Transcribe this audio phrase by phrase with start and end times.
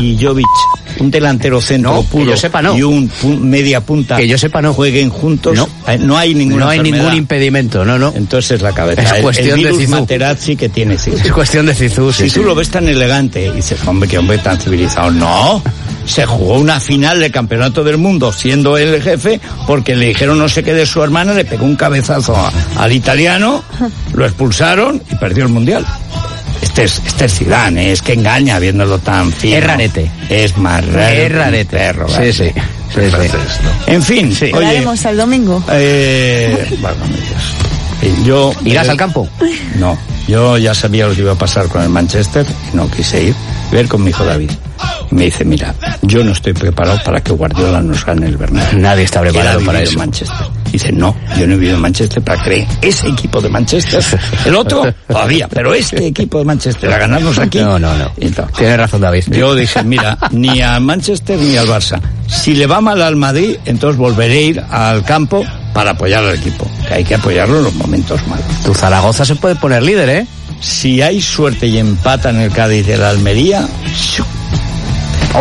[0.00, 0.46] y Jovic,
[1.00, 2.76] un delantero centro No, que puro yo sepa, no.
[2.76, 3.10] y un
[3.42, 4.72] media punta Que yo sepa, no.
[4.74, 5.68] jueguen juntos, No.
[5.88, 7.04] eh, no hay ninguna No hay enfermedad.
[7.04, 8.12] ningún impedimento, no, no.
[8.14, 9.02] Entonces es la cabeza.
[9.02, 10.00] Es El- cuestión el, de Zizou.
[10.00, 11.20] Materazzi que tiene Zizou.
[11.24, 12.34] Es cuestión de Cizú, Si sí.
[12.40, 15.10] tú lo ves tan elegante y dices, hombre, qué hombre tan civilizado.
[15.10, 15.62] No,
[16.06, 20.38] se jugó una final del campeonato del mundo siendo él el jefe porque le dijeron
[20.38, 23.62] no sé qué de su hermana, le pegó un cabezazo a- al italiano,
[24.14, 25.84] lo expulsaron y perdió el mundial.
[26.76, 27.92] Este es, este es Zidane, ¿eh?
[27.92, 29.56] es que engaña viéndolo tan fino.
[29.56, 30.10] Es rarete.
[30.28, 31.08] Es más raro.
[31.14, 31.76] que Es un rarete.
[31.78, 32.52] perro, Sí, sí.
[33.86, 34.44] En fin, Sí.
[34.46, 35.64] oye, Hablaremos el domingo.
[35.70, 38.24] eh, válgame Dios.
[38.26, 39.26] Yo ¿Irás al campo?
[39.78, 39.96] no,
[40.28, 43.34] yo ya sabía lo que iba a pasar con el Manchester y no quise ir.
[43.70, 44.50] Voy a ir con mi hijo David.
[45.10, 48.78] Y me dice, mira, yo no estoy preparado para que Guardiola nos gane el Bernabéu.
[48.80, 49.98] Nadie está preparado para en eso.
[49.98, 50.46] Manchester.
[50.72, 54.02] Dice, no, yo no he vivido en Manchester para creer ese equipo de Manchester.
[54.44, 57.58] El otro, todavía, pero este equipo de Manchester a ganarnos aquí.
[57.60, 58.10] No, no, no.
[58.34, 58.50] Tal.
[58.56, 59.24] Tienes razón, David.
[59.30, 62.00] Yo dije, mira, ni al Manchester ni al Barça.
[62.26, 66.34] Si le va mal al Madrid, entonces volveré a ir al campo para apoyar al
[66.34, 66.68] equipo.
[66.88, 68.44] Que hay que apoyarlo en los momentos malos.
[68.64, 70.26] Tu Zaragoza se puede poner líder, ¿eh?
[70.60, 73.66] Si hay suerte y empata en el Cádiz y el Almería,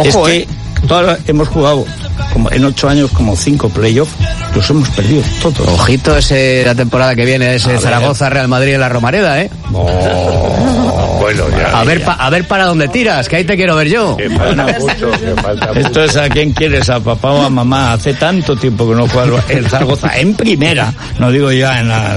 [0.03, 0.47] es Ojo, que ¿eh?
[0.87, 1.85] todas- hemos jugado
[2.33, 4.13] como en ocho años como cinco playoffs,
[4.55, 5.67] los hemos perdido todos.
[5.67, 7.81] Ojito ese la temporada que viene, ese A ver.
[7.81, 9.49] Zaragoza, Real Madrid en la Romareda, ¿eh?
[9.73, 11.79] Oh, bueno, ya.
[11.79, 14.17] A ver, pa- a ver para dónde tiras, que ahí te quiero ver yo.
[15.75, 17.93] Esto es a quién quieres, a papá o a mamá.
[17.93, 22.15] Hace tanto tiempo que no juega el Zaragoza en primera, no digo ya en la...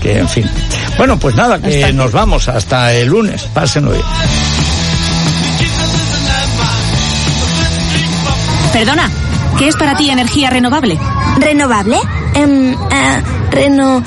[0.00, 0.44] Que, en fin.
[0.98, 3.42] Bueno, pues nada, que nos vamos hasta el lunes.
[3.54, 4.02] Pásenlo bien.
[8.74, 9.08] Perdona,
[9.56, 10.98] ¿qué es para ti energía renovable?
[11.38, 11.96] ¿Renovable?
[12.34, 13.22] Em, eh,
[13.52, 14.02] reno...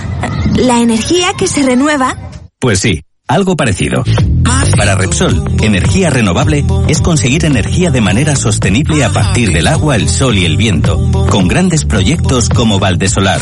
[0.57, 2.17] La energía que se renueva.
[2.59, 4.03] Pues sí, algo parecido.
[4.75, 10.09] Para Repsol, energía renovable es conseguir energía de manera sostenible a partir del agua, el
[10.09, 13.39] sol y el viento, con grandes proyectos como Valdesolar,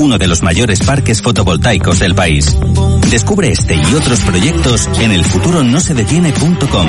[0.00, 2.56] uno de los mayores parques fotovoltaicos del país.
[3.10, 6.88] Descubre este y otros proyectos en elfuturonosedetiene.com.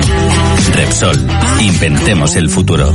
[0.74, 1.28] Repsol,
[1.62, 2.94] inventemos el futuro.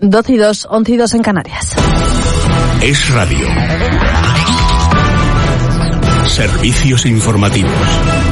[0.00, 1.76] 12 y 2, 11 y 2 en Canarias.
[2.82, 3.46] Es radio.
[6.26, 8.27] Servicios informativos.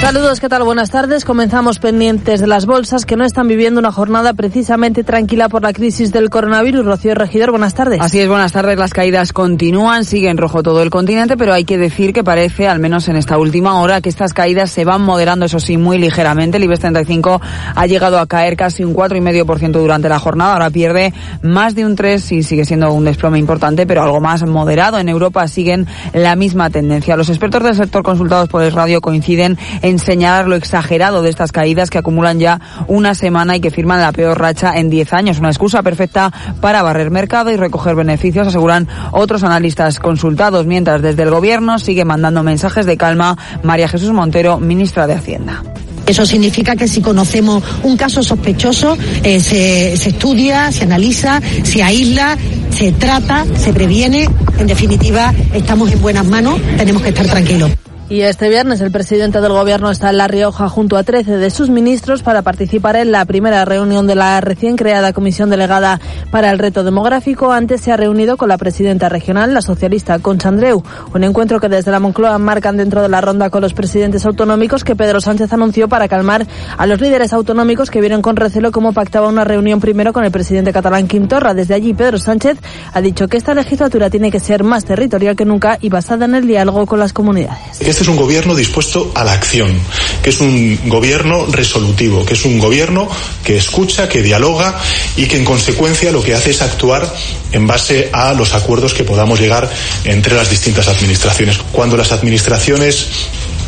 [0.00, 0.62] Saludos, ¿qué tal?
[0.62, 1.24] Buenas tardes.
[1.24, 5.72] Comenzamos pendientes de las bolsas que no están viviendo una jornada precisamente tranquila por la
[5.72, 6.84] crisis del coronavirus.
[6.84, 8.00] Rocío Regidor, buenas tardes.
[8.00, 8.78] Así es, buenas tardes.
[8.78, 12.68] Las caídas continúan, sigue en rojo todo el continente, pero hay que decir que parece,
[12.68, 15.98] al menos en esta última hora, que estas caídas se van moderando, eso sí, muy
[15.98, 16.58] ligeramente.
[16.58, 17.40] El IBEX 35
[17.74, 21.96] ha llegado a caer casi un 4,5% durante la jornada, ahora pierde más de un
[21.96, 24.98] 3 y sigue siendo un desplome importante, pero algo más moderado.
[24.98, 27.16] En Europa siguen la misma tendencia.
[27.16, 31.52] Los expertos del sector consultados por el radio coinciden en señalar lo exagerado de estas
[31.52, 35.38] caídas que acumulan ya una semana y que firman la peor racha en 10 años.
[35.38, 41.22] Una excusa perfecta para barrer mercado y recoger beneficios, aseguran otros analistas consultados, mientras desde
[41.22, 45.62] el gobierno sigue mandando mensajes de calma María Jesús Montero, ministra de Hacienda.
[46.06, 51.82] Eso significa que si conocemos un caso sospechoso, eh, se, se estudia, se analiza, se
[51.82, 52.38] aísla,
[52.70, 54.28] se trata, se previene.
[54.58, 57.72] En definitiva, estamos en buenas manos, tenemos que estar tranquilos.
[58.08, 61.50] Y este viernes el presidente del gobierno está en La Rioja junto a 13 de
[61.50, 66.00] sus ministros para participar en la primera reunión de la recién creada Comisión Delegada
[66.30, 67.50] para el Reto Demográfico.
[67.50, 70.84] Antes se ha reunido con la presidenta regional, la socialista Concha Andreu.
[71.12, 74.84] Un encuentro que desde la Moncloa marcan dentro de la ronda con los presidentes autonómicos
[74.84, 76.46] que Pedro Sánchez anunció para calmar
[76.78, 80.30] a los líderes autonómicos que vieron con recelo cómo pactaba una reunión primero con el
[80.30, 81.54] presidente catalán Quim Torra.
[81.54, 82.58] Desde allí Pedro Sánchez
[82.92, 86.36] ha dicho que esta legislatura tiene que ser más territorial que nunca y basada en
[86.36, 87.95] el diálogo con las comunidades.
[87.96, 89.80] Este es un gobierno dispuesto a la acción,
[90.22, 93.08] que es un gobierno resolutivo, que es un gobierno
[93.42, 94.78] que escucha, que dialoga
[95.16, 97.10] y que en consecuencia lo que hace es actuar
[97.52, 99.70] en base a los acuerdos que podamos llegar
[100.04, 101.56] entre las distintas administraciones.
[101.72, 103.06] Cuando las administraciones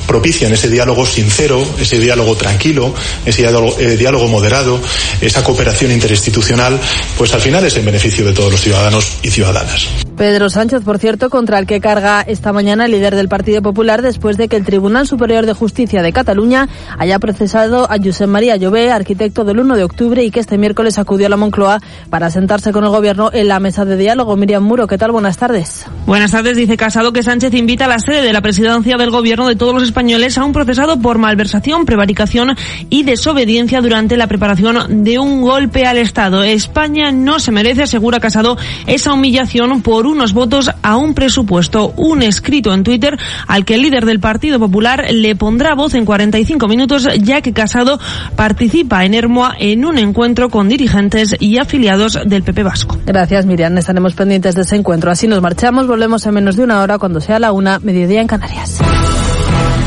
[0.08, 2.94] propician ese diálogo sincero, ese diálogo tranquilo,
[3.24, 4.80] ese diálogo, eh, diálogo, moderado,
[5.20, 6.80] esa cooperación interinstitucional,
[7.16, 9.86] pues al final es en beneficio de todos los ciudadanos y ciudadanas.
[10.16, 14.02] Pedro Sánchez, por cierto, contra el que carga esta mañana el líder del Partido Popular
[14.02, 16.68] después de que el Tribunal Superior de Justicia de Cataluña
[16.98, 20.98] haya procesado a Josep María Llobé, arquitecto del 1 de octubre y que este miércoles
[20.98, 24.36] acudió a la Moncloa para sentarse con el gobierno en la mesa de diálogo.
[24.36, 25.12] Miriam Muro, ¿qué tal?
[25.12, 25.84] Buenas tardes.
[26.06, 26.56] Buenas tardes.
[26.56, 29.74] Dice Casado que Sánchez invita a la sede de la presidencia del gobierno de todos
[29.74, 32.56] los españoles españoles a un procesado por malversación, prevaricación
[32.88, 36.44] y desobediencia durante la preparación de un golpe al Estado.
[36.44, 38.56] España no se merece, asegura Casado,
[38.86, 41.94] esa humillación por unos votos a un presupuesto.
[41.96, 43.18] Un escrito en Twitter
[43.48, 47.52] al que el líder del Partido Popular le pondrá voz en 45 minutos, ya que
[47.52, 47.98] Casado
[48.36, 52.96] participa en Hermoa en un encuentro con dirigentes y afiliados del PP Vasco.
[53.04, 53.76] Gracias, Miriam.
[53.76, 55.10] Estaremos pendientes de ese encuentro.
[55.10, 55.88] Así nos marchamos.
[55.88, 58.78] Volvemos en menos de una hora cuando sea la una, mediodía en Canarias.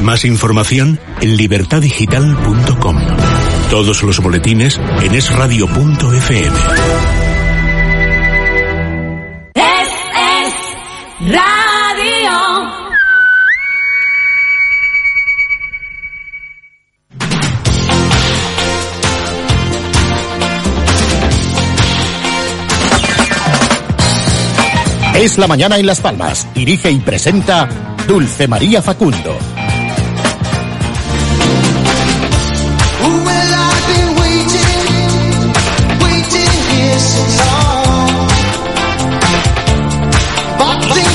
[0.02, 2.98] Más información en libertadigital.com.
[3.70, 6.58] Todos los boletines en esradio.fm.
[9.54, 10.54] Es, es
[11.32, 12.32] radio.
[25.14, 26.48] Es la mañana en Las Palmas.
[26.56, 27.70] Dirige y presenta
[28.08, 29.38] Dulce María Facundo.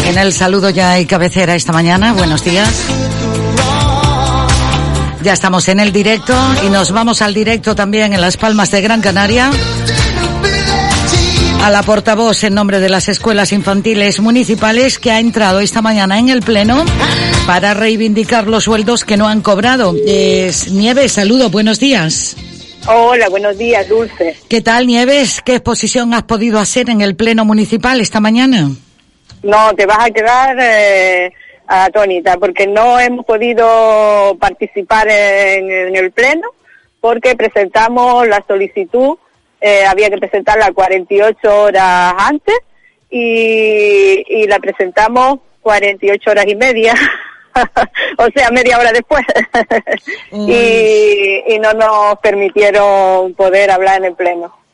[0.07, 2.13] En el saludo ya hay cabecera esta mañana.
[2.13, 2.69] Buenos días.
[5.23, 6.33] Ya estamos en el directo
[6.65, 9.51] y nos vamos al directo también en Las Palmas de Gran Canaria.
[11.65, 16.21] A la portavoz en nombre de las escuelas infantiles municipales que ha entrado esta mañana
[16.21, 16.85] en el Pleno
[17.45, 19.97] para reivindicar los sueldos que no han cobrado.
[20.07, 22.37] Es Nieves, saludo, buenos días.
[22.87, 24.37] Hola, buenos días, Dulce.
[24.49, 25.43] ¿Qué tal, Nieves?
[25.45, 28.71] ¿Qué exposición has podido hacer en el Pleno Municipal esta mañana?
[29.47, 31.33] No, te vas a quedar eh,
[31.67, 36.51] atónita porque no hemos podido participar en, en el pleno
[37.01, 39.17] porque presentamos la solicitud,
[39.61, 42.57] eh, había que presentarla 48 horas antes
[43.09, 46.95] y, y la presentamos 48 horas y media,
[48.19, 49.23] o sea, media hora después.
[50.33, 54.66] y, y no nos permitieron poder hablar en el pleno.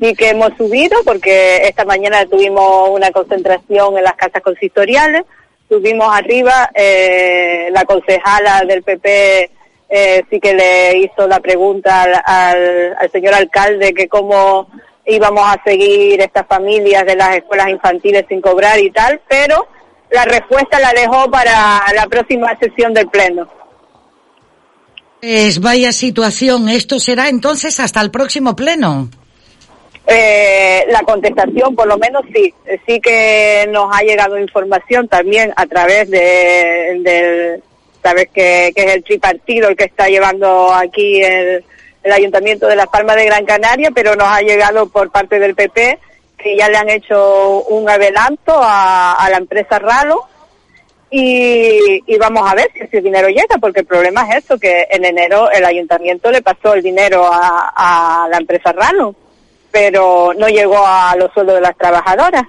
[0.00, 5.22] Sí que hemos subido porque esta mañana tuvimos una concentración en las casas consistoriales,
[5.68, 9.50] subimos arriba, eh, la concejala del PP
[9.88, 14.68] eh, sí que le hizo la pregunta al, al, al señor alcalde que cómo
[15.06, 19.68] íbamos a seguir estas familias de las escuelas infantiles sin cobrar y tal, pero
[20.10, 23.48] la respuesta la dejó para la próxima sesión del Pleno.
[25.20, 26.68] Pues vaya situación.
[26.68, 29.08] Esto será entonces hasta el próximo Pleno.
[30.08, 32.54] Eh, la contestación, por lo menos sí,
[32.86, 37.62] sí que nos ha llegado información también a través de, del,
[38.02, 41.64] sabes que, que, es el tripartido el que está llevando aquí el,
[42.08, 45.98] Ayuntamiento de Las Palmas de Gran Canaria, pero nos ha llegado por parte del PP
[46.38, 50.22] que ya le han hecho un adelanto a, la empresa Ralo
[51.10, 54.86] y, y, vamos a ver si ese dinero llega, porque el problema es eso, que
[54.88, 59.16] en enero el Ayuntamiento le pasó el dinero a, a la empresa Ralo
[59.70, 62.44] pero no llegó a los sueldos de las trabajadoras.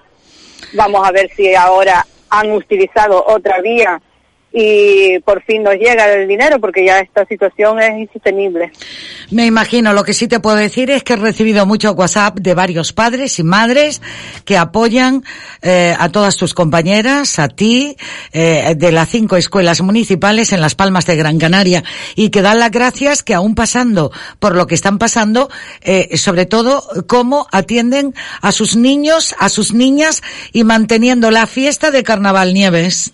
[0.73, 4.01] Vamos a ver si ahora han utilizado otra vía
[4.51, 8.71] y por fin nos llega el dinero porque ya esta situación es insostenible.
[9.29, 12.53] Me imagino, lo que sí te puedo decir es que he recibido mucho WhatsApp de
[12.53, 14.01] varios padres y madres
[14.45, 15.23] que apoyan
[15.61, 17.97] eh, a todas tus compañeras, a ti,
[18.31, 21.83] eh, de las cinco escuelas municipales en Las Palmas de Gran Canaria
[22.15, 25.49] y que dan las gracias que aún pasando por lo que están pasando,
[25.81, 30.23] eh, sobre todo cómo atienden a sus niños, a sus niñas
[30.53, 33.13] y manteniendo la fiesta de Carnaval Nieves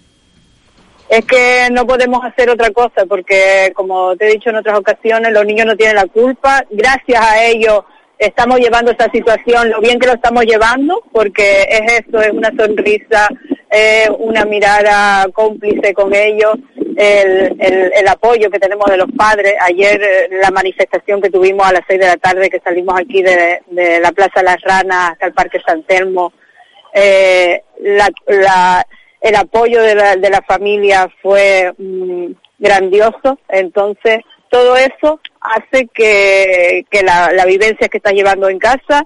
[1.18, 5.32] es que no podemos hacer otra cosa porque, como te he dicho en otras ocasiones,
[5.32, 6.66] los niños no tienen la culpa.
[6.72, 7.84] Gracias a ellos
[8.18, 12.52] estamos llevando esta situación, lo bien que lo estamos llevando, porque es eso, es una
[12.58, 13.28] sonrisa,
[13.70, 16.56] eh, una mirada cómplice con ellos,
[16.98, 19.54] el, apoyo que tenemos de los padres.
[19.62, 23.22] Ayer eh, la manifestación que tuvimos a las seis de la tarde, que salimos aquí
[23.22, 23.60] de,
[24.02, 26.34] la Plaza Las Ranas hasta el Parque San Telmo,
[26.92, 28.86] eh, la
[29.24, 36.86] el apoyo de la, de la familia fue mmm, grandioso, entonces todo eso hace que,
[36.92, 39.06] que la, la, vivencia que estás llevando en casa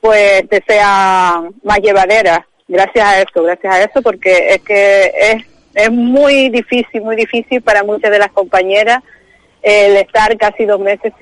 [0.00, 5.44] pues te sea más llevadera, gracias a eso, gracias a eso, porque es que es,
[5.74, 9.00] es muy difícil, muy difícil para muchas de las compañeras
[9.60, 11.12] el estar casi dos meses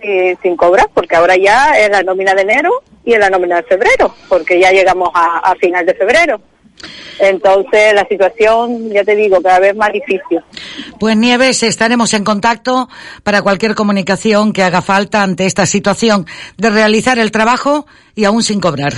[0.41, 2.71] sin, cobrar, porque ahora ya es la nómina de enero
[3.05, 6.41] y es la nómina de febrero, porque ya llegamos a final de febrero.
[7.19, 10.41] Entonces la situación, ya te digo, cada vez más difícil.
[11.01, 12.89] Pues Nieves, estaremos en contacto
[13.23, 18.43] para cualquier comunicación que haga falta ante esta situación de realizar el trabajo y aún
[18.43, 18.93] sin cobrar.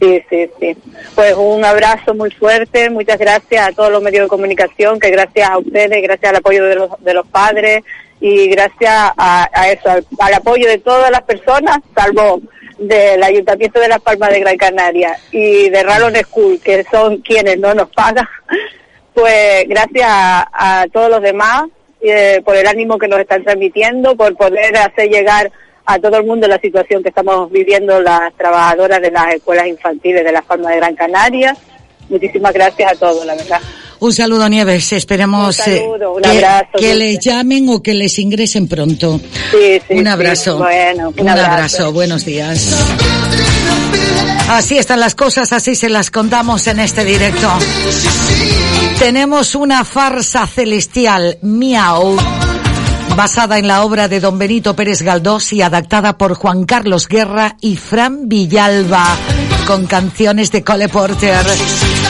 [0.00, 0.76] Sí, sí, sí.
[1.14, 5.50] Pues un abrazo muy fuerte, muchas gracias a todos los medios de comunicación, que gracias
[5.50, 7.84] a ustedes, gracias al apoyo de los, de los padres
[8.20, 12.40] y gracias a, a eso, al, al apoyo de todas las personas, salvo
[12.80, 17.58] del Ayuntamiento de Las Palmas de Gran Canaria y de Rallon School, que son quienes
[17.58, 18.26] no nos pagan,
[19.14, 21.64] pues gracias a, todos los demás
[22.00, 25.52] eh, por el ánimo que nos están transmitiendo, por poder hacer llegar
[25.84, 30.24] a todo el mundo la situación que estamos viviendo las trabajadoras de las escuelas infantiles
[30.24, 31.56] de Las Palmas de Gran Canaria.
[32.08, 33.60] Muchísimas gracias a todos, la verdad.
[34.00, 34.92] Un saludo, Nieves.
[34.92, 39.20] Esperemos Un saludo, un eh, que, abrazo, que les llamen o que les ingresen pronto.
[39.50, 40.08] Sí, sí, un sí.
[40.08, 40.58] abrazo.
[40.58, 41.50] Bueno, un un abrazo.
[41.52, 41.92] abrazo.
[41.92, 42.74] Buenos días.
[44.48, 47.48] Así están las cosas, así se las contamos en este directo.
[48.98, 52.16] Tenemos una farsa celestial, Miau,
[53.16, 57.56] basada en la obra de don Benito Pérez Galdós y adaptada por Juan Carlos Guerra
[57.60, 59.06] y Fran Villalba,
[59.70, 61.46] con canciones de Cole Porter.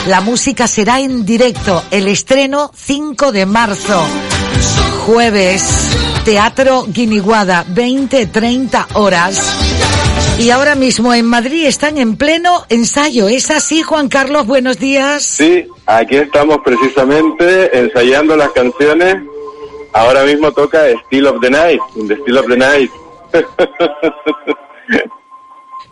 [0.07, 4.03] La música será en directo, el estreno 5 de marzo,
[5.05, 10.39] jueves, Teatro Guiniguada, 20-30 horas.
[10.39, 13.27] Y ahora mismo en Madrid están en pleno ensayo.
[13.27, 14.47] ¿Es así, Juan Carlos?
[14.47, 15.21] Buenos días.
[15.21, 19.17] Sí, aquí estamos precisamente ensayando las canciones.
[19.93, 22.91] Ahora mismo toca Still of the Night, The Still of the Night.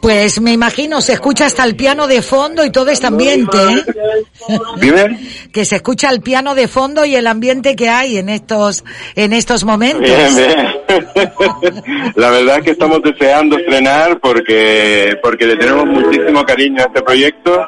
[0.01, 4.59] Pues me imagino, se escucha hasta el piano de fondo y todo este ambiente, ¿eh?
[4.77, 5.19] Dime.
[5.51, 8.83] Que se escucha el piano de fondo y el ambiente que hay en estos,
[9.15, 10.01] en estos momentos.
[10.01, 12.11] Bien, bien.
[12.15, 17.01] La verdad es que estamos deseando estrenar porque, porque le tenemos muchísimo cariño a este
[17.01, 17.67] proyecto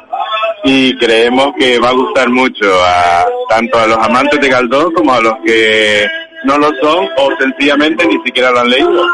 [0.64, 5.12] y creemos que va a gustar mucho a tanto a los amantes de Galdós como
[5.12, 6.06] a los que
[6.44, 9.06] no lo son o sencillamente ni siquiera lo han leído.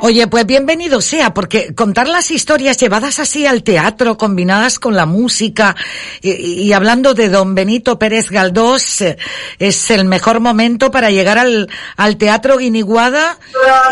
[0.00, 5.06] Oye, pues bienvenido sea, porque contar las historias llevadas así al teatro, combinadas con la
[5.06, 5.74] música,
[6.22, 9.16] y, hablando de don Benito Pérez Galdós, eh,
[9.58, 13.38] es el mejor momento para llegar al, al Teatro Guiniguada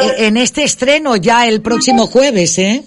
[0.02, 2.84] eh, en este estreno ya el próximo jueves, ¿eh?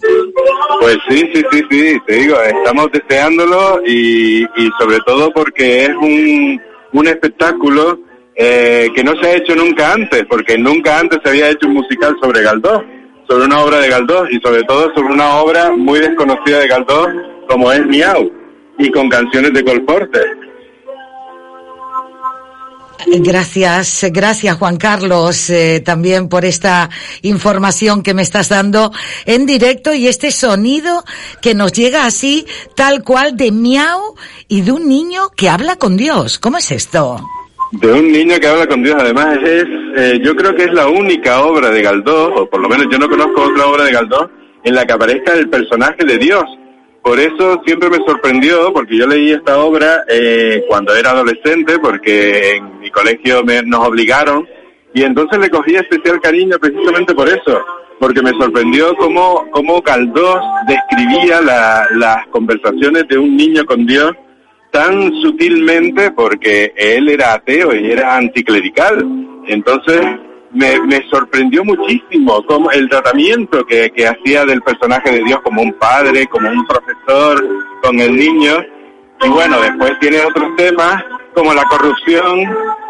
[0.79, 5.89] Pues sí, sí, sí, sí, te digo, estamos deseándolo y, y sobre todo porque es
[5.89, 6.61] un,
[6.93, 8.06] un espectáculo
[8.39, 11.73] eh, que no se ha hecho nunca antes, porque nunca antes se había hecho un
[11.73, 12.83] musical sobre Galdós,
[13.27, 17.07] sobre una obra de Galdós y sobre todo sobre una obra muy desconocida de Galdós
[17.49, 18.31] como es Miau
[18.77, 20.37] y con canciones de Cole Porter.
[23.07, 26.89] Gracias, gracias Juan Carlos eh, también por esta
[27.21, 28.91] información que me estás dando
[29.25, 31.03] en directo y este sonido
[31.41, 34.15] que nos llega así tal cual de miau
[34.47, 36.37] y de un niño que habla con Dios.
[36.37, 37.23] ¿Cómo es esto?
[37.71, 39.65] De un niño que habla con Dios, además es,
[39.97, 42.97] eh, yo creo que es la única obra de Galdós, o por lo menos yo
[42.97, 44.29] no conozco otra obra de Galdós,
[44.63, 46.43] en la que aparezca el personaje de Dios.
[47.03, 52.55] Por eso siempre me sorprendió, porque yo leí esta obra eh, cuando era adolescente, porque
[52.55, 54.47] en mi colegio me- nos obligaron,
[54.93, 57.61] y entonces le cogí especial cariño precisamente por eso,
[57.99, 64.11] porque me sorprendió cómo, cómo Galdós describía la- las conversaciones de un niño con Dios
[64.77, 69.03] tan sutilmente porque él era ateo y era anticlerical.
[69.47, 69.99] Entonces
[70.51, 75.63] me, me sorprendió muchísimo como el tratamiento que, que hacía del personaje de Dios como
[75.63, 77.43] un padre, como un profesor
[77.81, 78.63] con el niño.
[79.23, 81.03] Y bueno, después tiene otros temas
[81.33, 82.41] como la corrupción,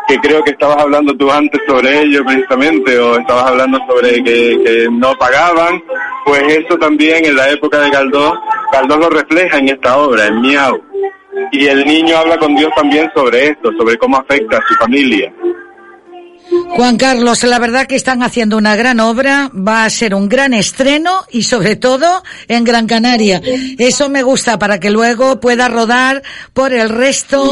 [0.09, 4.89] que creo que estabas hablando tú antes sobre ello precisamente, o estabas hablando sobre que,
[4.91, 5.81] no pagaban.
[6.25, 8.37] Pues eso también en la época de Galdós,
[8.73, 10.81] Galdós lo refleja en esta obra, en Miau.
[11.51, 15.31] Y el niño habla con Dios también sobre esto, sobre cómo afecta a su familia.
[16.69, 20.53] Juan Carlos, la verdad que están haciendo una gran obra, va a ser un gran
[20.53, 23.41] estreno y sobre todo en Gran Canaria.
[23.79, 26.21] Eso me gusta para que luego pueda rodar
[26.53, 27.49] por el resto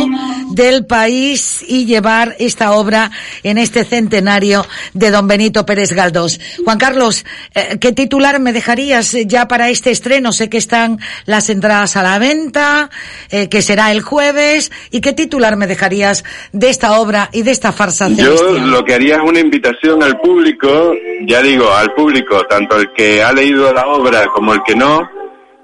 [0.52, 3.10] del país y llevar esta obra
[3.42, 6.40] en este centenario de don Benito Pérez Galdós.
[6.64, 7.26] Juan Carlos,
[7.56, 10.34] eh, ¿qué titular me dejarías ya para este estreno?
[10.34, 12.92] Sé que están las entradas a la venta,
[13.32, 17.52] eh, que será el jueves, y qué titular me dejarías de esta obra y de
[17.52, 18.70] esta farsa Yo celestial?
[18.70, 23.22] lo que haría es una invitación al público, ya digo, al público, tanto el que
[23.22, 25.10] ha leído la obra como el que no,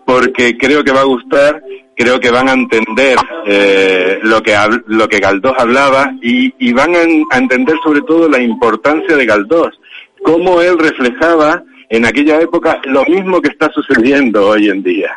[0.05, 1.61] porque creo que va a gustar,
[1.95, 4.55] creo que van a entender eh, lo que
[4.87, 9.79] lo que Galdós hablaba y, van a entender sobre todo la importancia de Galdós,
[10.23, 15.11] cómo él reflejaba en aquella época lo mismo que está sucediendo hoy en día.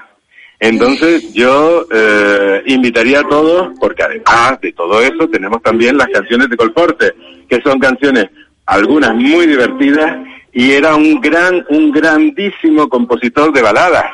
[0.65, 6.49] Entonces yo eh, invitaría a todos, porque además de todo eso tenemos también las canciones
[6.49, 7.13] de Colporte,
[7.47, 8.31] que son canciones,
[8.65, 10.17] algunas muy divertidas,
[10.55, 14.07] y era un gran, un grandísimo compositor de baladas.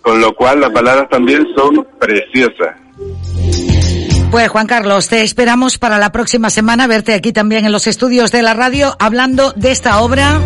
[0.00, 2.76] con lo cual las baladas también son preciosas.
[4.30, 8.30] Pues Juan Carlos, te esperamos para la próxima semana verte aquí también en los estudios
[8.30, 10.40] de la radio hablando de esta obra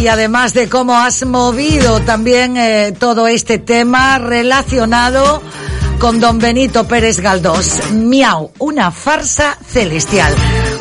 [0.00, 5.42] y además de cómo has movido también eh, todo este tema relacionado
[5.98, 7.78] con don Benito Pérez Galdós.
[7.92, 10.34] Miau, una farsa celestial.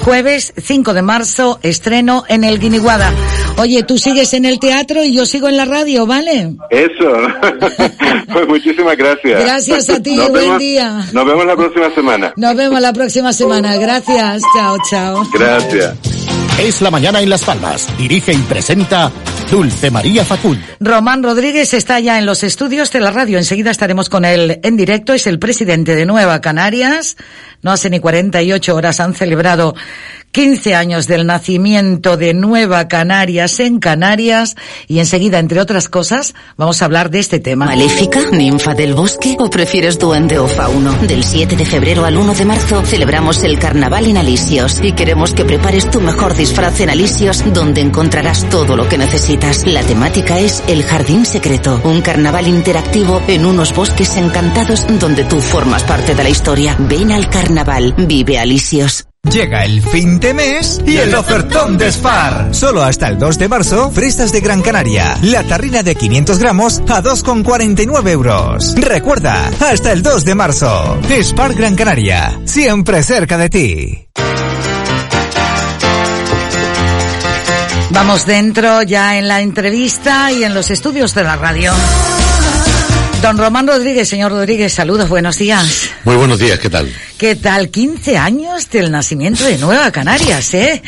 [0.04, 3.14] Jueves 5 de marzo, estreno en el Guiniguada.
[3.58, 6.54] Oye, tú sigues en el teatro y yo sigo en la radio, ¿vale?
[6.72, 7.12] Eso.
[8.34, 9.40] pues muchísimas gracias.
[9.44, 11.06] Gracias a ti, Nos buen vemos- día.
[11.14, 12.34] Nos vemos la próxima semana.
[12.38, 13.78] Nos vemos la próxima semana.
[13.78, 14.42] Gracias.
[14.56, 15.24] Chao, chao.
[15.34, 16.21] Gracias.
[16.62, 17.88] Es la mañana en Las Palmas.
[17.98, 19.12] Dirige y presenta
[19.50, 20.64] Dulce María Facundo.
[20.80, 23.40] Román Rodríguez está ya en los estudios de la radio.
[23.40, 25.14] Enseguida estaremos con él en directo.
[25.14, 27.18] Es el presidente de Nueva Canarias.
[27.64, 29.74] No hace ni 48 horas han celebrado
[30.32, 34.56] 15 años del nacimiento de Nueva Canarias en Canarias.
[34.88, 37.66] Y enseguida, entre otras cosas, vamos a hablar de este tema.
[37.66, 38.22] ¿Maléfica?
[38.32, 39.36] ¿Ninfa del bosque?
[39.40, 40.94] ¿O prefieres duende o fauno?
[41.02, 45.34] Del 7 de febrero al 1 de marzo celebramos el carnaval en Alisios y queremos
[45.34, 49.66] que prepares tu mejor disfraz en Alisios donde encontrarás todo lo que necesitas.
[49.66, 55.40] La temática es El Jardín Secreto, un carnaval interactivo en unos bosques encantados donde tú
[55.40, 56.76] formas parte de la historia.
[56.80, 59.11] Ven al carnaval, vive Alisios.
[59.30, 62.54] Llega el fin de mes y el ofertón de Spar.
[62.54, 65.18] Solo hasta el 2 de marzo, fresas de Gran Canaria.
[65.22, 68.76] La tarrina de 500 gramos a 2,49 euros.
[68.76, 71.00] Recuerda, hasta el 2 de marzo.
[71.22, 74.08] Spar Gran Canaria, siempre cerca de ti.
[77.92, 81.72] Vamos dentro ya en la entrevista y en los estudios de la radio.
[83.22, 85.92] Don Román Rodríguez, señor Rodríguez, saludos, buenos días.
[86.06, 86.92] Muy buenos días, ¿qué tal?
[87.20, 87.70] ¿Qué tal?
[87.70, 90.82] 15 años del nacimiento de Nueva Canarias, ¿eh?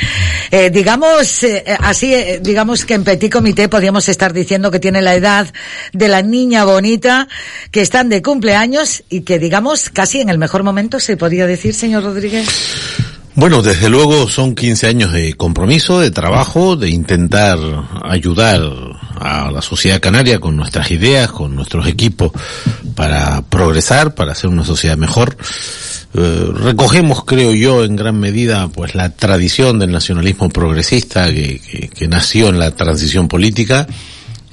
[0.50, 5.04] Eh, digamos, eh, así, eh, digamos que en Petit Comité podríamos estar diciendo que tiene
[5.04, 5.54] la edad
[5.94, 7.28] de la niña bonita,
[7.70, 11.75] que están de cumpleaños y que, digamos, casi en el mejor momento se podría decir,
[11.75, 12.48] señor Rodríguez.
[13.36, 17.58] Bueno, desde luego son 15 años de compromiso, de trabajo, de intentar
[18.04, 18.62] ayudar
[19.20, 22.32] a la sociedad canaria con nuestras ideas, con nuestros equipos
[22.96, 25.36] para progresar, para hacer una sociedad mejor.
[26.13, 31.90] Eh, recogemos, creo yo, en gran medida, pues la tradición del nacionalismo progresista que, que-
[31.90, 33.88] que nació en la transición política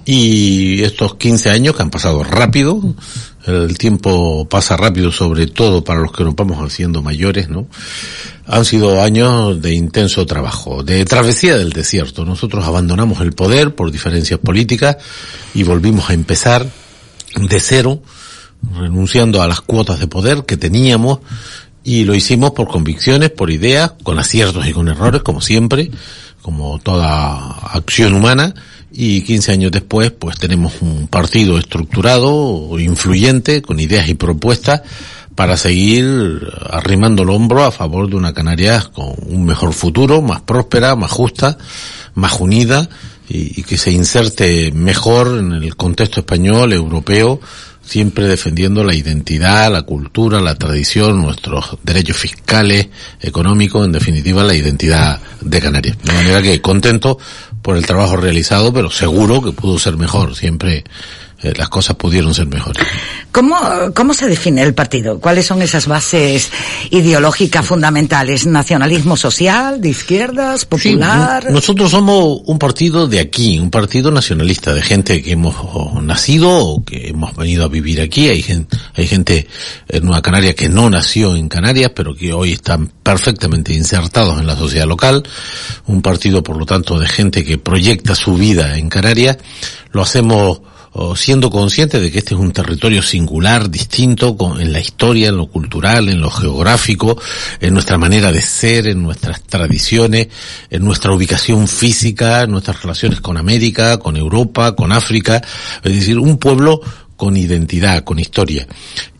[0.06, 2.80] y estos 15 años que han pasado rápido,
[3.46, 7.66] el tiempo pasa rápido sobre todo para los que nos vamos haciendo mayores, ¿no?
[8.46, 12.24] Han sido años de intenso trabajo, de travesía del desierto.
[12.24, 14.96] Nosotros abandonamos el poder por diferencias políticas
[15.54, 16.66] y volvimos a empezar
[17.36, 18.02] de cero,
[18.74, 21.20] renunciando a las cuotas de poder que teníamos
[21.82, 25.90] y lo hicimos por convicciones, por ideas, con aciertos y con errores, como siempre,
[26.42, 27.38] como toda
[27.72, 28.54] acción humana.
[28.92, 34.82] Y 15 años después, pues tenemos un partido estructurado, influyente, con ideas y propuestas
[35.34, 36.06] para seguir
[36.68, 41.10] arrimando el hombro a favor de una Canarias con un mejor futuro, más próspera, más
[41.10, 41.56] justa,
[42.14, 42.88] más unida
[43.28, 47.40] y, que se inserte mejor en el contexto español, europeo,
[47.80, 52.88] siempre defendiendo la identidad, la cultura, la tradición, nuestros derechos fiscales,
[53.20, 55.96] económicos, en definitiva la identidad de Canarias.
[56.02, 57.18] De manera que contento
[57.62, 60.34] por el trabajo realizado, pero seguro que pudo ser mejor.
[60.34, 60.84] Siempre
[61.42, 62.84] eh, las cosas pudieron ser mejores.
[63.32, 63.56] ¿Cómo,
[63.94, 65.20] ¿Cómo se define el partido?
[65.20, 66.50] ¿Cuáles son esas bases
[66.90, 68.46] ideológicas fundamentales?
[68.46, 71.44] ¿Nacionalismo social, de izquierdas, popular?
[71.46, 75.54] Sí, nosotros somos un partido de aquí, un partido nacionalista, de gente que hemos
[76.02, 78.28] nacido o que hemos venido a vivir aquí.
[78.28, 79.46] Hay gente, hay gente
[79.88, 84.46] en Nueva Canaria que no nació en Canarias, pero que hoy están perfectamente insertados en
[84.46, 85.22] la sociedad local.
[85.86, 89.38] Un partido, por lo tanto, de gente que proyecta su vida en Canarias.
[89.92, 90.60] Lo hacemos
[90.92, 95.28] o siendo conscientes de que este es un territorio singular, distinto con, en la historia,
[95.28, 97.16] en lo cultural, en lo geográfico,
[97.60, 100.28] en nuestra manera de ser, en nuestras tradiciones,
[100.68, 105.40] en nuestra ubicación física, en nuestras relaciones con América, con Europa, con África,
[105.82, 106.80] es decir, un pueblo
[107.20, 108.66] con identidad, con historia.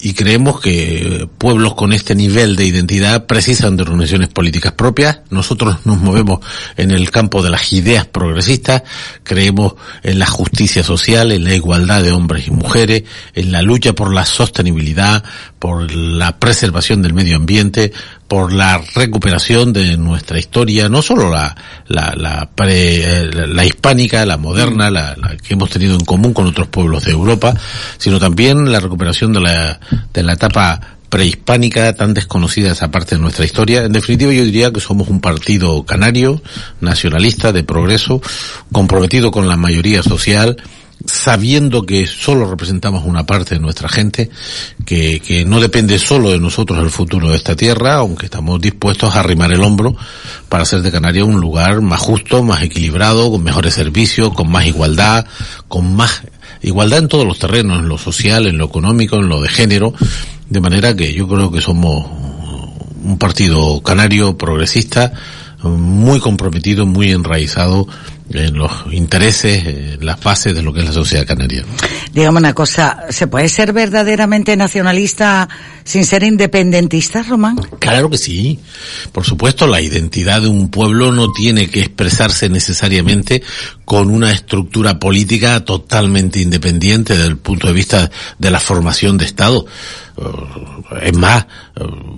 [0.00, 5.20] Y creemos que pueblos con este nivel de identidad precisan de organizaciones políticas propias.
[5.28, 6.40] Nosotros nos movemos
[6.78, 8.84] en el campo de las ideas progresistas,
[9.22, 13.02] creemos en la justicia social, en la igualdad de hombres y mujeres,
[13.34, 15.22] en la lucha por la sostenibilidad,
[15.58, 17.92] por la preservación del medio ambiente,
[18.30, 21.56] por la recuperación de nuestra historia, no solo la,
[21.88, 26.32] la, la, pre, la, la hispánica, la moderna, la, la, que hemos tenido en común
[26.32, 27.52] con otros pueblos de Europa,
[27.98, 29.80] sino también la recuperación de la,
[30.14, 33.82] de la etapa prehispánica tan desconocida esa parte de nuestra historia.
[33.82, 36.40] En definitiva, yo diría que somos un partido canario,
[36.80, 38.22] nacionalista, de progreso,
[38.70, 40.56] comprometido con la mayoría social,
[41.06, 44.30] sabiendo que solo representamos una parte de nuestra gente,
[44.84, 49.14] que, que no depende solo de nosotros el futuro de esta tierra, aunque estamos dispuestos
[49.14, 49.96] a arrimar el hombro
[50.48, 54.66] para hacer de Canarias un lugar más justo, más equilibrado, con mejores servicios, con más
[54.66, 55.26] igualdad,
[55.68, 56.22] con más
[56.62, 59.94] igualdad en todos los terrenos, en lo social, en lo económico, en lo de género,
[60.48, 62.06] de manera que yo creo que somos
[63.02, 65.12] un partido canario progresista,
[65.62, 67.86] muy comprometido, muy enraizado
[68.32, 71.64] en los intereses, en las bases de lo que es la sociedad canaria.
[72.12, 75.48] Dígame una cosa, ¿se puede ser verdaderamente nacionalista
[75.84, 77.56] sin ser independentista, Román?
[77.78, 78.58] Claro que sí.
[79.12, 83.42] Por supuesto, la identidad de un pueblo no tiene que expresarse necesariamente
[83.84, 89.24] con una estructura política totalmente independiente desde el punto de vista de la formación de
[89.24, 89.66] Estado.
[91.02, 91.46] Es más,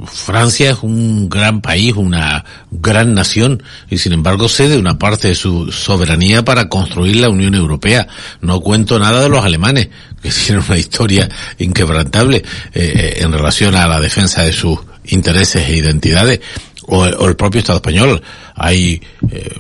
[0.07, 5.35] Francia es un gran país, una gran nación, y sin embargo cede una parte de
[5.35, 8.09] su soberanía para construir la Unión Europea.
[8.41, 9.89] No cuento nada de los alemanes,
[10.23, 15.77] que tienen una historia inquebrantable eh, en relación a la defensa de sus intereses e
[15.77, 16.41] identidades,
[16.87, 18.23] o, o el propio Estado español.
[18.55, 19.57] Hay, eh,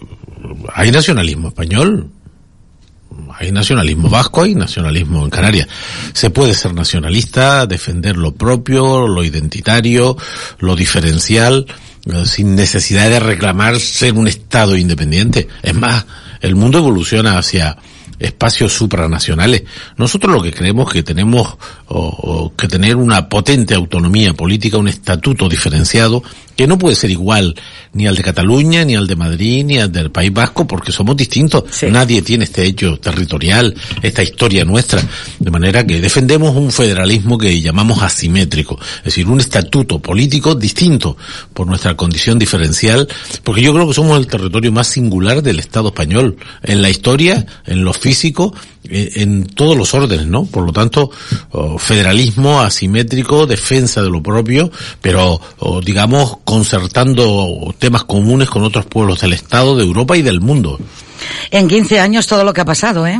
[0.74, 2.10] hay nacionalismo español,
[3.38, 5.68] hay nacionalismo vasco y nacionalismo en Canarias.
[6.12, 10.16] Se puede ser nacionalista, defender lo propio, lo identitario,
[10.58, 11.66] lo diferencial,
[12.06, 15.48] eh, sin necesidad de reclamar ser un Estado independiente.
[15.62, 16.06] Es más,
[16.40, 17.76] el mundo evoluciona hacia
[18.22, 19.64] espacios supranacionales.
[19.96, 21.56] Nosotros lo que creemos que tenemos
[21.88, 26.22] o, o que tener una potente autonomía política, un estatuto diferenciado
[26.56, 27.54] que no puede ser igual
[27.92, 31.16] ni al de Cataluña, ni al de Madrid, ni al del País Vasco, porque somos
[31.16, 31.64] distintos.
[31.90, 35.02] Nadie tiene este hecho territorial, esta historia nuestra.
[35.38, 41.16] De manera que defendemos un federalismo que llamamos asimétrico, es decir, un estatuto político distinto
[41.52, 43.08] por nuestra condición diferencial,
[43.42, 47.46] porque yo creo que somos el territorio más singular del Estado español, en la historia,
[47.66, 50.44] en lo físico, en todos los órdenes, ¿no?
[50.44, 51.10] Por lo tanto,
[51.78, 54.70] federalismo asimétrico, defensa de lo propio,
[55.00, 55.40] pero
[55.82, 60.78] digamos concertando temas comunes con otros pueblos del Estado, de Europa y del mundo.
[61.50, 63.18] En 15 años todo lo que ha pasado, ¿eh?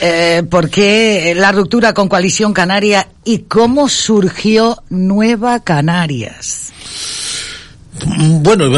[0.00, 6.72] eh ¿Por qué la ruptura con Coalición Canaria y cómo surgió Nueva Canarias?
[8.40, 8.70] Bueno,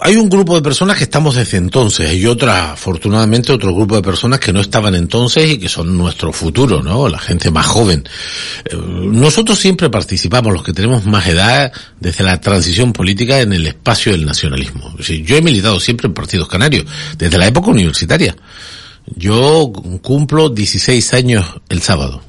[0.00, 4.02] hay un grupo de personas que estamos desde entonces y otra, afortunadamente, otro grupo de
[4.02, 7.08] personas que no estaban entonces y que son nuestro futuro, ¿no?
[7.08, 8.08] La gente más joven.
[8.72, 14.12] Nosotros siempre participamos, los que tenemos más edad, desde la transición política en el espacio
[14.12, 14.94] del nacionalismo.
[14.98, 16.84] yo he militado siempre en partidos canarios,
[17.16, 18.36] desde la época universitaria.
[19.16, 19.70] Yo
[20.02, 22.22] cumplo 16 años el sábado.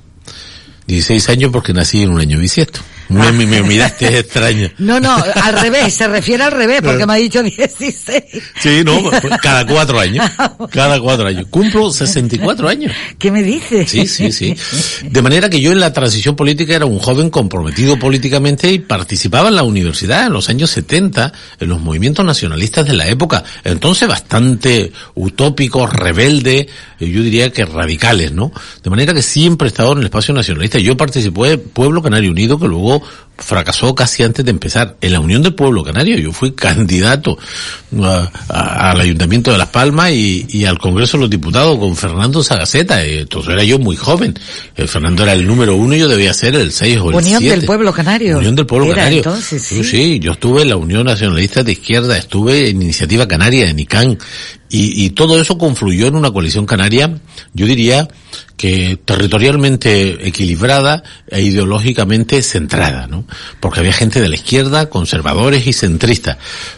[0.88, 2.82] 16 años porque nací en un año bisiesto.
[3.09, 4.71] Me, me, me miraste extraña.
[4.85, 8.23] No, no, al revés, se refiere al revés, porque me ha dicho 16.
[8.59, 9.01] Sí, no,
[9.41, 10.29] cada cuatro años.
[10.71, 11.47] Cada cuatro años.
[11.49, 12.91] Cumplo 64 años.
[13.17, 13.89] ¿Qué me dices?
[13.89, 14.55] Sí, sí, sí.
[15.03, 19.49] De manera que yo en la transición política era un joven comprometido políticamente y participaba
[19.49, 23.43] en la universidad en los años 70, en los movimientos nacionalistas de la época.
[23.63, 26.67] Entonces bastante utópicos, rebeldes,
[26.99, 28.51] yo diría que radicales, ¿no?
[28.83, 30.79] De manera que siempre he estado en el espacio nacionalista.
[30.79, 33.24] Yo participé Pueblo Canario Unido, que luego bom?
[33.37, 34.95] Fracasó casi antes de empezar.
[35.01, 37.37] En la Unión del Pueblo Canario yo fui candidato
[38.49, 43.03] al Ayuntamiento de Las Palmas y, al Congreso de los Diputados con Fernando Sagaceta.
[43.03, 44.37] Entonces era yo muy joven.
[44.75, 47.43] Eh, Fernando era el número uno y yo debía ser el seis o el Unión
[47.43, 48.37] del Pueblo Canario.
[48.37, 49.17] Unión del Pueblo Canario.
[49.17, 49.83] Entonces, sí.
[49.83, 54.17] sí, yo estuve en la Unión Nacionalista de Izquierda, estuve en Iniciativa Canaria, en ICANN,
[54.69, 57.19] y, y todo eso confluyó en una coalición canaria,
[57.53, 58.07] yo diría,
[58.57, 63.24] que territorialmente equilibrada e ideológicamente centrada, ¿no?
[63.59, 66.38] Porque había gente de la izquierda, conservadores y centristas.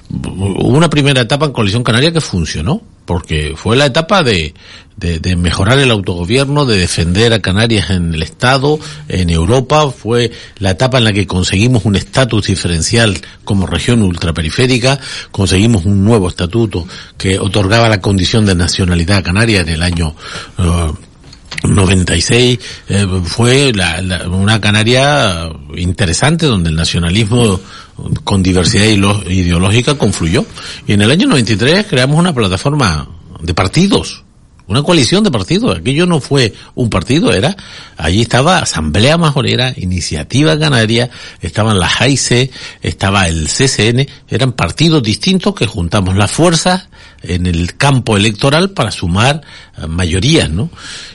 [0.10, 4.54] Hubo una primera etapa en Coalición Canaria que funcionó, porque fue la etapa de,
[4.98, 10.32] de, de, mejorar el autogobierno, de defender a Canarias en el Estado, en Europa, fue
[10.60, 15.00] la etapa en la que conseguimos un estatus diferencial como región ultraperiférica,
[15.32, 16.86] conseguimos un nuevo estatuto
[17.18, 20.16] que otorgaba la condición de nacionalidad a Canarias en el año
[20.58, 21.07] uh,
[21.64, 27.60] 96 eh, fue la, la, una Canaria interesante donde el nacionalismo
[28.24, 30.46] con diversidad ideológica confluyó.
[30.86, 33.08] Y en el año 93 creamos una plataforma
[33.42, 34.24] de partidos,
[34.68, 35.78] una coalición de partidos.
[35.78, 37.56] Aquello no fue un partido, era,
[37.98, 41.10] allí estaba Asamblea Majorera, Iniciativa Canaria,
[41.42, 46.90] estaban las AIC, estaba el CCN, eran partidos distintos que juntamos las fuerzas
[47.22, 49.42] en el campo electoral para sumar
[49.88, 50.70] mayorías, ¿no?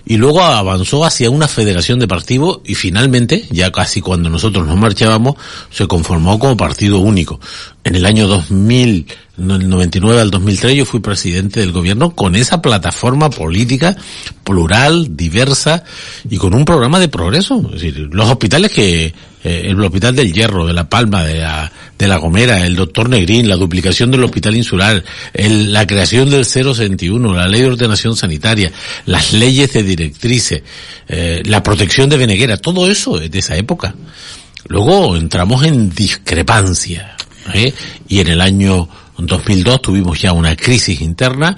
[0.05, 4.77] Y luego avanzó hacia una federación de partidos y finalmente, ya casi cuando nosotros nos
[4.77, 5.37] marchábamos,
[5.71, 7.41] se conformó como partido único.
[7.85, 12.61] En el año 2000 del 99 al 2003 yo fui presidente del gobierno con esa
[12.61, 13.97] plataforma política
[14.45, 15.85] plural, diversa
[16.29, 17.61] y con un programa de progreso.
[17.75, 21.70] Es decir, los hospitales que, eh, el Hospital del Hierro, de La Palma, de la,
[21.98, 25.02] de la Gomera, el doctor Negrín, la duplicación del Hospital Insular,
[25.35, 28.70] el- la creación del 061, la ley de ordenación sanitaria,
[29.07, 30.62] las leyes de directrices,
[31.09, 33.94] eh, la protección de Beneguera, todo eso es de esa época.
[34.68, 37.16] Luego entramos en discrepancia.
[37.52, 37.72] ¿eh?
[38.09, 41.55] Y en el año 2002 tuvimos ya una crisis interna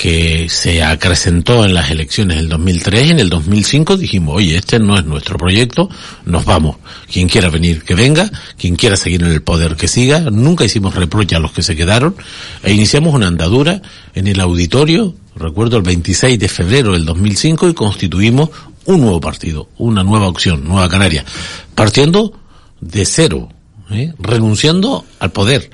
[0.00, 4.78] que se acrecentó en las elecciones del 2003 y en el 2005 dijimos, oye, este
[4.78, 5.90] no es nuestro proyecto,
[6.24, 6.76] nos vamos.
[7.12, 10.20] Quien quiera venir, que venga, quien quiera seguir en el poder, que siga.
[10.20, 12.16] Nunca hicimos reproche a los que se quedaron
[12.62, 13.82] e iniciamos una andadura
[14.14, 18.48] en el auditorio, recuerdo el 26 de febrero del 2005 y constituimos
[18.86, 21.26] un nuevo partido, una nueva opción, Nueva Canaria,
[21.74, 22.40] partiendo
[22.80, 23.50] de cero,
[23.90, 24.14] ¿eh?
[24.18, 25.70] renunciando al poder.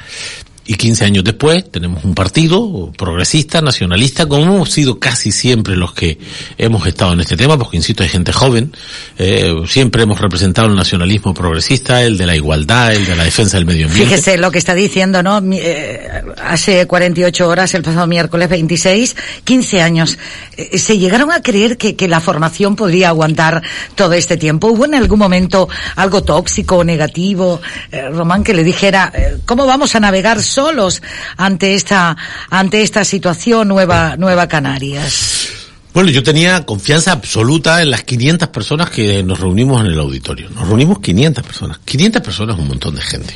[0.66, 5.92] Y 15 años después tenemos un partido progresista, nacionalista, como hemos sido casi siempre los
[5.92, 6.18] que
[6.58, 8.72] hemos estado en este tema, porque insisto, hay gente joven,
[9.18, 13.56] eh, siempre hemos representado el nacionalismo progresista, el de la igualdad, el de la defensa
[13.56, 14.16] del medio ambiente.
[14.16, 15.40] Fíjese lo que está diciendo, ¿no?
[15.52, 20.18] Eh, hace 48 horas, el pasado miércoles 26, 15 años.
[20.56, 23.62] Eh, ¿Se llegaron a creer que, que la formación podría aguantar
[23.94, 24.68] todo este tiempo?
[24.68, 29.66] ¿Hubo en algún momento algo tóxico o negativo, eh, Román, que le dijera, eh, ¿cómo
[29.66, 31.02] vamos a navegar solos
[31.36, 32.16] ante esta,
[32.50, 35.48] ante esta situación nueva, nueva Canarias?
[35.94, 40.50] Bueno, yo tenía confianza absoluta en las 500 personas que nos reunimos en el auditorio.
[40.50, 41.78] Nos reunimos 500 personas.
[41.84, 43.34] 500 personas es un montón de gente.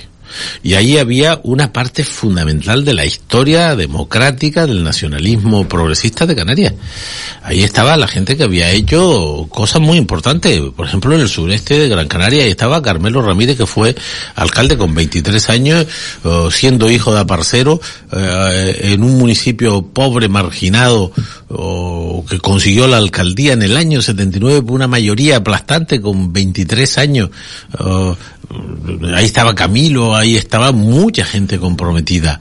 [0.62, 6.74] Y ahí había una parte fundamental de la historia democrática del nacionalismo progresista de Canarias.
[7.42, 10.60] Ahí estaba la gente que había hecho cosas muy importantes.
[10.76, 13.94] Por ejemplo, en el sureste de Gran Canaria, ahí estaba Carmelo Ramírez, que fue
[14.34, 15.86] alcalde con 23 años,
[16.24, 17.80] eh, siendo hijo de aparcero,
[18.12, 21.12] eh, en un municipio pobre, marginado,
[22.28, 27.30] que consiguió la alcaldía en el año 79 por una mayoría aplastante con 23 años.
[27.78, 28.14] Eh,
[29.14, 32.40] ahí estaba Camilo, ahí estaba mucha gente comprometida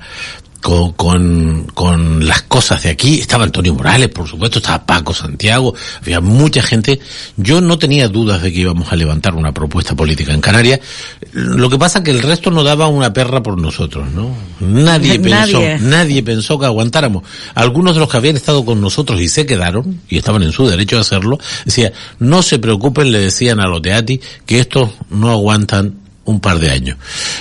[0.61, 3.19] con, con, con las cosas de aquí.
[3.19, 6.99] Estaba Antonio Morales, por supuesto, estaba Paco Santiago, había mucha gente.
[7.37, 10.79] Yo no tenía dudas de que íbamos a levantar una propuesta política en Canarias.
[11.33, 14.35] Lo que pasa que el resto no daba una perra por nosotros, ¿no?
[14.59, 16.23] Nadie pensó, Nadie.
[16.23, 17.23] pensó que aguantáramos.
[17.55, 20.67] Algunos de los que habían estado con nosotros y se quedaron, y estaban en su
[20.67, 24.89] derecho a hacerlo, decía, no se preocupen, le decían a los de ATI, que estos
[25.09, 26.97] no aguantan un par de años.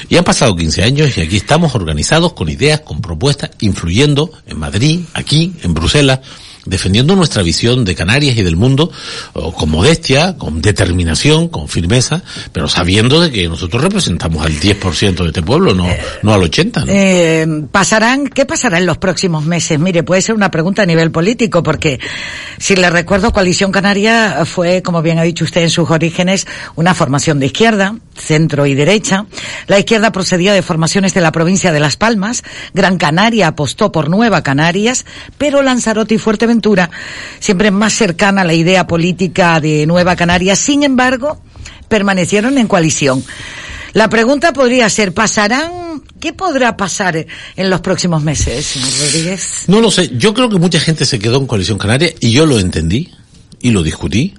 [0.08, 4.58] Y han pasado 15 años y aquí estamos organizados con ideas, con propuestas, influyendo en
[4.58, 6.20] Madrid, aquí, en Bruselas,
[6.68, 8.90] defendiendo nuestra visión de Canarias y del mundo
[9.32, 15.26] con modestia, con determinación, con firmeza, pero sabiendo de que nosotros representamos al 10% de
[15.26, 15.86] este pueblo, no,
[16.22, 16.84] no al 80%.
[16.84, 16.92] ¿no?
[16.92, 19.78] Eh, pasarán, ¿qué pasará en los próximos meses?
[19.78, 22.00] Mire, puede ser una pregunta a nivel político, porque
[22.58, 26.94] si le recuerdo, Coalición Canaria fue, como bien ha dicho usted en sus orígenes, una
[26.94, 29.26] formación de izquierda, centro y derecha.
[29.66, 32.42] La izquierda procedía de formaciones de la provincia de Las Palmas.
[32.74, 35.06] Gran Canaria apostó por Nueva Canarias,
[35.38, 36.57] pero Lanzarote y Fuerteventura
[37.40, 40.58] siempre más cercana a la idea política de Nueva Canarias.
[40.58, 41.40] Sin embargo,
[41.88, 43.24] permanecieron en coalición.
[43.92, 46.02] La pregunta podría ser, ¿pasarán?
[46.20, 49.64] ¿Qué podrá pasar en los próximos meses, señor Rodríguez?
[49.66, 52.44] No lo sé, yo creo que mucha gente se quedó en Coalición Canaria y yo
[52.44, 53.10] lo entendí
[53.60, 54.34] y lo discutí.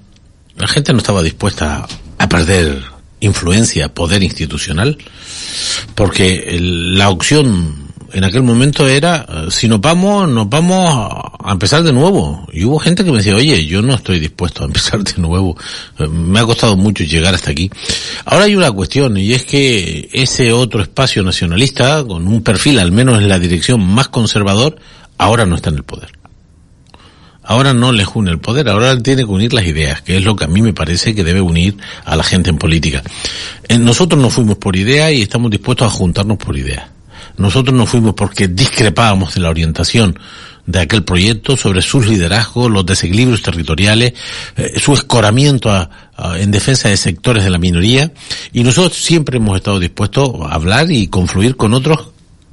[0.56, 1.86] La gente no estaba dispuesta
[2.18, 2.82] a perder
[3.20, 4.98] influencia, poder institucional,
[5.94, 11.82] porque la opción en aquel momento era, eh, si nos vamos, nos vamos a- empezar
[11.82, 12.46] de nuevo.
[12.52, 15.56] Y hubo gente que me decía, oye, yo no estoy dispuesto a empezar de nuevo.
[15.98, 17.70] Eh, Me ha costado mucho llegar hasta aquí.
[18.24, 22.92] Ahora hay una cuestión, y es que ese otro espacio nacionalista, con un perfil al
[22.92, 24.76] menos en la dirección más conservador,
[25.18, 26.10] ahora no está en el poder.
[27.42, 30.36] Ahora no les une el poder, ahora tiene que unir las ideas, que es lo
[30.36, 33.02] que a mí me parece que debe unir a la gente en política.
[33.66, 36.84] Eh, Nosotros no fuimos por ideas y estamos dispuestos a juntarnos por ideas.
[37.36, 40.18] Nosotros no fuimos porque discrepábamos de la orientación
[40.66, 44.12] de aquel proyecto sobre sus liderazgos, los desequilibrios territoriales,
[44.56, 45.88] eh, su escoramiento a-
[46.38, 48.12] en defensa de sectores de la minoría.
[48.52, 52.10] Y nosotros siempre hemos estado dispuestos a hablar y confluir con otros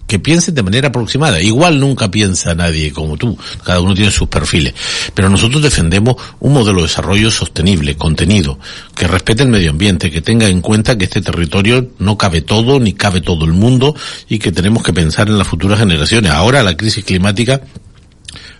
[0.07, 1.41] que piensen de manera aproximada.
[1.41, 4.73] Igual nunca piensa nadie como tú, cada uno tiene sus perfiles,
[5.13, 8.57] pero nosotros defendemos un modelo de desarrollo sostenible, contenido,
[8.95, 12.79] que respete el medio ambiente, que tenga en cuenta que este territorio no cabe todo,
[12.79, 13.95] ni cabe todo el mundo,
[14.29, 16.31] y que tenemos que pensar en las futuras generaciones.
[16.31, 17.61] Ahora la crisis climática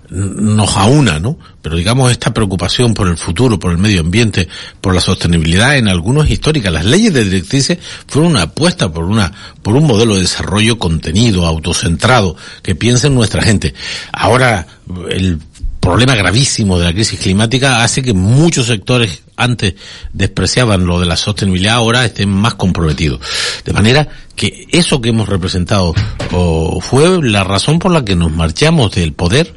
[0.10, 1.38] nos aúna, ¿no?
[1.62, 4.48] Pero digamos esta preocupación por el futuro, por el medio ambiente,
[4.80, 6.72] por la sostenibilidad en algunos es histórica.
[6.72, 11.46] Las leyes de directrices fueron una apuesta por una, por un modelo de desarrollo contenido,
[11.46, 13.74] autocentrado, que piensa en nuestra gente.
[14.14, 14.66] Ahora,
[15.10, 15.40] el
[15.80, 19.76] problema gravísimo de la crisis climática hace que muchos sectores antes
[20.12, 23.22] despreciaban lo de la sostenibilidad ahora estén más comprometidos.
[23.64, 25.94] De manera que eso que hemos representado
[26.32, 29.54] o, fue la razón por la que nos marchamos del poder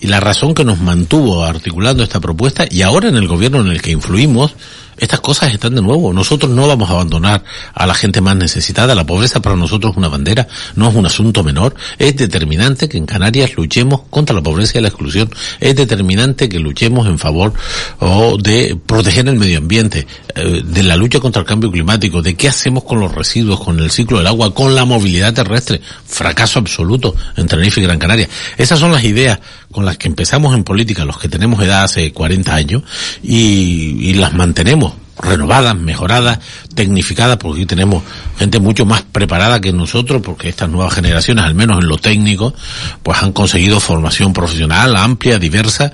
[0.00, 3.68] y la razón que nos mantuvo articulando esta propuesta y ahora en el gobierno en
[3.68, 4.56] el que influimos
[4.98, 6.12] estas cosas están de nuevo.
[6.12, 8.94] Nosotros no vamos a abandonar a la gente más necesitada.
[8.94, 11.74] La pobreza para nosotros es una bandera, no es un asunto menor.
[11.98, 15.30] Es determinante que en Canarias luchemos contra la pobreza y la exclusión.
[15.60, 17.52] Es determinante que luchemos en favor
[17.98, 22.34] o de proteger el medio ambiente, eh, de la lucha contra el cambio climático, de
[22.34, 25.80] qué hacemos con los residuos, con el ciclo del agua, con la movilidad terrestre.
[26.06, 28.28] Fracaso absoluto en Tenerife y Gran Canaria.
[28.56, 29.38] Esas son las ideas
[29.70, 32.82] con las que empezamos en política los que tenemos edad hace 40 años
[33.22, 36.38] y las mantenemos renovadas, mejoradas,
[36.74, 38.02] tecnificadas, porque aquí tenemos
[38.38, 42.54] gente mucho más preparada que nosotros, porque estas nuevas generaciones, al menos en lo técnico,
[43.02, 45.92] pues han conseguido formación profesional amplia, diversa,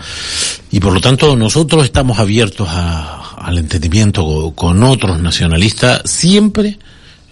[0.70, 6.78] y por lo tanto nosotros estamos abiertos a, al entendimiento con otros nacionalistas, siempre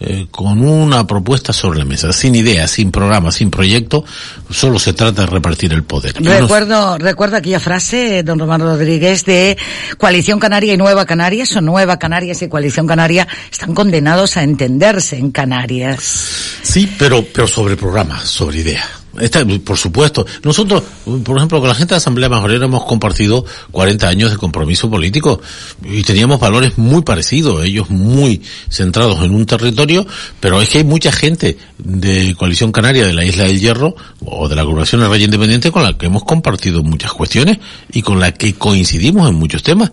[0.02, 4.02] eh, con una propuesta sobre la mesa, sin idea, sin programa, sin proyecto,
[4.48, 6.14] solo se trata de repartir el poder.
[6.14, 9.58] Recuerdo, recuerdo aquella frase, don Román Rodríguez, de
[9.98, 15.18] Coalición Canaria y Nueva Canarias, o Nueva Canarias y Coalición Canaria están condenados a entenderse
[15.18, 16.02] en Canarias.
[16.62, 18.99] Sí, pero, pero sobre programas, sobre ideas.
[19.18, 20.24] Esta, por supuesto.
[20.44, 20.82] Nosotros,
[21.24, 25.40] por ejemplo, con la gente de Asamblea Majorera hemos compartido 40 años de compromiso político
[25.84, 30.06] y teníamos valores muy parecidos, ellos muy centrados en un territorio,
[30.38, 34.48] pero es que hay mucha gente de Coalición Canaria de la Isla del Hierro o
[34.48, 37.58] de la Agrupación del Rey Independiente con la que hemos compartido muchas cuestiones
[37.92, 39.90] y con la que coincidimos en muchos temas.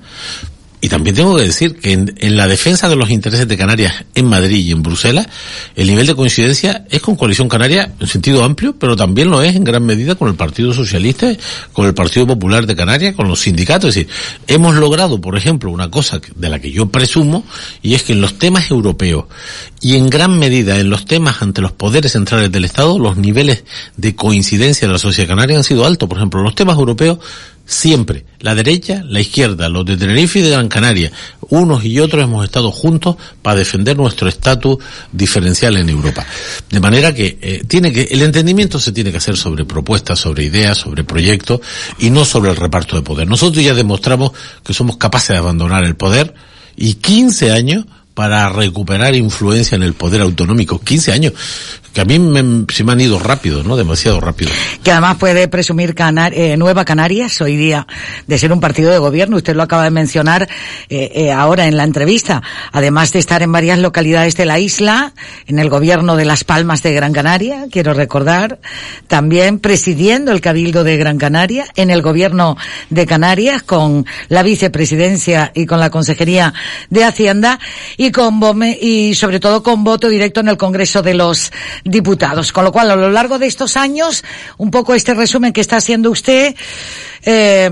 [0.80, 4.28] Y también tengo que decir que en, la defensa de los intereses de Canarias en
[4.28, 5.28] Madrid y en Bruselas,
[5.76, 9.56] el nivel de coincidencia es con Coalición Canaria en sentido amplio, pero también lo es
[9.56, 11.36] en gran medida con el Partido Socialista,
[11.74, 13.90] con el Partido Popular de Canarias, con los sindicatos.
[13.90, 14.10] Es decir,
[14.46, 17.44] hemos logrado, por ejemplo, una cosa de la que yo presumo,
[17.82, 19.26] y es que en los temas europeos
[19.82, 23.64] y en gran medida en los temas ante los poderes centrales del Estado, los niveles
[23.96, 26.08] de coincidencia de la sociedad canaria han sido altos.
[26.08, 27.18] Por ejemplo, los temas europeos
[27.68, 31.12] siempre, la derecha, la izquierda, los de Tenerife y de Gran Canaria,
[31.50, 34.78] unos y otros hemos estado juntos para defender nuestro estatus
[35.12, 36.26] diferencial en Europa.
[36.70, 40.46] De manera que eh, tiene que el entendimiento se tiene que hacer sobre propuestas, sobre
[40.46, 41.60] ideas, sobre proyectos
[42.00, 43.28] y no sobre el reparto de poder.
[43.28, 44.32] Nosotros ya demostramos
[44.64, 46.34] que somos capaces de abandonar el poder
[46.78, 47.86] y 15 años
[48.18, 50.80] para recuperar influencia en el poder autonómico.
[50.80, 51.34] 15 años,
[51.94, 53.76] que a mí me, se me han ido rápido, ¿no?
[53.76, 54.50] Demasiado rápido.
[54.84, 55.96] Que además puede presumir
[56.32, 57.86] eh, Nueva Canarias hoy día
[58.26, 59.38] de ser un partido de gobierno.
[59.38, 60.50] Usted lo acaba de mencionar
[60.90, 62.42] eh, eh, ahora en la entrevista.
[62.72, 65.14] Además de estar en varias localidades de la isla,
[65.46, 68.60] en el gobierno de Las Palmas de Gran Canaria, quiero recordar,
[69.08, 72.58] también presidiendo el Cabildo de Gran Canaria, en el gobierno
[72.90, 76.54] de Canarias, con la vicepresidencia y con la Consejería
[76.90, 77.60] de Hacienda,
[78.08, 81.52] y con y sobre todo con voto directo en el Congreso de los
[81.84, 82.52] Diputados.
[82.52, 84.24] Con lo cual, a lo largo de estos años,
[84.58, 86.56] un poco este resumen que está haciendo usted,
[87.24, 87.70] eh,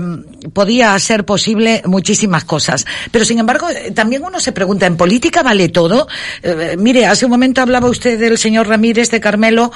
[0.52, 2.84] podía ser posible muchísimas cosas.
[3.10, 6.06] Pero sin embargo, eh, también uno se pregunta, ¿en política vale todo?
[6.42, 9.72] Eh, mire, hace un momento hablaba usted del señor Ramírez de Carmelo,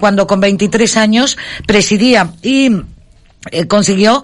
[0.00, 2.70] cuando con 23 años presidía y
[3.68, 4.22] consiguió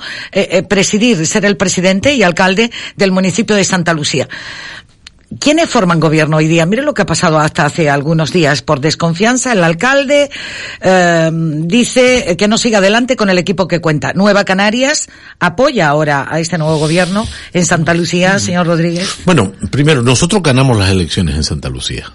[0.69, 4.29] presidir, ser el presidente y alcalde del municipio de Santa Lucía.
[5.41, 6.67] ¿Quiénes forman gobierno hoy día?
[6.67, 8.63] Mire lo que ha pasado hasta hace algunos días.
[8.63, 10.31] Por desconfianza, el alcalde
[10.81, 14.13] eh, dice que no siga adelante con el equipo que cuenta.
[14.13, 15.09] Nueva Canarias
[15.41, 19.09] apoya ahora a este nuevo gobierno en Santa Lucía, señor Rodríguez.
[19.25, 22.13] Bueno, primero, nosotros ganamos las elecciones en Santa Lucía.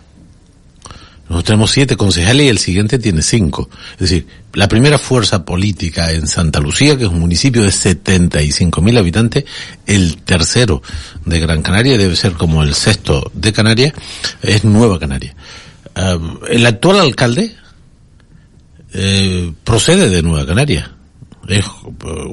[1.30, 3.70] Nosotros tenemos siete concejales y el siguiente tiene cinco.
[3.94, 8.82] Es decir, la primera fuerza política en Santa Lucía, que es un municipio de 75
[8.82, 9.46] mil habitantes,
[9.86, 10.82] el tercero
[11.26, 13.94] de Gran Canaria, debe ser como el sexto de Canarias,
[14.42, 15.36] es Nueva Canaria.
[15.94, 16.18] Ah,
[16.50, 17.56] el actual alcalde
[18.94, 20.96] eh, procede de Nueva Canaria.
[21.48, 21.66] Es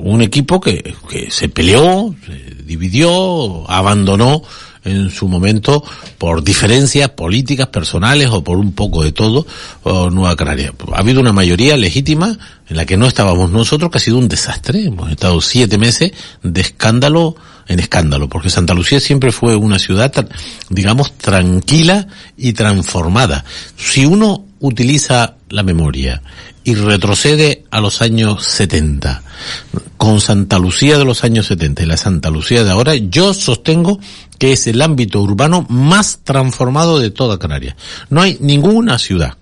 [0.02, 4.42] un equipo que, que se peleó, se dividió, abandonó
[4.86, 5.84] en su momento
[6.16, 9.46] por diferencias políticas, personales o por un poco de todo,
[9.84, 10.72] Nueva Canaria.
[10.94, 14.28] Ha habido una mayoría legítima en la que no estábamos nosotros, que ha sido un
[14.28, 14.84] desastre.
[14.84, 17.36] Hemos estado siete meses de escándalo
[17.68, 20.12] en escándalo, porque Santa Lucía siempre fue una ciudad,
[20.70, 22.06] digamos, tranquila
[22.36, 23.44] y transformada.
[23.76, 26.22] Si uno utiliza la memoria
[26.62, 29.22] y retrocede a los años 70,
[29.96, 33.98] con Santa Lucía de los años 70 y la Santa Lucía de ahora, yo sostengo
[34.38, 37.76] que es el ámbito urbano más transformado de toda Canarias.
[38.10, 39.36] No hay ninguna ciudad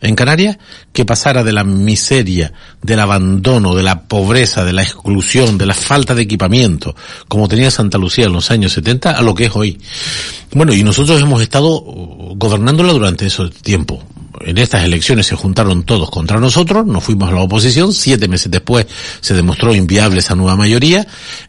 [0.00, 0.58] en Canarias
[0.92, 5.74] que pasara de la miseria, del abandono, de la pobreza, de la exclusión, de la
[5.74, 6.94] falta de equipamiento,
[7.28, 9.78] como tenía Santa Lucía en los años 70, a lo que es hoy.
[10.52, 11.82] Bueno, y nosotros hemos estado
[12.36, 14.02] gobernándola durante ese tiempo.
[14.40, 18.50] En estas elecciones se juntaron todos contra nosotros, nos fuimos a la oposición, siete meses
[18.50, 18.86] después
[19.20, 21.06] se demostró inviable esa nueva mayoría,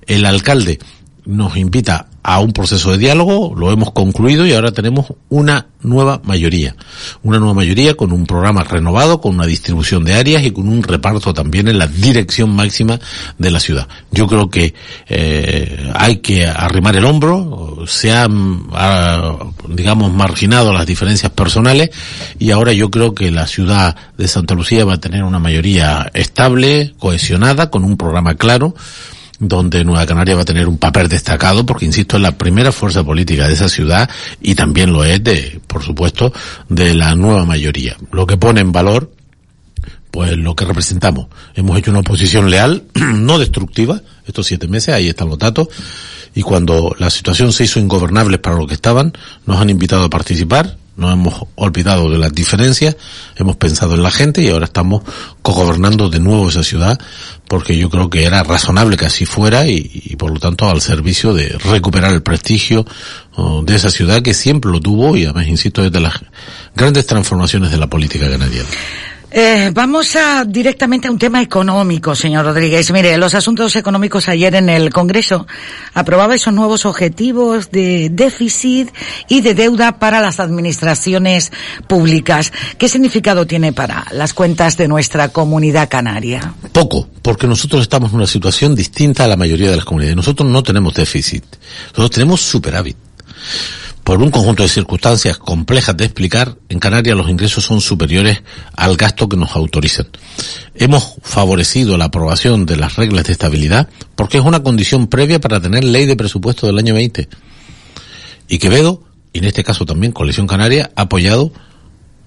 [0.07, 0.79] el alcalde
[1.25, 6.21] nos invita a un proceso de diálogo, lo hemos concluido y ahora tenemos una nueva
[6.23, 6.75] mayoría.
[7.23, 10.83] Una nueva mayoría con un programa renovado, con una distribución de áreas y con un
[10.83, 12.99] reparto también en la dirección máxima
[13.39, 13.87] de la ciudad.
[14.11, 14.73] Yo creo que
[15.09, 18.67] eh, hay que arrimar el hombro, se han,
[19.69, 21.89] digamos, marginado las diferencias personales
[22.37, 26.11] y ahora yo creo que la ciudad de Santa Lucía va a tener una mayoría
[26.13, 28.75] estable, cohesionada, con un programa claro
[29.41, 33.03] donde Nueva Canaria va a tener un papel destacado, porque insisto, es la primera fuerza
[33.03, 34.07] política de esa ciudad
[34.39, 36.31] y también lo es de, por supuesto,
[36.69, 37.97] de la nueva mayoría.
[38.11, 39.11] Lo que pone en valor,
[40.11, 41.25] pues lo que representamos.
[41.55, 45.69] Hemos hecho una oposición leal, no destructiva, estos siete meses, ahí están los datos,
[46.35, 49.11] y cuando la situación se hizo ingobernable para lo que estaban,
[49.47, 52.95] nos han invitado a participar, no hemos olvidado de las diferencias,
[53.35, 55.03] hemos pensado en la gente y ahora estamos
[55.41, 56.99] cogobernando de nuevo esa ciudad
[57.47, 61.33] porque yo creo que era razonable que así fuera y, por lo tanto al servicio
[61.33, 62.85] de recuperar el prestigio
[63.35, 66.13] oh, de esa ciudad que siempre lo tuvo y además insisto es de las
[66.75, 68.77] grandes transformaciones de la política canadiense.
[69.33, 72.91] Eh, vamos a directamente a un tema económico, señor Rodríguez.
[72.91, 75.47] Mire, los asuntos económicos ayer en el Congreso
[75.93, 78.89] aprobaba esos nuevos objetivos de déficit
[79.29, 81.53] y de deuda para las administraciones
[81.87, 82.51] públicas.
[82.77, 86.53] ¿Qué significado tiene para las cuentas de nuestra comunidad canaria?
[86.73, 90.17] Poco, porque nosotros estamos en una situación distinta a la mayoría de las comunidades.
[90.17, 91.45] Nosotros no tenemos déficit,
[91.91, 92.97] nosotros tenemos superávit
[94.03, 98.41] por un conjunto de circunstancias complejas de explicar, en Canarias los ingresos son superiores
[98.75, 100.07] al gasto que nos autorizan.
[100.75, 105.61] Hemos favorecido la aprobación de las reglas de estabilidad porque es una condición previa para
[105.61, 107.29] tener ley de presupuesto del año 20.
[108.47, 111.53] Y Quevedo, y en este caso también Coalición Canaria, ha apoyado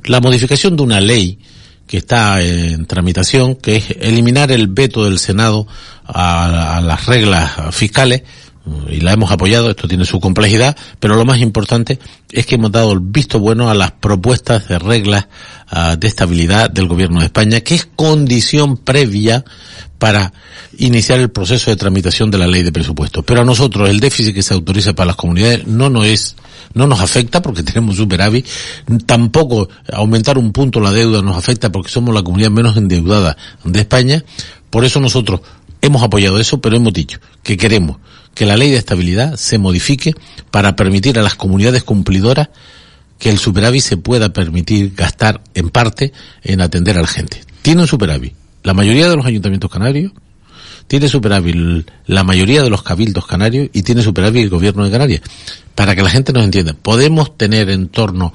[0.05, 1.39] la modificación de una ley
[1.87, 5.67] que está en tramitación, que es eliminar el veto del Senado
[6.07, 8.23] a, a las reglas fiscales
[8.89, 11.99] y la hemos apoyado, esto tiene su complejidad, pero lo más importante
[12.33, 15.27] es que hemos dado el visto bueno a las propuestas de reglas
[15.69, 19.45] ah, de estabilidad del Gobierno de España, que es condición previa
[19.99, 20.33] para
[20.79, 23.23] iniciar el proceso de tramitación de la ley de presupuesto.
[23.23, 26.37] Pero a nosotros el déficit que se autoriza para las comunidades no nos es,
[26.73, 28.47] no nos afecta porque tenemos superávit,
[29.05, 33.81] tampoco aumentar un punto la deuda nos afecta porque somos la comunidad menos endeudada de
[33.81, 34.25] España.
[34.71, 35.41] Por eso nosotros
[35.83, 37.99] hemos apoyado eso, pero hemos dicho que queremos
[38.35, 40.15] que la ley de estabilidad se modifique
[40.51, 42.49] para permitir a las comunidades cumplidoras
[43.19, 46.13] que el superávit se pueda permitir gastar en parte
[46.43, 47.41] en atender a la gente.
[47.63, 48.35] Tienen superávit.
[48.63, 50.13] La mayoría de los ayuntamientos canarios
[50.87, 55.23] tiene superávit la mayoría de los cabildos canarios y tiene superávit el gobierno de Canarias.
[55.75, 58.33] Para que la gente nos entienda, podemos tener en torno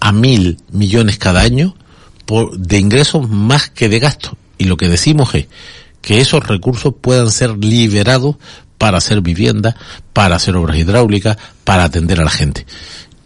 [0.00, 1.74] a mil millones cada año
[2.56, 4.34] de ingresos más que de gastos.
[4.58, 5.48] Y lo que decimos es
[6.00, 8.36] que esos recursos puedan ser liberados
[8.78, 9.76] para hacer vivienda,
[10.12, 12.64] para hacer obras hidráulicas, para atender a la gente.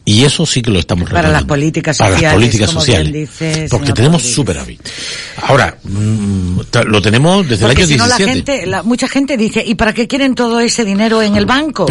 [0.04, 2.16] Y eso sí que lo estamos Para las políticas sociales.
[2.20, 3.30] Para las políticas sociales.
[3.70, 4.80] porque tenemos superávit.
[5.42, 7.98] Ahora, mm, lo tenemos desde el año si 17.
[7.98, 11.36] No la gente, la, mucha gente dice, ¿y para qué quieren todo ese dinero en
[11.36, 11.86] el banco?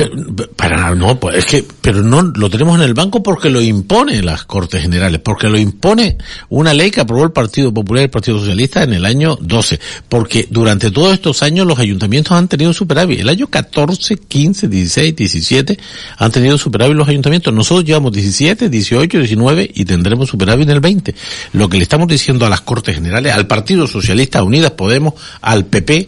[0.55, 4.21] para no, pues es que, pero no lo tenemos en el banco porque lo impone
[4.21, 6.17] las Cortes Generales, porque lo impone
[6.49, 9.79] una ley que aprobó el Partido Popular y el Partido Socialista en el año 12,
[10.09, 13.19] porque durante todos estos años los ayuntamientos han tenido superávit.
[13.19, 15.79] El año 14, 15, 16, 17
[16.17, 17.53] han tenido superávit los ayuntamientos.
[17.53, 21.15] Nosotros ya 17, 18, 19 y tendremos superávit en el 20.
[21.53, 25.65] Lo que le estamos diciendo a las Cortes Generales, al Partido Socialista, Unidas Podemos, al
[25.65, 26.07] PP,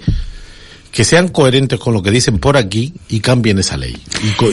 [0.94, 3.98] que sean coherentes con lo que dicen por aquí y cambien esa ley.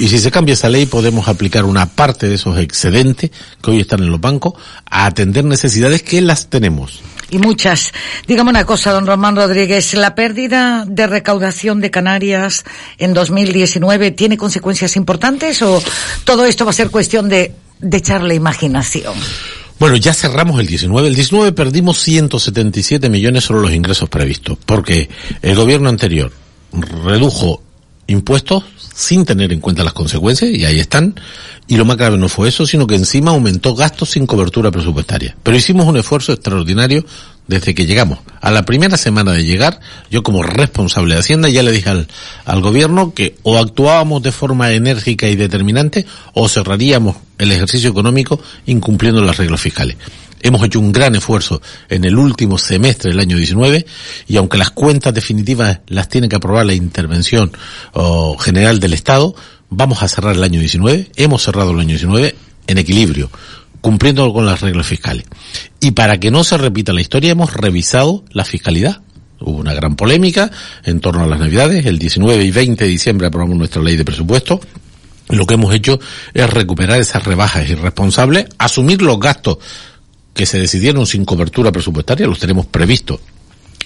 [0.00, 3.30] Y, si se cambia esa ley podemos aplicar una parte de esos excedentes
[3.62, 4.54] que hoy están en los bancos
[4.86, 7.92] a atender necesidades que las tenemos y muchas.
[8.26, 12.64] Dígame una cosa, don Román Rodríguez, ¿la pérdida de recaudación de Canarias
[12.98, 15.80] en 2019 tiene consecuencias importantes o
[16.24, 19.14] todo esto va a ser cuestión de, de echarle imaginación?
[19.80, 21.08] Bueno, ya cerramos el 19.
[21.08, 25.08] El 19 perdimos 177 millones sobre los ingresos previstos, porque
[25.40, 26.30] el gobierno anterior
[26.70, 27.62] redujo
[28.10, 31.14] impuestos sin tener en cuenta las consecuencias, y ahí están.
[31.66, 35.36] Y lo más grave no fue eso, sino que encima aumentó gastos sin cobertura presupuestaria.
[35.42, 37.04] Pero hicimos un esfuerzo extraordinario
[37.46, 38.18] desde que llegamos.
[38.40, 39.80] A la primera semana de llegar,
[40.10, 42.08] yo como responsable de Hacienda ya le dije al,
[42.44, 48.40] al gobierno que o actuábamos de forma enérgica y determinante o cerraríamos el ejercicio económico
[48.66, 49.96] incumpliendo las reglas fiscales.
[50.42, 53.84] Hemos hecho un gran esfuerzo en el último semestre del año 19
[54.26, 57.52] y aunque las cuentas definitivas las tiene que aprobar la intervención
[58.38, 59.34] general del Estado,
[59.68, 62.34] vamos a cerrar el año 19, hemos cerrado el año 19
[62.66, 63.30] en equilibrio,
[63.80, 65.24] cumpliendo con las reglas fiscales.
[65.80, 69.02] Y para que no se repita la historia hemos revisado la fiscalidad.
[69.40, 70.50] Hubo una gran polémica
[70.84, 71.86] en torno a las Navidades.
[71.86, 74.60] El 19 y 20 de diciembre aprobamos nuestra ley de presupuesto.
[75.30, 75.98] Lo que hemos hecho
[76.34, 79.58] es recuperar esas rebajas irresponsables, asumir los gastos
[80.34, 83.20] que se decidieron sin cobertura presupuestaria, los tenemos previstos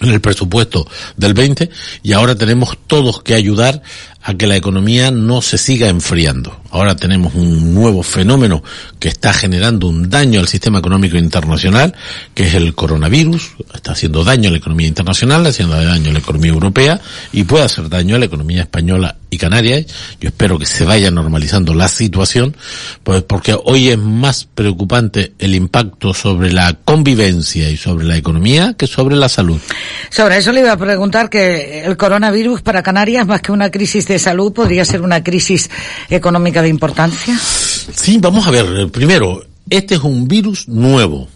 [0.01, 0.87] en el presupuesto
[1.17, 1.71] del 20
[2.03, 3.83] y ahora tenemos todos que ayudar
[4.27, 6.59] a que la economía no se siga enfriando.
[6.71, 8.65] Ahora tenemos un nuevo fenómeno
[8.99, 11.95] que está generando un daño al sistema económico internacional,
[12.35, 13.53] que es el coronavirus.
[13.75, 17.01] Está haciendo daño a la economía internacional, haciendo daño a la economía europea
[17.33, 19.85] y puede hacer daño a la economía española y canaria.
[20.21, 22.57] Yo espero que se vaya normalizando la situación,
[23.03, 28.75] pues porque hoy es más preocupante el impacto sobre la convivencia y sobre la economía
[28.79, 29.61] que sobre la salud.
[30.09, 34.09] Sobre eso le iba a preguntar que el coronavirus para Canarias, más que una crisis
[34.09, 34.14] de
[34.55, 35.71] podría ser una crisis
[36.11, 37.39] económica de importancia.
[37.39, 38.89] Sí, vamos a ver.
[38.91, 41.29] Primero, este es un virus nuevo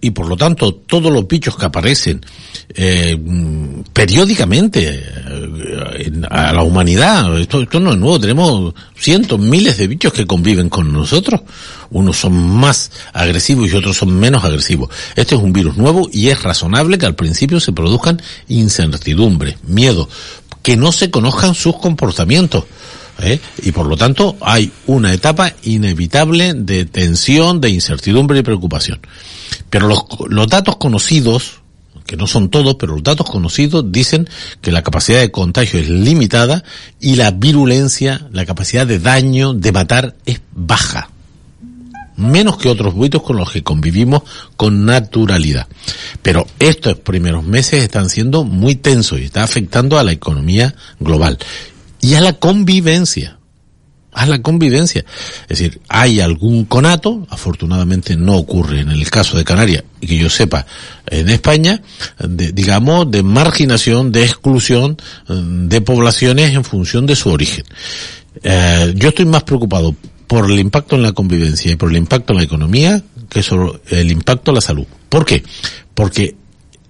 [0.00, 2.24] y por lo tanto todos los bichos que aparecen
[2.74, 3.18] eh,
[3.92, 10.12] periódicamente eh, a la humanidad, esto, esto no es nuevo, tenemos cientos, miles de bichos
[10.12, 11.42] que conviven con nosotros,
[11.90, 14.90] unos son más agresivos y otros son menos agresivos.
[15.16, 20.08] Este es un virus nuevo y es razonable que al principio se produzcan incertidumbre, miedo,
[20.62, 22.64] que no se conozcan sus comportamientos.
[23.22, 23.38] ¿eh?
[23.62, 29.00] y por lo tanto hay una etapa inevitable de tensión, de incertidumbre y preocupación.
[29.68, 31.60] Pero los, los datos conocidos,
[32.06, 34.28] que no son todos, pero los datos conocidos dicen
[34.60, 36.64] que la capacidad de contagio es limitada
[36.98, 41.10] y la virulencia, la capacidad de daño, de matar, es baja.
[42.16, 44.22] Menos que otros buitos con los que convivimos
[44.56, 45.66] con naturalidad.
[46.22, 51.38] Pero estos primeros meses están siendo muy tensos y está afectando a la economía global
[52.00, 53.38] y a la convivencia.
[54.12, 55.04] A la convivencia.
[55.42, 60.18] Es decir, hay algún conato, afortunadamente no ocurre en el caso de Canarias, y que
[60.18, 60.66] yo sepa,
[61.06, 61.80] en España,
[62.28, 64.96] digamos, de marginación, de exclusión
[65.28, 67.64] de poblaciones en función de su origen.
[68.42, 69.94] Eh, yo estoy más preocupado
[70.30, 73.80] por el impacto en la convivencia y por el impacto en la economía que sobre
[73.90, 74.86] el impacto en la salud.
[75.08, 75.42] ¿Por qué?
[75.92, 76.36] Porque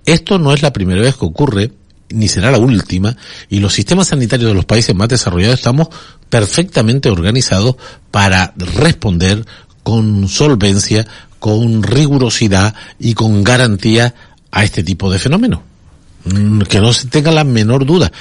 [0.05, 1.72] esto no es la primera vez que ocurre
[2.11, 3.16] ni será la última,
[3.49, 5.88] y los sistemas sanitarios de los países más desarrollados estamos
[6.28, 7.76] perfectamente organizados
[8.11, 9.47] para responder
[9.84, 11.07] con solvencia,
[11.38, 14.14] con rigurosidad y con garantía
[14.51, 15.61] a este tipo de fenómenos.
[16.24, 18.12] Mm, que no se tenga la menor duda.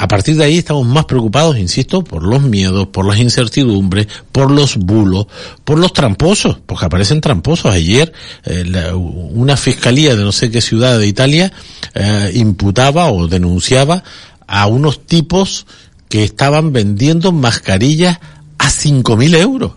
[0.00, 4.48] A partir de ahí estamos más preocupados, insisto, por los miedos, por las incertidumbres, por
[4.48, 5.26] los bulos,
[5.64, 7.74] por los tramposos, porque aparecen tramposos.
[7.74, 8.12] Ayer
[8.44, 11.52] eh, la, una fiscalía de no sé qué ciudad de Italia
[11.94, 14.04] eh, imputaba o denunciaba
[14.46, 15.66] a unos tipos
[16.08, 18.20] que estaban vendiendo mascarillas
[18.56, 19.72] a cinco mil euros.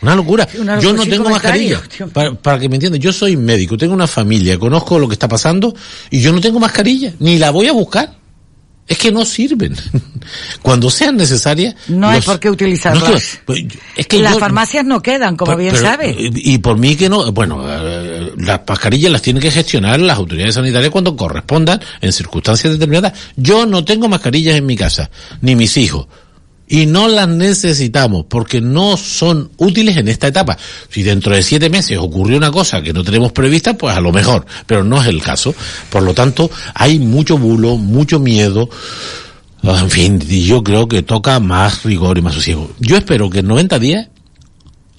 [0.00, 0.48] Una locura.
[0.58, 1.82] Una yo no tengo mascarilla.
[2.10, 5.28] Para, para que me entiendan, yo soy médico, tengo una familia, conozco lo que está
[5.28, 5.74] pasando
[6.10, 8.24] y yo no tengo mascarilla, ni la voy a buscar.
[8.88, 9.74] Es que no sirven.
[10.62, 11.74] Cuando sean necesarias.
[11.88, 13.08] No hay los- por qué utilizarlas.
[13.10, 13.64] No, es que- pues,
[13.96, 16.16] es que Las yo- farmacias no quedan, como pero- bien pero- sabe.
[16.18, 20.54] Y por mí que no, bueno, eh, las mascarillas las tienen que gestionar las autoridades
[20.54, 23.12] sanitarias cuando correspondan en circunstancias determinadas.
[23.36, 25.10] Yo no tengo mascarillas en mi casa,
[25.40, 26.06] ni mis hijos.
[26.68, 30.58] Y no las necesitamos porque no son útiles en esta etapa.
[30.90, 34.12] Si dentro de siete meses ocurrió una cosa que no tenemos prevista, pues a lo
[34.12, 35.54] mejor, pero no es el caso.
[35.90, 38.68] Por lo tanto, hay mucho bulo, mucho miedo.
[39.62, 42.70] En fin, y yo creo que toca más rigor y más sosiego.
[42.78, 44.08] Yo espero que en 90 días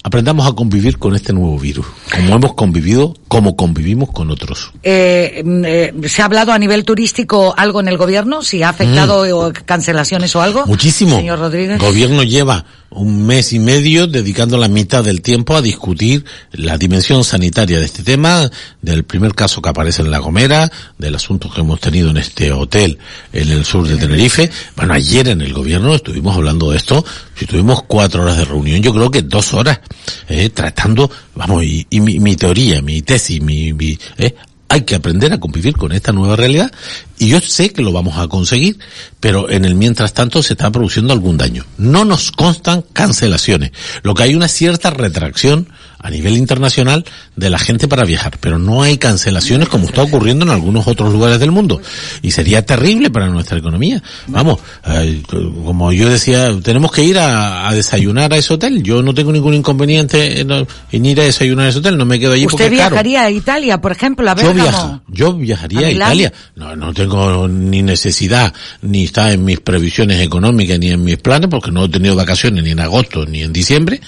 [0.08, 4.72] aprendamos a convivir con este nuevo virus, como hemos convivido, como convivimos con otros.
[4.82, 8.42] Eh, mm, eh, ¿Se ha hablado a nivel turístico algo en el gobierno?
[8.42, 10.64] ¿Si ha afectado o cancelaciones o algo?
[10.64, 10.68] Mm.
[10.68, 11.16] Muchísimo.
[11.16, 11.80] Señor Rodríguez.
[11.80, 16.78] El gobierno lleva un mes y medio dedicando la mitad del tiempo a discutir la
[16.78, 18.50] dimensión sanitaria de este tema,
[18.80, 22.50] del primer caso que aparece en La Gomera, del asunto que hemos tenido en este
[22.50, 22.98] hotel
[23.32, 24.50] en el sur de Tenerife.
[24.74, 27.04] Bueno, ayer en el gobierno estuvimos hablando de esto,
[27.38, 29.80] si tuvimos cuatro horas de reunión, yo creo que dos horas,
[30.28, 34.34] eh, tratando, vamos, y, y mi, mi teoría, mi tesis, mi, mi, eh,
[34.68, 36.70] Hay que aprender a convivir con esta nueva realidad
[37.18, 38.78] y yo sé que lo vamos a conseguir,
[39.20, 41.64] pero en el mientras tanto se está produciendo algún daño.
[41.78, 43.70] No nos constan cancelaciones.
[44.02, 45.68] Lo que hay una cierta retracción
[46.00, 47.04] a nivel internacional
[47.36, 51.12] de la gente para viajar, pero no hay cancelaciones como está ocurriendo en algunos otros
[51.12, 51.80] lugares del mundo.
[52.22, 54.02] Y sería terrible para nuestra economía.
[54.28, 55.22] Vamos, eh,
[55.64, 58.82] como yo decía, tenemos que ir a, a desayunar a ese hotel.
[58.82, 60.50] Yo no tengo ningún inconveniente en,
[60.92, 62.90] en ir a desayunar a ese hotel, no me quedo allí porque ¿Usted es caro.
[62.90, 65.90] viajaría a Italia, por ejemplo, a Yo, viaja, yo viajaría ¿A a?
[65.92, 66.32] Italia.
[66.56, 71.48] No, no tengo ni necesidad, ni está en mis previsiones económicas, ni en mis planes,
[71.50, 74.00] porque no he tenido vacaciones ni en agosto ni en diciembre.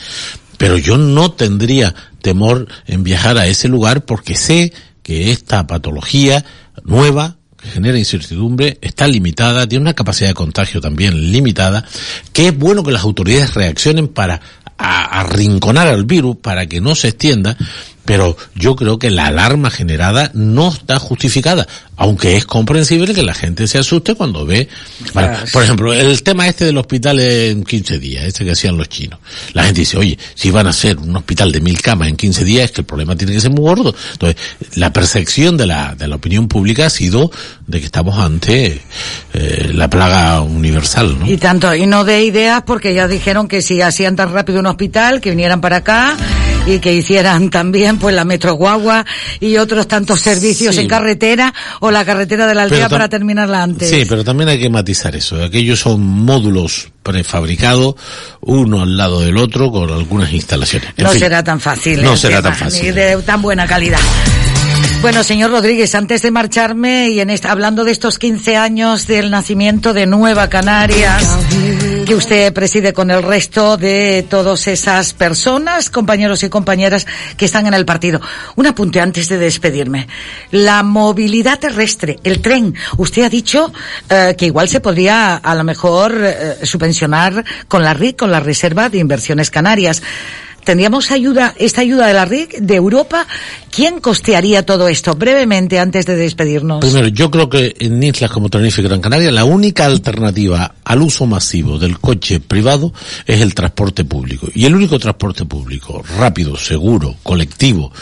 [0.61, 6.45] Pero yo no tendría temor en viajar a ese lugar porque sé que esta patología
[6.85, 11.87] nueva que genera incertidumbre, está limitada, tiene una capacidad de contagio también limitada,
[12.35, 14.43] que es bueno que las autoridades reaccionen para
[14.77, 17.57] arrinconar al virus, para que no se extienda,
[18.11, 23.35] pero yo creo que la alarma generada no está justificada, aunque es comprensible que la
[23.35, 24.69] gente se asuste cuando ve,
[25.15, 28.89] bueno, por ejemplo, el tema este del hospital en 15 días, este que hacían los
[28.89, 29.21] chinos.
[29.53, 32.43] La gente dice, oye, si van a hacer un hospital de mil camas en 15
[32.45, 33.95] días, es que el problema tiene que ser muy gordo.
[34.15, 34.43] Entonces,
[34.75, 37.31] la percepción de la, de la opinión pública ha sido
[37.69, 38.83] de que estamos ante
[39.35, 41.31] eh, la plaga universal, ¿no?
[41.31, 44.67] Y tanto, y no de ideas porque ya dijeron que si hacían tan rápido un
[44.67, 46.17] hospital, que vinieran para acá
[46.67, 49.05] y que hicieran también pues la metro guagua
[49.41, 50.83] y otros tantos servicios Sí.
[50.83, 53.89] en carretera o la carretera de la aldea para terminarla antes.
[53.91, 55.43] Sí, pero también hay que matizar eso.
[55.43, 57.95] Aquellos son módulos prefabricados,
[58.41, 60.91] uno al lado del otro, con algunas instalaciones.
[60.97, 61.21] En no fin.
[61.21, 62.03] será tan fácil.
[62.03, 62.83] No será tema, tan fácil.
[62.87, 63.99] Ni de tan buena calidad.
[65.03, 69.31] Bueno, señor Rodríguez, antes de marcharme y en esta, hablando de estos 15 años del
[69.31, 71.39] nacimiento de Nueva Canarias,
[72.05, 77.07] que usted preside con el resto de todas esas personas, compañeros y compañeras
[77.39, 78.21] que están en el partido.
[78.57, 80.07] Un apunte antes de despedirme.
[80.51, 82.75] La movilidad terrestre, el tren.
[82.99, 83.73] Usted ha dicho
[84.11, 88.41] eh, que igual se podría a lo mejor eh, subvencionar con la RIC, con la
[88.41, 90.03] Reserva de Inversiones Canarias.
[90.65, 93.27] ¿Tendríamos ayuda, esta ayuda de la RIC, de Europa?
[93.71, 95.15] ¿Quién costearía todo esto?
[95.15, 96.81] Brevemente, antes de despedirnos.
[96.81, 101.03] Primero, yo creo que en islas como Tenerife y Gran Canaria la única alternativa al
[101.03, 102.93] uso masivo del coche privado
[103.27, 104.49] es el transporte público.
[104.55, 107.93] Y el único transporte público rápido, seguro, colectivo,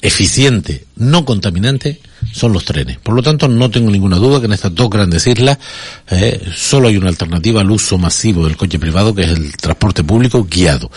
[0.00, 2.00] eficiente, no contaminante,
[2.32, 2.98] son los trenes.
[2.98, 5.58] Por lo tanto, no tengo ninguna duda que en estas dos grandes islas
[6.10, 10.04] eh, solo hay una alternativa al uso masivo del coche privado, que es el transporte
[10.04, 10.90] público guiado.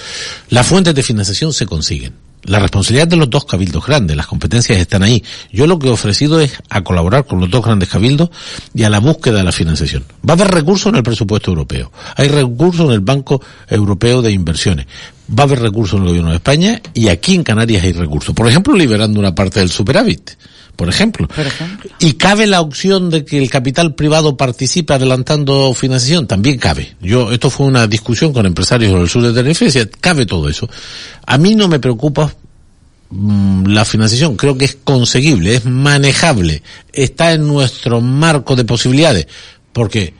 [0.50, 2.14] Las fuentes de financiación se consiguen.
[2.44, 5.24] La responsabilidad de los dos cabildos grandes, las competencias están ahí.
[5.52, 8.32] Yo lo que he ofrecido es a colaborar con los dos grandes cabildos
[8.74, 10.04] y a la búsqueda de la financiación.
[10.28, 11.92] Va a haber recursos en el presupuesto europeo.
[12.16, 14.88] Hay recursos en el Banco Europeo de Inversiones.
[15.30, 18.34] Va a haber recursos en el gobierno de España y aquí en Canarias hay recursos.
[18.34, 20.32] Por ejemplo, liberando una parte del superávit.
[20.76, 21.28] Por ejemplo.
[22.00, 26.96] Y cabe la opción de que el capital privado participe adelantando financiación, también cabe.
[27.02, 30.70] Yo, esto fue una discusión con empresarios del sur de Tenerife, decía, cabe todo eso.
[31.26, 32.34] A mí no me preocupa
[33.10, 39.28] mm, la financiación, creo que es conseguible, es manejable, está en nuestro marco de posibilidades,
[39.74, 40.14] porque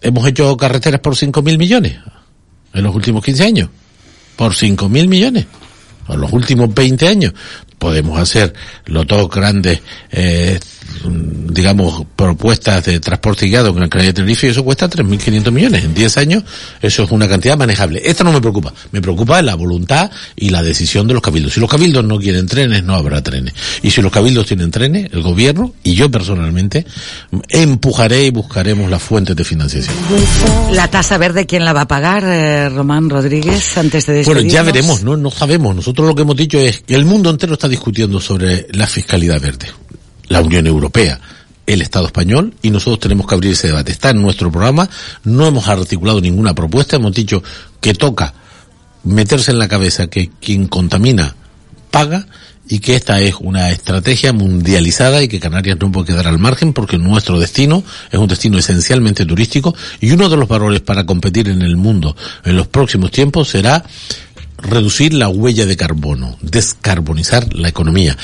[0.00, 1.98] hemos hecho carreteras por 5.000 millones
[2.74, 3.70] en los últimos 15 años,
[4.36, 5.46] por 5.000 millones
[6.08, 7.32] en los últimos 20 años.
[7.78, 8.54] Podemos hacer
[8.86, 9.80] los dos grandes,
[10.10, 10.58] eh,
[11.50, 15.84] digamos, propuestas de transporte guiado en Gran Canaria y Tenerife y eso cuesta 3.500 millones.
[15.84, 16.44] En 10 años
[16.82, 18.02] eso es una cantidad manejable.
[18.04, 18.72] Esto no me preocupa.
[18.92, 21.54] Me preocupa la voluntad y la decisión de los cabildos.
[21.54, 23.54] Si los cabildos no quieren trenes, no habrá trenes.
[23.82, 26.86] Y si los cabildos tienen trenes, el gobierno y yo personalmente
[27.48, 29.94] empujaré y buscaremos las fuentes de financiación.
[30.72, 34.52] La tasa verde, ¿quién la va a pagar, eh, Román Rodríguez, antes de Bueno, despedirnos?
[34.52, 35.74] ya veremos, no, no sabemos.
[35.74, 39.40] Nosotros lo que hemos dicho es que el mundo entero está discutiendo sobre la fiscalidad
[39.40, 39.66] verde.
[40.28, 41.20] La Unión Europea,
[41.66, 43.92] el Estado español, y nosotros tenemos que abrir ese debate.
[43.92, 44.88] Está en nuestro programa,
[45.24, 47.42] no hemos articulado ninguna propuesta, hemos dicho
[47.80, 48.34] que toca
[49.04, 51.34] meterse en la cabeza que quien contamina
[51.90, 52.26] paga
[52.68, 56.74] y que esta es una estrategia mundializada y que Canarias no puede quedar al margen
[56.74, 61.48] porque nuestro destino es un destino esencialmente turístico y uno de los valores para competir
[61.48, 62.14] en el mundo
[62.44, 63.84] en los próximos tiempos será
[64.58, 68.16] reducir la huella de carbono, descarbonizar la economía.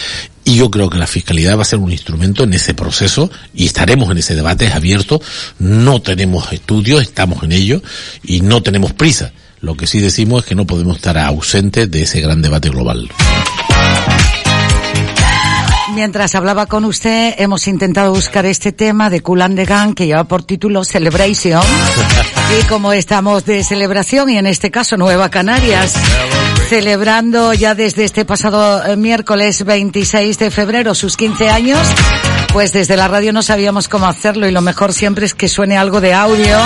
[0.44, 3.64] Y yo creo que la fiscalidad va a ser un instrumento en ese proceso y
[3.64, 5.20] estaremos en ese debate, abierto.
[5.58, 7.82] No tenemos estudios, estamos en ello
[8.22, 9.32] y no tenemos prisa.
[9.60, 13.08] Lo que sí decimos es que no podemos estar ausentes de ese gran debate global.
[15.94, 20.06] Mientras hablaba con usted, hemos intentado buscar este tema de Cool and the Gang que
[20.06, 21.62] lleva por título Celebration.
[22.60, 25.94] y como estamos de celebración, y en este caso Nueva Canarias,
[26.68, 31.78] celebrando ya desde este pasado eh, miércoles 26 de febrero sus 15 años,
[32.54, 35.76] pues desde la radio no sabíamos cómo hacerlo y lo mejor siempre es que suene
[35.76, 36.56] algo de audio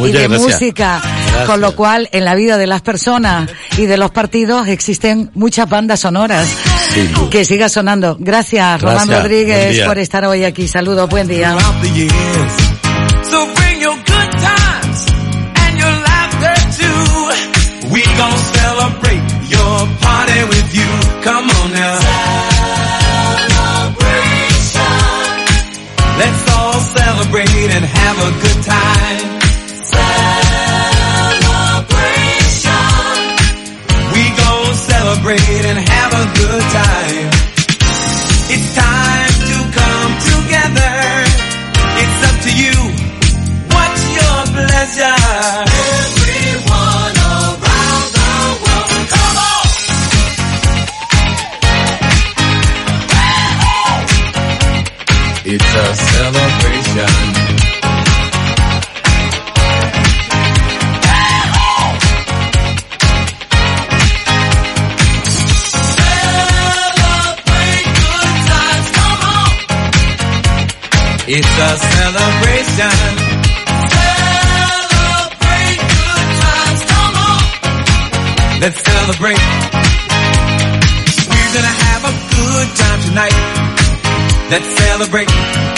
[0.00, 0.40] y de gracias.
[0.40, 1.00] música.
[1.00, 1.46] Gracias.
[1.46, 5.68] Con lo cual, en la vida de las personas y de los partidos existen muchas
[5.68, 6.48] bandas sonoras.
[7.30, 8.16] Que siga sonando.
[8.18, 9.06] Gracias, Román Gracias.
[9.06, 10.66] Buen Rodríguez, por estar hoy aquí.
[10.66, 11.56] Saludos, buen día.
[13.30, 13.78] So bring
[56.98, 57.38] celebration.
[66.08, 69.50] Celebrate good times, come on!
[71.28, 72.96] It's a celebration.
[74.74, 77.42] Celebrate good times, come on.
[78.60, 79.42] Let's celebrate.
[81.30, 83.36] We're gonna have a good time tonight.
[84.50, 85.77] Let's celebrate.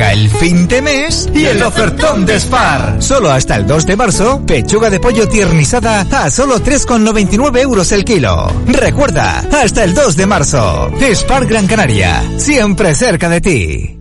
[0.00, 3.02] Llega el fin de mes y el ofertón de Spar.
[3.02, 8.02] Solo hasta el 2 de marzo, pechuga de pollo tiernizada a solo 3,99 euros el
[8.02, 8.50] kilo.
[8.66, 10.90] Recuerda, hasta el 2 de marzo.
[10.98, 14.00] Spar Gran Canaria, siempre cerca de ti.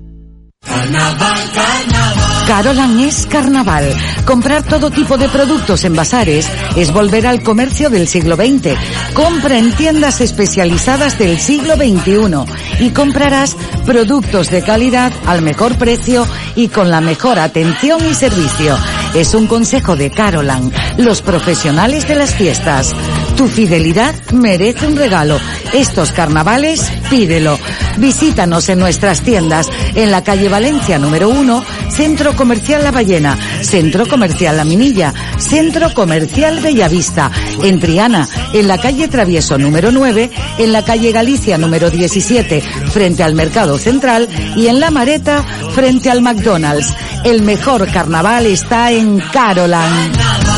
[2.49, 3.93] Carolan es carnaval.
[4.25, 8.75] Comprar todo tipo de productos en bazares es volver al comercio del siglo XX.
[9.13, 16.25] Compra en tiendas especializadas del siglo XXI y comprarás productos de calidad al mejor precio
[16.55, 18.75] y con la mejor atención y servicio.
[19.13, 22.95] Es un consejo de Carolan, los profesionales de las fiestas.
[23.39, 25.39] Tu fidelidad merece un regalo.
[25.71, 27.57] Estos carnavales, pídelo.
[27.95, 34.05] Visítanos en nuestras tiendas en la calle Valencia número 1, Centro Comercial La Ballena, Centro
[34.07, 37.31] Comercial La Minilla, Centro Comercial Bellavista,
[37.63, 42.61] en Triana, en la calle Travieso número 9, en la calle Galicia número 17,
[42.91, 44.27] frente al Mercado Central
[44.57, 46.93] y en La Mareta, frente al McDonald's.
[47.23, 50.48] El mejor carnaval está en Carolan.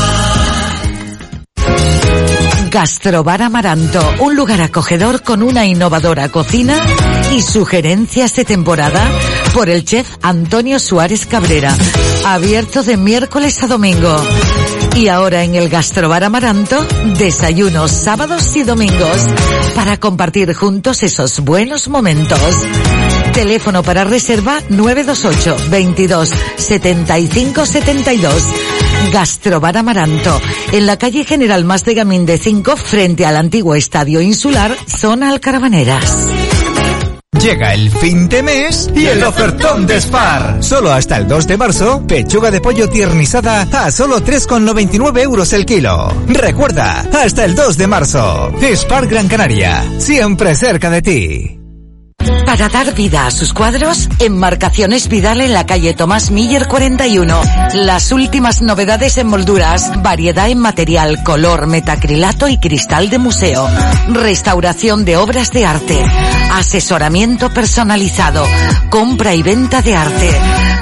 [2.72, 6.74] Gastrobar Amaranto, un lugar acogedor con una innovadora cocina
[7.30, 9.10] y sugerencias de temporada
[9.52, 11.76] por el chef Antonio Suárez Cabrera.
[12.24, 14.16] Abierto de miércoles a domingo.
[14.96, 16.82] Y ahora en el Gastrobar Amaranto,
[17.18, 19.18] desayunos sábados y domingos
[19.74, 22.40] para compartir juntos esos buenos momentos.
[23.34, 28.81] Teléfono para reserva 928 22 75 72.
[29.10, 30.40] Gastrobar Amaranto,
[30.72, 35.30] en la calle General Más de Gamín de 5, frente al antiguo Estadio Insular, zona
[35.30, 36.28] Alcarabaneras.
[37.40, 40.62] Llega el fin de mes y el ofertón de Spar.
[40.62, 45.66] Solo hasta el 2 de marzo, pechuga de pollo tiernizada a solo 3,99 euros el
[45.66, 46.12] kilo.
[46.28, 48.52] Recuerda, hasta el 2 de marzo.
[48.76, 51.61] Spar Gran Canaria, siempre cerca de ti.
[52.46, 57.40] Para dar vida a sus cuadros, Enmarcaciones Vidal en la calle Tomás Miller 41.
[57.74, 63.66] Las últimas novedades en molduras, variedad en material, color, metacrilato y cristal de museo.
[64.08, 66.04] Restauración de obras de arte.
[66.52, 68.44] Asesoramiento personalizado.
[68.90, 70.30] Compra y venta de arte.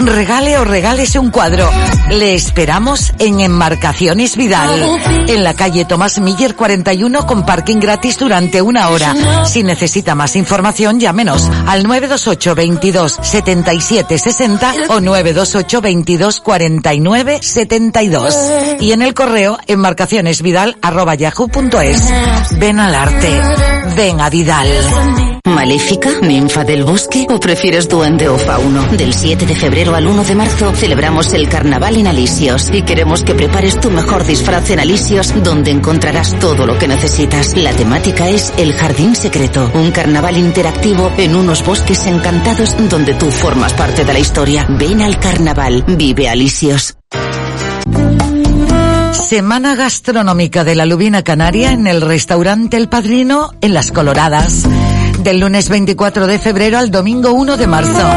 [0.01, 1.71] Regale o regálese un cuadro.
[2.11, 5.01] Le esperamos en Enmarcaciones Vidal.
[5.29, 9.15] En la calle Tomás Miller 41 con parking gratis durante una hora.
[9.47, 11.30] Si necesita más información, llámenos
[11.67, 18.37] al 928 22 77 60 o 928 22 49 72.
[18.81, 21.11] Y en el correo enmarcacionesvidal arroba.
[22.59, 23.80] Ven al arte.
[23.97, 24.69] Ven a Vidal.
[25.45, 26.21] ¿Maléfica?
[26.23, 27.27] ¿Ninfa del bosque?
[27.29, 28.83] ¿O prefieres duende o fauno?
[28.93, 33.25] Del 7 de febrero al 1 de marzo celebramos el carnaval en Alisios y queremos
[33.25, 37.57] que prepares tu mejor disfraz en Alisios donde encontrarás todo lo que necesitas.
[37.57, 43.31] La temática es El Jardín Secreto, un carnaval interactivo en unos bosques encantados donde tú
[43.31, 44.67] formas parte de la historia.
[44.69, 46.97] Ven al carnaval, vive Alisios.
[49.13, 54.67] Semana gastronómica de la Lubina Canaria en el restaurante El Padrino en Las Coloradas.
[55.23, 58.09] Del lunes 24 de febrero al domingo 1 de marzo.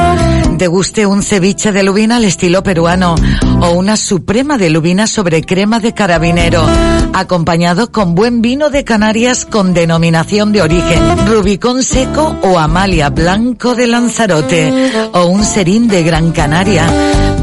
[0.57, 3.15] Deguste un ceviche de lubina al estilo peruano
[3.59, 6.65] o una suprema de lubina sobre crema de carabinero,
[7.11, 13.75] acompañado con buen vino de Canarias con denominación de origen, Rubicón seco o Amalia blanco
[13.75, 16.87] de Lanzarote o un serín de Gran Canaria.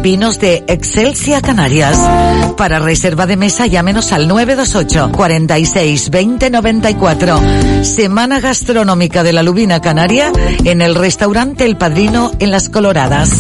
[0.02, 1.98] Vinos de Excelsia Canarias.
[2.56, 7.40] Para reserva de mesa llámenos al 928 46 20 94.
[7.82, 10.30] Semana gastronómica de la Lubina Canaria
[10.64, 13.30] en el restaurante El Padrino en Las Coloradas.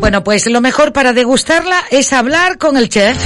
[0.00, 3.16] Bueno, pues lo mejor para degustarla es hablar con el chef.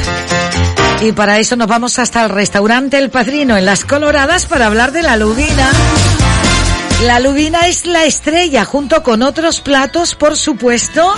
[1.01, 4.93] Y para eso nos vamos hasta el restaurante El Padrino en Las Coloradas para hablar
[4.93, 5.71] de la lubina.
[7.05, 11.11] La lubina es la estrella junto con otros platos, por supuesto.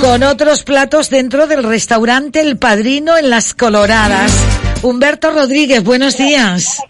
[0.00, 4.32] Con otros platos dentro del restaurante El Padrino en Las Coloradas.
[4.80, 6.80] Humberto Rodríguez, buenos días.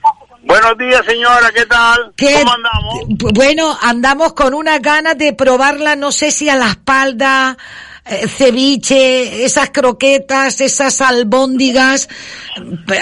[0.47, 2.13] Buenos días, señora, ¿qué tal?
[2.17, 3.33] ¿Qué- ¿Cómo andamos?
[3.35, 7.57] Bueno, andamos con una ganas de probarla, no sé si a la espalda,
[8.05, 12.09] eh, ceviche, esas croquetas, esas albóndigas.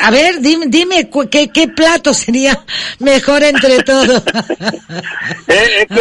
[0.03, 2.65] A ver, dime, dime qué, qué plato sería
[3.01, 4.23] mejor entre todos.
[5.47, 6.01] Es, que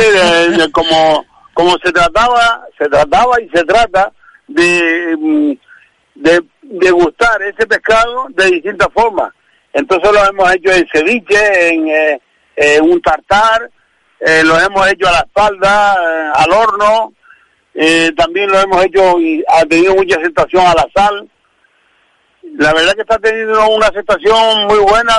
[0.64, 4.12] eh, como, como se trataba, se trataba y se trata
[4.48, 5.52] de, mm,
[6.16, 9.34] de degustar ese pescado de distintas formas.
[9.74, 12.20] Entonces lo hemos hecho en ceviche, en
[12.56, 13.70] eh, un tartar,
[14.20, 17.14] eh, lo hemos hecho a la espalda, eh, al horno,
[18.16, 21.28] también lo hemos hecho y ha tenido mucha aceptación a la sal.
[22.56, 25.18] La verdad que está teniendo una aceptación muy buena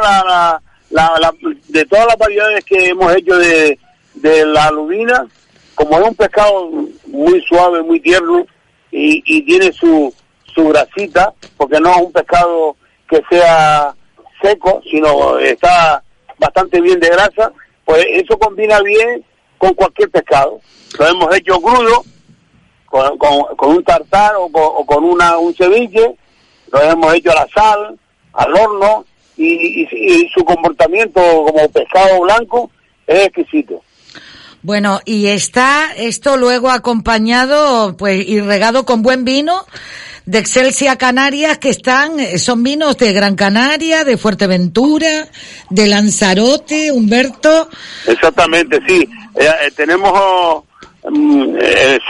[0.90, 1.34] la,
[1.68, 3.76] de todas las variedades que hemos hecho de,
[4.22, 5.26] la lubina.
[5.74, 6.70] Como es un pescado
[7.07, 8.46] muy suave, muy tierno
[8.92, 10.14] y, tiene su
[10.57, 12.76] grasita, porque no es un pescado
[13.09, 13.92] que sea
[14.45, 16.03] seco, sino está
[16.38, 17.53] bastante bien de grasa,
[17.84, 19.24] pues eso combina bien
[19.59, 20.61] con cualquier pescado.
[20.99, 22.05] Lo hemos hecho crudo,
[22.86, 26.14] con, con, un tartar o con, o con una, un ceviche,
[26.72, 27.99] lo hemos hecho a la sal,
[28.34, 29.05] al horno,
[29.36, 29.47] y,
[29.82, 32.70] y- y su comportamiento como pescado blanco
[33.07, 33.82] es exquisito.
[34.62, 39.64] Bueno, y está esto luego acompañado, pues, y regado con buen vino
[40.27, 45.29] de Excelsia Canarias, que están, eh, son vinos de Gran Canaria, de Fuerteventura,
[45.70, 47.68] de Lanzarote, Humberto.
[48.07, 49.09] Exactamente, sí.
[49.35, 50.64] Eh, eh, tenemos oh,
[51.11, 52.01] mm, el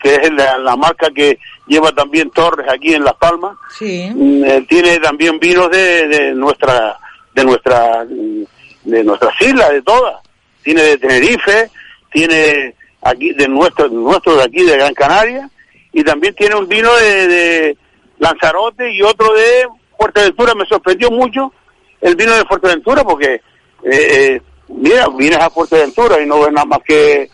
[0.00, 3.56] que es la, la marca que lleva también Torres aquí en Las Palmas.
[3.78, 4.10] Sí.
[4.14, 6.98] Mm, tiene también vinos de, de nuestra
[7.34, 8.44] de nuestra mm,
[8.84, 10.16] de nuestras islas de todas
[10.62, 11.70] tiene de Tenerife
[12.12, 15.50] tiene aquí de nuestro nuestro de aquí de Gran Canaria
[15.98, 17.78] y también tiene un vino de, de
[18.18, 21.52] Lanzarote y otro de Fuerteventura me sorprendió mucho
[22.00, 23.40] el vino de Fuerteventura porque eh,
[23.82, 27.28] eh, mira vienes a Fuerteventura y no ves nada más que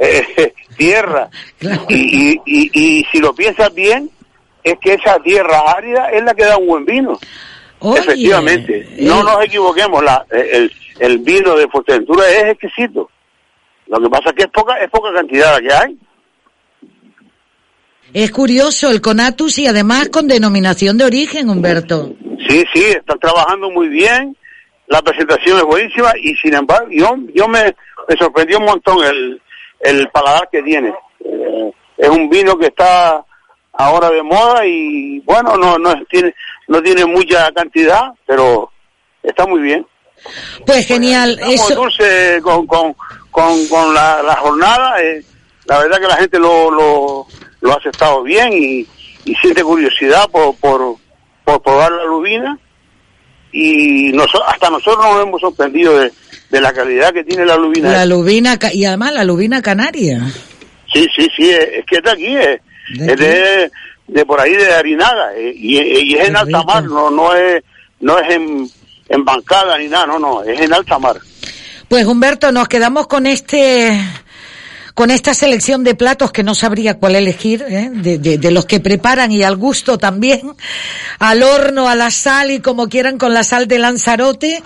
[0.00, 1.28] eh, tierra
[1.88, 4.08] y, y, y, y si lo piensas bien
[4.62, 7.18] es que esa tierra árida es la que da un buen vino.
[7.80, 13.10] Oye, Efectivamente, no nos equivoquemos, la, el, el vino de Fuerteventura es exquisito.
[13.88, 15.98] Lo que pasa es que es poca, es poca cantidad la que hay.
[18.14, 22.14] Es curioso el Conatus y además con denominación de origen, Humberto.
[22.48, 24.34] Sí, sí, están trabajando muy bien
[24.86, 27.64] la presentación es buenísima y sin embargo yo, yo me,
[28.08, 29.40] me sorprendió un montón el,
[29.80, 30.92] el paladar que tiene.
[31.24, 33.24] Eh, es un vino que está
[33.72, 36.34] ahora de moda y bueno, no, no tiene,
[36.68, 38.70] no tiene mucha cantidad, pero
[39.22, 39.86] está muy bien.
[40.66, 41.30] Pues genial.
[41.32, 42.94] Estamos Eso, dulce con, con,
[43.30, 45.02] con, con la, la jornada.
[45.02, 45.22] eh,
[45.66, 47.26] la verdad que la gente lo, lo,
[47.64, 48.86] lo ha aceptado bien y,
[49.24, 50.96] y siente curiosidad por, por,
[51.44, 52.58] por probar la lubina.
[53.52, 56.12] Y noso- hasta nosotros nos hemos sorprendido de,
[56.50, 57.92] de la calidad que tiene la lubina.
[57.92, 60.20] la lubina, y además la lubina canaria.
[60.92, 62.60] Sí, sí, sí, es, es que es de aquí, es,
[63.00, 63.70] es de,
[64.08, 67.62] de por ahí de Arinaga, eh, y, y es en alta mar, no, no es,
[68.00, 68.68] no es en,
[69.08, 71.16] en bancada ni nada, no, no, es en alta mar.
[71.88, 74.00] Pues Humberto, nos quedamos con este
[74.94, 77.90] con esta selección de platos que no sabría cuál elegir, ¿eh?
[77.92, 80.52] de, de- los que preparan y al gusto también,
[81.18, 84.62] al horno, a la sal y como quieran con la sal de Lanzarote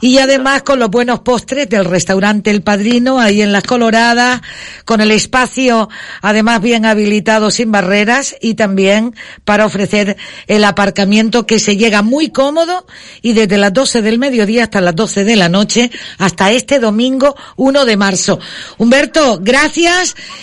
[0.00, 4.40] y además con los buenos postres del restaurante El Padrino ahí en Las Coloradas,
[4.84, 5.88] con el espacio
[6.22, 9.14] además bien habilitado sin barreras y también
[9.44, 10.16] para ofrecer
[10.48, 12.84] el aparcamiento que se llega muy cómodo
[13.22, 17.36] y desde las 12 del mediodía hasta las 12 de la noche hasta este domingo
[17.54, 18.40] 1 de marzo.
[18.78, 19.67] Humberto, gracias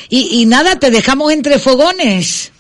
[0.09, 2.51] y, y nada, te dejamos entre fogones.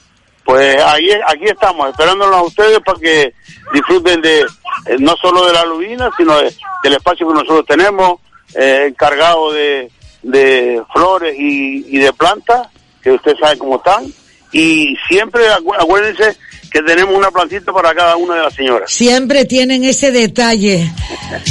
[0.43, 3.33] Pues ahí, aquí estamos, esperándolos a ustedes para que
[3.73, 6.53] disfruten de, eh, no solo de la lubina, sino de-
[6.83, 8.19] del espacio que nosotros tenemos,
[8.53, 9.89] eh, encargado de,
[10.21, 12.67] de flores y, y de plantas,
[13.01, 14.05] que usted sabe cómo están,
[14.51, 16.37] y siempre acu- acuérdense
[16.75, 18.91] que tenemos una plantita para cada una de las señoras.
[18.91, 20.91] Siempre tienen ese detalle.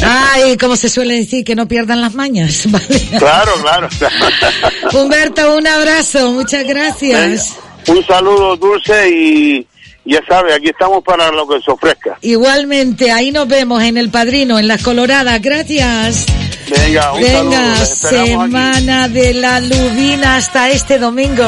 [0.04, 2.64] Ay, como se suele decir, que no pierdan las mañas.
[2.70, 3.00] ¿vale?
[3.18, 3.88] Claro, claro.
[4.92, 7.54] Humberto, un abrazo, muchas gracias.
[7.88, 9.66] Un saludo dulce y
[10.04, 12.18] ya sabe, aquí estamos para lo que se ofrezca.
[12.20, 15.40] Igualmente, ahí nos vemos en El Padrino, en Las Coloradas.
[15.40, 16.26] Gracias.
[16.68, 17.22] Venga, un.
[17.22, 17.86] Venga, aquí.
[17.86, 21.46] semana de la lubina hasta este domingo.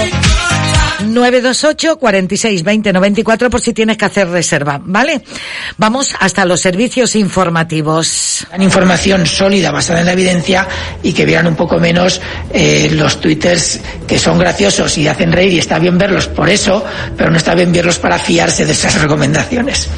[1.04, 5.22] 928 46 20 94 por si tienes que hacer reserva, ¿vale?
[5.76, 8.46] Vamos hasta los servicios informativos.
[8.58, 10.66] información sólida basada en la evidencia
[11.02, 12.20] y que vean un poco menos
[12.52, 16.84] eh, los twitters que son graciosos y hacen reír y está bien verlos por eso,
[17.16, 19.88] pero no está bien verlos para fiarse de esas recomendaciones.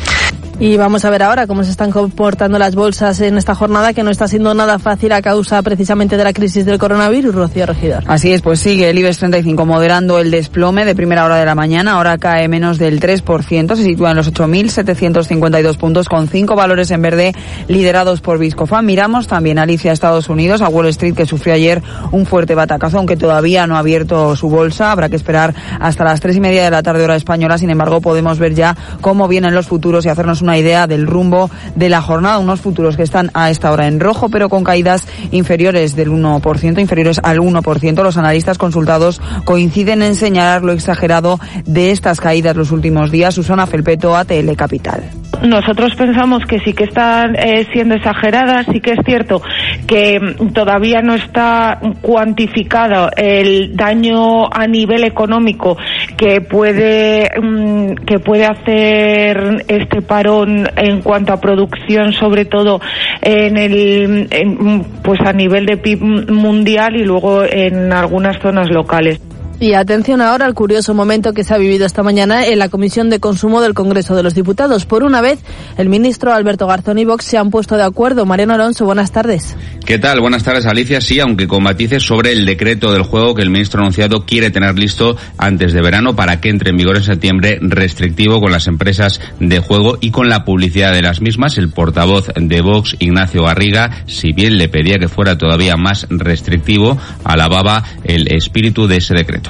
[0.61, 4.03] Y vamos a ver ahora cómo se están comportando las bolsas en esta jornada que
[4.03, 8.03] no está siendo nada fácil a causa precisamente de la crisis del coronavirus, Rocío Regidor.
[8.09, 11.55] Así es, pues sigue el IBEX 35 moderando el desplome de primera hora de la
[11.55, 11.93] mañana.
[11.93, 17.03] Ahora cae menos del 3%, se sitúa en los 8.752 puntos con cinco valores en
[17.03, 17.35] verde
[17.69, 18.85] liderados por Viscofan.
[18.85, 22.99] Miramos también Alicia a Estados Unidos, a Wall Street que sufrió ayer un fuerte batacazo,
[22.99, 24.91] aunque todavía no ha abierto su bolsa.
[24.91, 27.59] Habrá que esperar hasta las tres y media de la tarde hora española.
[27.59, 31.51] Sin embargo, podemos ver ya cómo vienen los futuros y hacernos una idea del rumbo
[31.75, 32.39] de la jornada.
[32.39, 36.81] Unos futuros que están a esta hora en rojo, pero con caídas inferiores del 1%,
[36.81, 38.03] inferiores al 1%.
[38.03, 43.35] Los analistas consultados coinciden en señalar lo exagerado de estas caídas los últimos días.
[43.35, 45.03] Susana Felpeto, ATL Capital.
[45.43, 49.41] Nosotros pensamos que sí que están eh, siendo exageradas, sí que es cierto
[49.87, 55.77] que mm, todavía no está cuantificado el daño a nivel económico
[56.17, 60.03] que puede mm, que puede hacer este
[60.45, 62.80] en cuanto a producción, sobre todo
[63.22, 69.20] en el en, pues a nivel de PIB mundial y luego en algunas zonas locales.
[69.61, 73.11] Y atención ahora al curioso momento que se ha vivido esta mañana en la Comisión
[73.11, 74.87] de Consumo del Congreso de los Diputados.
[74.87, 75.41] Por una vez,
[75.77, 78.25] el ministro Alberto Garzón y Vox se han puesto de acuerdo.
[78.25, 79.57] Mariano Alonso, buenas tardes.
[79.85, 80.21] ¿Qué tal?
[80.21, 81.01] Buenas tardes, Alicia.
[81.01, 84.79] Sí, aunque con matices sobre el decreto del juego que el ministro anunciado quiere tener
[84.79, 89.21] listo antes de verano para que entre en vigor en septiembre restrictivo con las empresas
[89.41, 91.59] de juego y con la publicidad de las mismas.
[91.59, 96.97] El portavoz de Vox, Ignacio Garriga, si bien le pedía que fuera todavía más restrictivo,
[97.25, 99.48] alababa el espíritu de ese decreto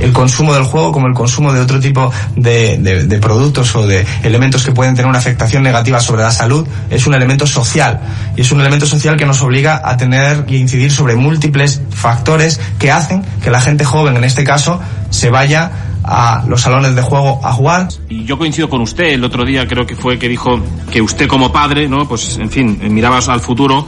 [0.00, 4.06] el consumo del juego como el consumo de otro tipo de, de, productos o de
[4.22, 8.00] elementos que pueden tener una afectación negativa sobre la salud es un elemento social
[8.36, 12.60] y es un elemento social que nos obliga a tener y incidir sobre múltiples factores
[12.78, 14.80] que hacen que la gente joven en este caso
[15.10, 15.70] se vaya
[16.02, 17.88] a los salones de juego a jugar.
[18.08, 21.28] Y yo coincido con usted, el otro día creo que fue que dijo que usted
[21.28, 22.08] como padre, ¿no?
[22.08, 23.86] Pues en fin, miraba al futuro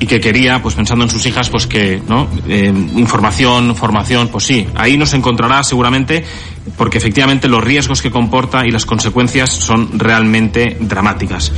[0.00, 2.26] y que quería, pues pensando en sus hijas, pues que, ¿no?
[2.48, 6.24] Eh, información, formación, pues sí, ahí nos encontrará seguramente,
[6.76, 11.52] porque efectivamente los riesgos que comporta y las consecuencias son realmente dramáticas.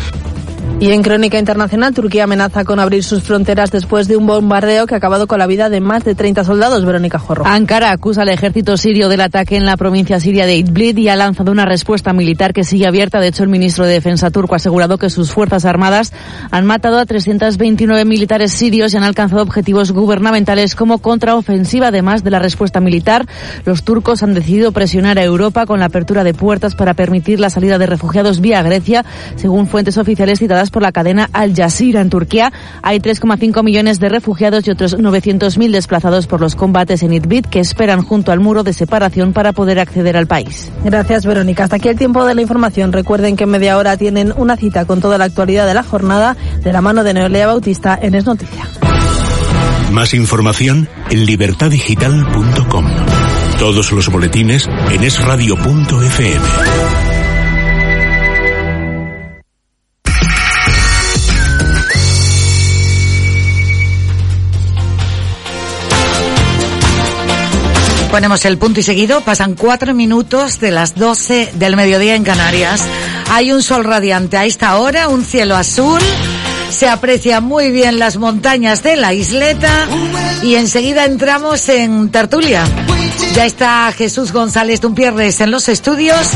[0.82, 4.94] Y en crónica internacional, Turquía amenaza con abrir sus fronteras después de un bombardeo que
[4.94, 6.84] ha acabado con la vida de más de 30 soldados.
[6.84, 7.46] Verónica Jorro.
[7.46, 11.14] Ankara acusa al ejército sirio del ataque en la provincia siria de Idlib y ha
[11.14, 13.20] lanzado una respuesta militar que sigue abierta.
[13.20, 16.12] De hecho, el ministro de Defensa turco ha asegurado que sus fuerzas armadas
[16.50, 21.86] han matado a 329 militares sirios y han alcanzado objetivos gubernamentales como contraofensiva.
[21.86, 23.26] Además de la respuesta militar,
[23.64, 27.50] los turcos han decidido presionar a Europa con la apertura de puertas para permitir la
[27.50, 29.04] salida de refugiados vía Grecia,
[29.36, 32.52] según fuentes oficiales citadas por la cadena Al Jazeera en Turquía.
[32.82, 37.60] Hay 3,5 millones de refugiados y otros 900.000 desplazados por los combates en Idlib que
[37.60, 40.72] esperan junto al muro de separación para poder acceder al país.
[40.84, 41.64] Gracias, Verónica.
[41.64, 42.92] Hasta aquí el tiempo de la información.
[42.92, 46.36] Recuerden que en media hora tienen una cita con toda la actualidad de la jornada
[46.64, 48.66] de la mano de Neolea Bautista en Es Noticia.
[49.92, 52.86] Más información en libertadigital.com.
[53.58, 56.71] Todos los boletines en esradio.fm.
[68.12, 72.82] Ponemos el punto y seguido, pasan cuatro minutos de las 12 del mediodía en Canarias.
[73.30, 75.98] Hay un sol radiante a esta hora, un cielo azul,
[76.68, 79.88] se aprecian muy bien las montañas de la isleta
[80.42, 82.64] y enseguida entramos en tertulia.
[83.34, 86.32] Ya está Jesús González Dumpierres en los estudios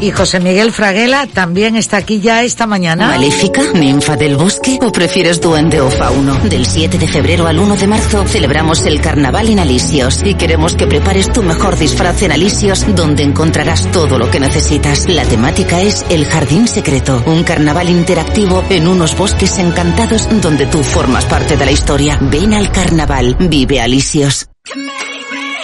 [0.00, 3.08] y José Miguel Fraguela también está aquí ya esta mañana.
[3.08, 3.62] ¿Maléfica?
[3.74, 4.78] ¿Ninfa del bosque?
[4.82, 6.34] ¿O prefieres duende o fauno?
[6.44, 10.74] Del 7 de febrero al 1 de marzo celebramos el carnaval en Alisios y queremos
[10.74, 15.08] que prepares tu mejor disfraz en Alisios donde encontrarás todo lo que necesitas.
[15.08, 20.82] La temática es el jardín secreto, un carnaval interactivo en unos bosques encantados donde tú
[20.82, 22.18] formas parte de la historia.
[22.20, 24.48] Ven al carnaval, vive Alisios.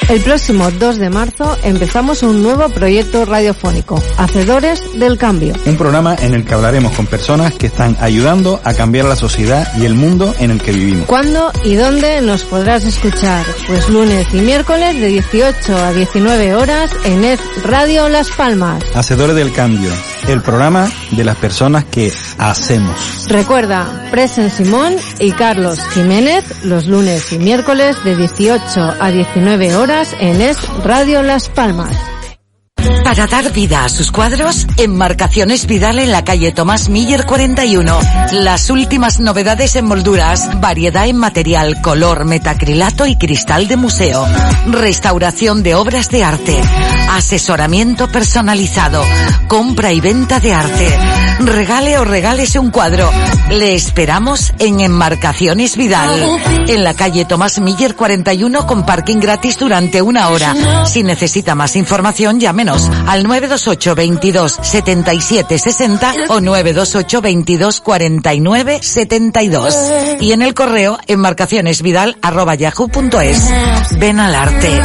[0.09, 5.55] El próximo 2 de marzo empezamos un nuevo proyecto radiofónico, Hacedores del Cambio.
[5.65, 9.67] Un programa en el que hablaremos con personas que están ayudando a cambiar la sociedad
[9.79, 11.07] y el mundo en el que vivimos.
[11.07, 13.47] ¿Cuándo y dónde nos podrás escuchar?
[13.67, 18.85] Pues lunes y miércoles de 18 a 19 horas en EZ Radio Las Palmas.
[18.95, 19.91] Hacedores del Cambio,
[20.29, 23.27] el programa de las personas que hacemos.
[23.29, 29.94] Recuerda, Presen Simón y Carlos Jiménez los lunes y miércoles de 18 a 19 horas
[29.95, 31.97] en Es Radio Las Palmas.
[33.03, 37.99] Para dar vida a sus cuadros, Enmarcaciones Vidal en la calle Tomás Miller 41.
[38.33, 44.27] Las últimas novedades en molduras, variedad en material, color, metacrilato y cristal de museo.
[44.67, 46.61] Restauración de obras de arte.
[47.11, 49.03] Asesoramiento personalizado.
[49.49, 50.99] Compra y venta de arte.
[51.41, 53.11] Regale o regálese un cuadro.
[53.51, 56.41] Le esperamos en Enmarcaciones Vidal.
[56.69, 60.87] En la calle Tomás Miller 41 con parking gratis durante una hora.
[60.87, 62.74] Si necesita más información, llámenos
[63.07, 69.77] al 928 22 77 60 o 928 22 49 72.
[70.21, 73.51] Y en el correo enmarcacionesvidal arroba yahoo.es.
[73.99, 74.81] Ven al arte.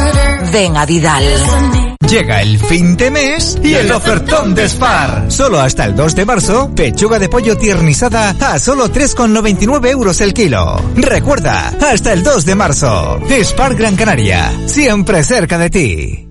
[0.52, 1.24] Ven a Vidal.
[2.08, 5.30] Llega el fin de mes y el ofertón de Spar.
[5.30, 10.34] Solo hasta el 2 de marzo, pechuga de pollo tiernizada a solo 3,99 euros el
[10.34, 10.82] kilo.
[10.96, 13.20] Recuerda, hasta el 2 de marzo.
[13.44, 16.29] Spar Gran Canaria, siempre cerca de ti.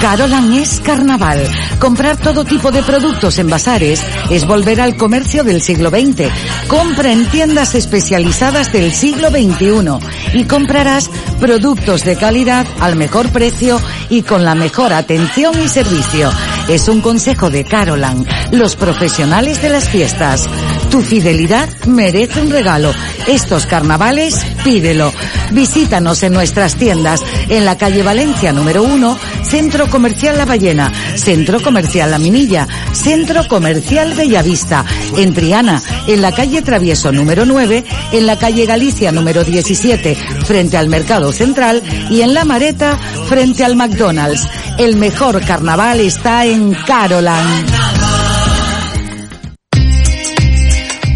[0.00, 1.42] Carolan es carnaval.
[1.78, 6.30] Comprar todo tipo de productos en bazares es volver al comercio del siglo XX.
[6.68, 11.10] Compra en tiendas especializadas del siglo XXI y comprarás
[11.40, 16.30] productos de calidad al mejor precio y con la mejor atención y servicio.
[16.68, 20.48] Es un consejo de Carolan, los profesionales de las fiestas.
[20.90, 22.92] Tu fidelidad merece un regalo.
[23.26, 25.12] Estos carnavales, pídelo.
[25.50, 31.60] Visítanos en nuestras tiendas en la calle Valencia número 1, Centro Comercial La Ballena, Centro
[31.60, 34.84] Comercial La Minilla, Centro Comercial Bellavista,
[35.16, 40.76] en Triana, en la calle Travieso número 9, en la calle Galicia número 17, frente
[40.76, 44.46] al Mercado Central y en La Mareta, frente al McDonald's.
[44.78, 47.64] El mejor carnaval está en Carolan.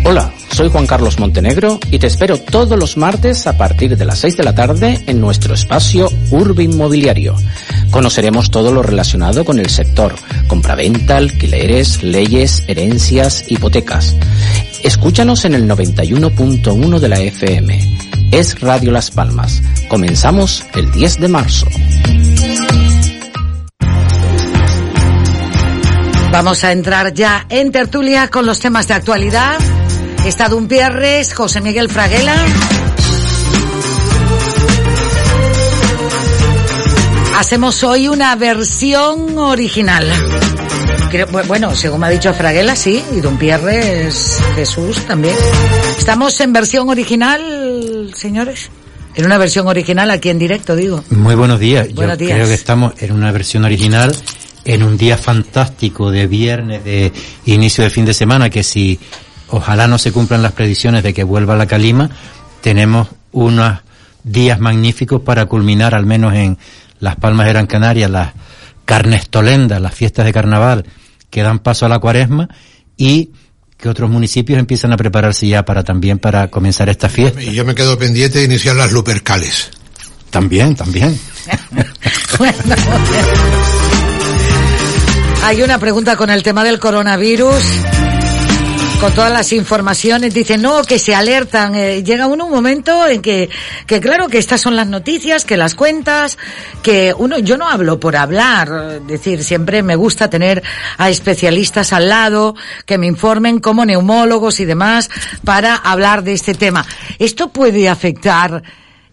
[0.05, 4.19] Hola, soy Juan Carlos Montenegro y te espero todos los martes a partir de las
[4.19, 7.37] 6 de la tarde en nuestro espacio Urbe Inmobiliario.
[7.93, 10.17] Conoceremos todo lo relacionado con el sector,
[10.49, 14.17] compraventa, alquileres, leyes, herencias, hipotecas.
[14.83, 17.99] Escúchanos en el 91.1 de la FM.
[18.33, 19.63] Es Radio Las Palmas.
[19.89, 21.67] Comenzamos el 10 de marzo.
[26.33, 29.61] Vamos a entrar ya en tertulia con los temas de actualidad.
[30.25, 32.35] Está Dumpierres, José Miguel Fraguela.
[37.39, 40.07] Hacemos hoy una versión original.
[41.11, 45.35] Creo- bueno, según me ha dicho Fraguela, sí, y Don Pierre es Jesús también.
[45.97, 48.71] Estamos en versión original, señores.
[49.15, 51.03] En una versión original aquí en directo, digo.
[51.11, 51.93] Muy buenos días.
[51.95, 52.37] Buenos Yo días.
[52.37, 54.15] creo que estamos en una versión original,
[54.65, 57.13] en un día fantástico de viernes, de
[57.47, 58.99] inicio de fin de semana, que si
[59.49, 62.11] ojalá no se cumplan las predicciones de que vuelva la calima,
[62.61, 63.81] tenemos unos
[64.25, 66.59] días magníficos para culminar, al menos en
[67.01, 68.33] Las Palmas de Gran Canaria, las
[68.85, 70.85] carnestolendas, las fiestas de carnaval
[71.31, 72.49] que dan paso a la cuaresma
[72.97, 73.31] y
[73.77, 77.41] que otros municipios empiezan a prepararse ya para también para comenzar esta fiesta.
[77.43, 79.71] Y yo me quedo pendiente de iniciar las lupercales.
[80.31, 81.19] También, también.
[85.45, 87.63] Hay una pregunta con el tema del coronavirus.
[89.01, 91.77] Con todas las informaciones, dicen, no, que se alertan.
[91.77, 93.49] Eh, llega uno un momento en que,
[93.87, 96.37] que claro, que estas son las noticias, que las cuentas,
[96.83, 100.65] que uno, yo no hablo por hablar, es decir, siempre me gusta tener
[100.99, 102.57] a especialistas al lado,
[102.87, 105.09] que me informen como neumólogos y demás,
[105.45, 106.85] para hablar de este tema.
[107.21, 108.65] ¿Esto puede afectar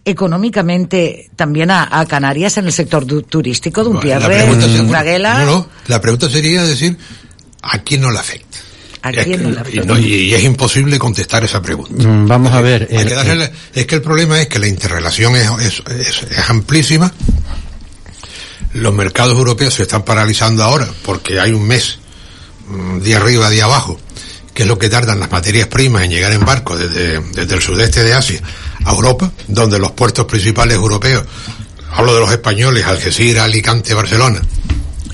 [0.04, 4.66] económicamente también a, a Canarias en el sector tu- turístico, de un La Pierre, pregunta,
[4.66, 4.82] sería-
[5.44, 6.98] no, no, la pregunta sería decir,
[7.62, 8.58] ¿a quién no le afecta?
[9.06, 9.84] ¿A Es que- y, afecta?
[9.86, 12.06] no- y es imposible contestar esa pregunta.
[12.06, 12.88] Mm, Vamos a ver.
[12.90, 15.82] Hay el- que darle la- es que el problema es que la interrelación es, es-
[15.90, 17.12] es- es amplísima.
[18.74, 21.98] Los mercados europeos se están paralizando ahora porque hay un mes,
[22.68, 23.98] mm, día arriba, día abajo,
[24.52, 27.62] que es lo que tardan las materias primas en llegar en barco desde, desde el
[27.62, 28.40] sudeste de Asia
[28.84, 31.24] a Europa, donde los puertos principales europeos,
[31.92, 34.42] hablo de los españoles, Algeciras, Alicante, Barcelona,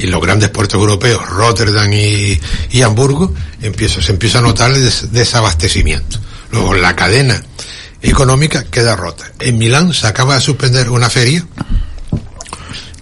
[0.02, 2.38] y los grandes puertos europeos, Rotterdam y,
[2.70, 6.18] y Hamburgo, empieza, se empieza a notar el des- desabastecimiento.
[6.50, 7.42] Luego la cadena
[8.02, 9.30] económica queda rota.
[9.38, 11.46] En Milán se acaba de suspender una feria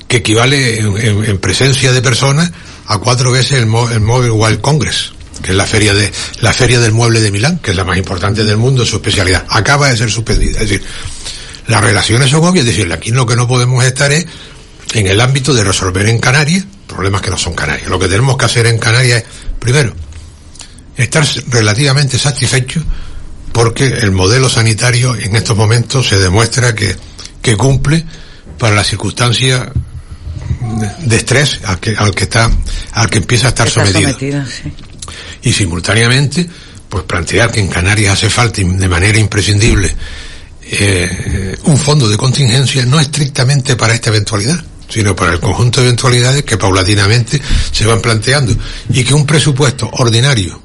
[0.09, 2.51] que equivale en presencia de personas
[2.86, 5.12] a cuatro veces el, Mo- el Mobile World Congress,
[5.43, 7.97] que es la feria de la feria del mueble de Milán, que es la más
[7.97, 9.44] importante del mundo en su especialidad.
[9.48, 10.60] Acaba de ser suspendida.
[10.60, 10.82] Es decir,
[11.68, 14.27] las relaciones son obvias, es decir, aquí lo que no podemos estar es
[14.94, 17.88] en el ámbito de resolver en Canarias problemas que no son Canarias.
[17.88, 19.94] Lo que tenemos que hacer en Canarias es, primero,
[20.96, 22.82] estar relativamente satisfechos
[23.52, 26.94] porque el modelo sanitario en estos momentos se demuestra que,
[27.42, 28.04] que cumple
[28.58, 29.72] para la circunstancia
[31.00, 32.50] de- estrés al que, al que está,
[32.92, 34.72] al que empieza a estar Está sometido sí.
[35.42, 36.48] y simultáneamente
[36.88, 39.94] pues plantear que en Canarias hace falta de manera imprescindible
[40.62, 45.86] eh, un fondo de contingencia no estrictamente para esta eventualidad sino para el conjunto de
[45.86, 47.40] eventualidades que paulatinamente
[47.72, 48.54] se van planteando
[48.92, 50.60] y que un presupuesto ordinario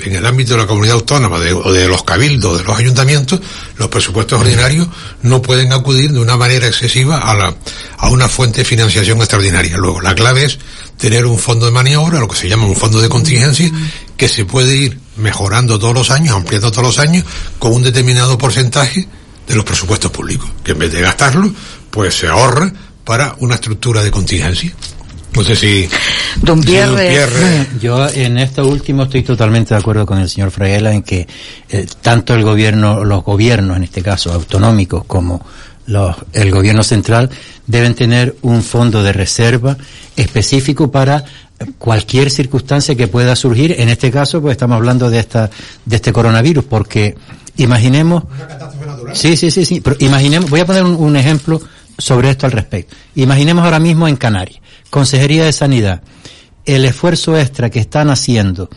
[0.00, 3.40] en el ámbito de la comunidad autónoma o de los cabildos de los ayuntamientos,
[3.76, 4.88] los presupuestos ordinarios
[5.22, 7.54] no pueden acudir de una manera excesiva a, la,
[7.98, 9.76] a una fuente de financiación extraordinaria.
[9.76, 10.58] Luego, la clave es
[10.98, 13.70] tener un fondo de maniobra, lo que se llama un fondo de contingencia,
[14.16, 17.24] que se puede ir mejorando todos los años, ampliando todos los años,
[17.58, 19.06] con un determinado porcentaje
[19.46, 21.52] de los presupuestos públicos, que en vez de gastarlo,
[21.90, 22.72] pues se ahorra
[23.06, 24.74] para una estructura de contingencia.
[25.34, 25.88] No sé si...
[26.42, 31.02] Don Pierre, Yo en esto último estoy totalmente de acuerdo con el señor Fraguela en
[31.02, 31.26] que
[31.68, 35.46] eh, tanto el gobierno, los gobiernos en este caso autonómicos como
[35.86, 37.30] los, el gobierno central
[37.66, 39.76] deben tener un fondo de reserva
[40.16, 41.24] específico para
[41.78, 43.76] cualquier circunstancia que pueda surgir.
[43.78, 45.48] En este caso, pues estamos hablando de esta,
[45.84, 47.14] de este coronavirus, porque
[47.56, 48.24] imaginemos,
[49.12, 51.60] sí, sí, sí, sí, pero imaginemos, voy a poner un, un ejemplo
[51.98, 52.96] sobre esto al respecto.
[53.14, 54.60] Imaginemos ahora mismo en Canarias,
[54.90, 56.02] Consejería de Sanidad,
[56.64, 58.68] el esfuerzo extra que están haciendo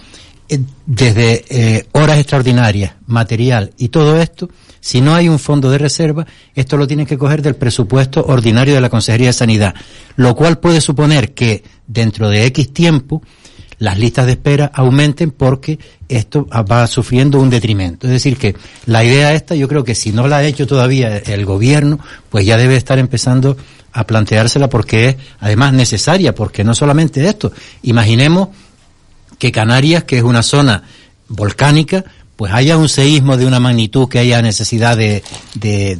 [0.47, 5.77] eh, desde eh, horas extraordinarias, material y todo esto, si no hay un fondo de
[5.77, 6.25] reserva,
[6.55, 9.75] esto lo tienen que coger del presupuesto ordinario de la Consejería de Sanidad,
[10.15, 13.21] lo cual puede suponer que dentro de X tiempo
[13.79, 18.07] las listas de espera aumenten porque esto va sufriendo un detrimento.
[18.07, 21.17] Es decir, que la idea esta, yo creo que si no la ha hecho todavía
[21.17, 21.99] el gobierno,
[22.29, 23.57] pues ya debe estar empezando
[23.91, 27.51] a planteársela porque es además necesaria, porque no solamente esto,
[27.81, 28.49] imaginemos
[29.37, 30.83] que Canarias, que es una zona
[31.29, 32.03] volcánica,
[32.35, 35.23] pues haya un seísmo de una magnitud que haya necesidad de,
[35.55, 35.95] de,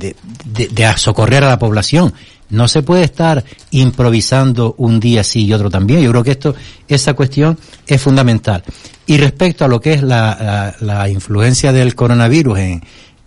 [0.46, 2.14] de, de- socorrer a la población.
[2.50, 6.02] No se puede estar improvisando un día sí y otro también.
[6.02, 6.56] Yo creo que esto,
[6.88, 8.64] esa cuestión es fundamental.
[9.06, 12.84] Y respecto a lo que es la, la, la influencia del coronavirus en,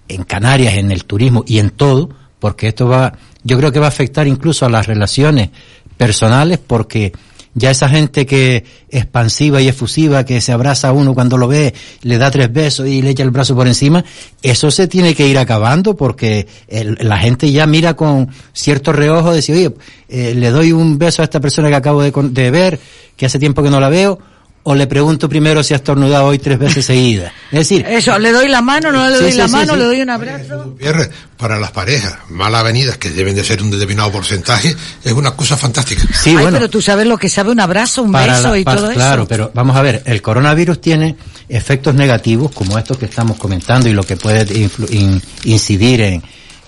[0.09, 3.13] en Canarias, en el turismo y en todo, porque esto va,
[3.45, 5.51] yo creo que va a afectar incluso a las relaciones
[5.97, 7.13] personales, porque
[7.55, 11.75] ya esa gente que expansiva y efusiva, que se abraza a uno cuando lo ve,
[12.03, 14.05] le da tres besos y le echa el brazo por encima,
[14.43, 19.37] eso se tiene que ir acabando porque la gente ya mira con cierto reojo de
[19.37, 19.75] decir, oye,
[20.09, 22.81] eh, le doy un beso a esta persona que acabo de, de ver,
[23.17, 24.19] que hace tiempo que no la veo,
[24.65, 27.33] o le pregunto primero si ha estornudado hoy tres veces seguidas.
[27.51, 29.73] Es decir, Eso, le doy la mano, no le Sí, doy sí, la sí, mano,
[29.73, 29.79] sí.
[29.79, 30.75] le doy un abrazo.
[30.79, 35.33] Pierre, para las parejas, malas avenidas, que deben de ser un determinado porcentaje, es una
[35.33, 36.03] cosa fantástica.
[36.15, 36.53] Sí, Ay, bueno.
[36.53, 38.93] pero tú sabes lo que sabe un abrazo, un para beso la- y para- todo
[38.93, 39.29] claro, eso.
[39.29, 41.17] pero vamos a ver, el coronavirus tiene
[41.49, 46.23] efectos negativos como estos que estamos comentando y lo que puede influ- in- incidir en,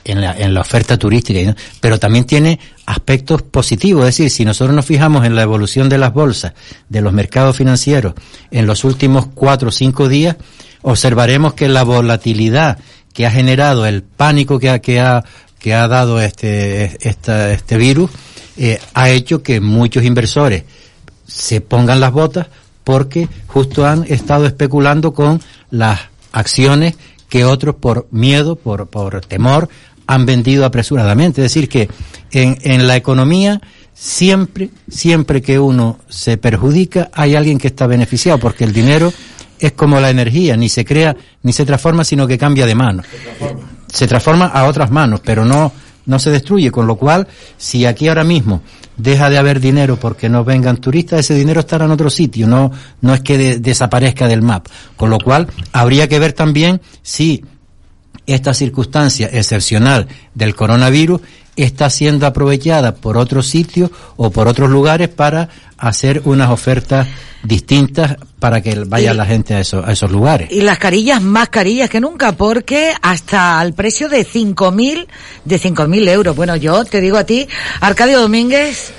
[0.04, 4.74] en, la, en la oferta turística, pero también tiene aspectos positivos, es decir, si nosotros
[4.74, 6.52] nos fijamos en la evolución de las bolsas,
[6.88, 8.14] de los mercados financieros
[8.50, 10.36] en los últimos cuatro o cinco días,
[10.82, 12.78] observaremos que la volatilidad
[13.12, 15.24] que ha generado el pánico que ha, que ha,
[15.58, 18.10] que ha dado este, este virus,
[18.56, 20.64] eh, ha hecho que muchos inversores
[21.26, 22.48] se pongan las botas
[22.84, 25.40] porque justo han estado especulando con
[25.70, 26.00] las
[26.32, 26.96] acciones
[27.28, 29.68] que otros por miedo, por, por temor,
[30.06, 31.40] han vendido apresuradamente.
[31.40, 31.88] Es decir, que
[32.30, 33.60] en, en la economía
[33.92, 39.12] siempre, siempre que uno se perjudica, hay alguien que está beneficiado, porque el dinero
[39.58, 43.02] es como la energía, ni se crea, ni se transforma, sino que cambia de mano.
[43.86, 45.72] Se transforma a otras manos, pero no,
[46.06, 48.62] no se destruye, con lo cual, si aquí ahora mismo
[48.96, 52.70] deja de haber dinero porque no vengan turistas, ese dinero estará en otro sitio, no,
[53.00, 54.70] no es que de- desaparezca del mapa.
[54.96, 57.44] Con lo cual, habría que ver también si
[58.26, 61.20] esta circunstancia excepcional del coronavirus
[61.56, 65.48] está siendo aprovechada por otros sitios o por otros lugares para
[65.78, 67.06] hacer unas ofertas
[67.44, 70.50] distintas para que vaya Y- la gente a esos, a esos lugares.
[70.50, 75.06] Y las carillas más carillas que nunca, porque hasta al precio de 5.000,
[75.44, 76.34] de 5.000 euros.
[76.34, 77.46] Bueno, yo te digo a ti,
[77.80, 78.92] Arcadio Domínguez,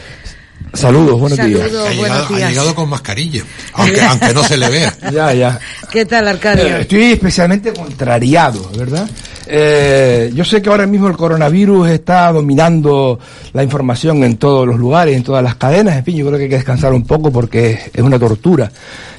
[0.73, 1.73] Saludos, buenos Saludos, días.
[1.73, 2.49] Ha buenos llegado, ha días.
[2.49, 3.43] llegado con mascarilla,
[3.73, 4.93] aunque, aunque no se le vea.
[5.13, 5.59] Ya, ya.
[5.95, 6.65] ¿Qué tal Arcadio?
[6.75, 9.09] Eh, Estoy especialmente contrariado, ¿verdad?
[9.47, 13.17] Eh, yo sé que ahora mismo el coronavirus está dominando
[13.53, 15.95] la información en todos los lugares, en todas las cadenas.
[15.95, 18.69] En fin, yo creo que hay que descansar un poco porque es una tortura.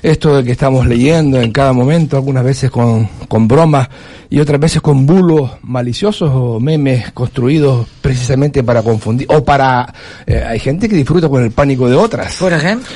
[0.03, 3.89] Esto de que estamos leyendo en cada momento, algunas veces con, con bromas
[4.29, 9.27] y otras veces con bulos maliciosos o memes construidos precisamente para confundir.
[9.31, 9.95] O para...
[10.27, 12.37] eh, hay gente que disfruta con el pánico de otras.
[12.37, 12.87] Por ejemplo.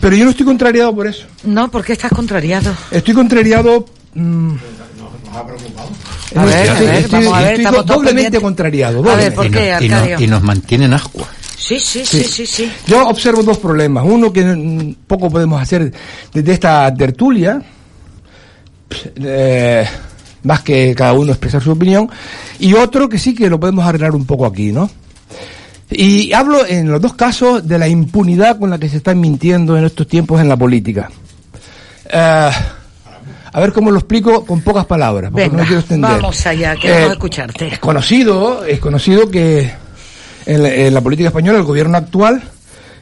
[0.00, 1.26] Pero yo no estoy contrariado por eso.
[1.44, 2.74] No, ¿por qué estás contrariado?
[2.90, 3.86] Estoy contrariado.
[4.14, 4.52] mm,
[6.34, 8.98] A ver, a estoy- ver, estoy- vamos a ver, estoy doblemente contrariado.
[8.98, 9.36] A ver, doblemente.
[9.36, 11.28] ¿por qué, y, nos, y nos mantienen ascuas.
[11.56, 12.70] Sí, sí, sí, sí, sí.
[12.86, 14.04] Yo observo dos problemas.
[14.06, 15.92] Uno que mm, poco podemos hacer
[16.32, 17.60] desde esta tertulia,
[19.16, 19.84] eh,
[20.44, 22.08] más que cada uno expresar su opinión,
[22.58, 24.88] y otro que sí que lo podemos arreglar un poco aquí, ¿no?
[25.90, 29.76] Y hablo en los dos casos de la impunidad con la que se están mintiendo
[29.78, 31.10] en estos tiempos en la política.
[32.12, 32.50] Eh,
[33.52, 36.10] a ver cómo lo explico con pocas palabras, porque no Venga, me quiero extender.
[36.10, 37.68] vamos allá, queremos Eh, escucharte.
[37.68, 39.70] es conocido, es conocido que
[40.44, 42.42] en la, en la política española el gobierno actual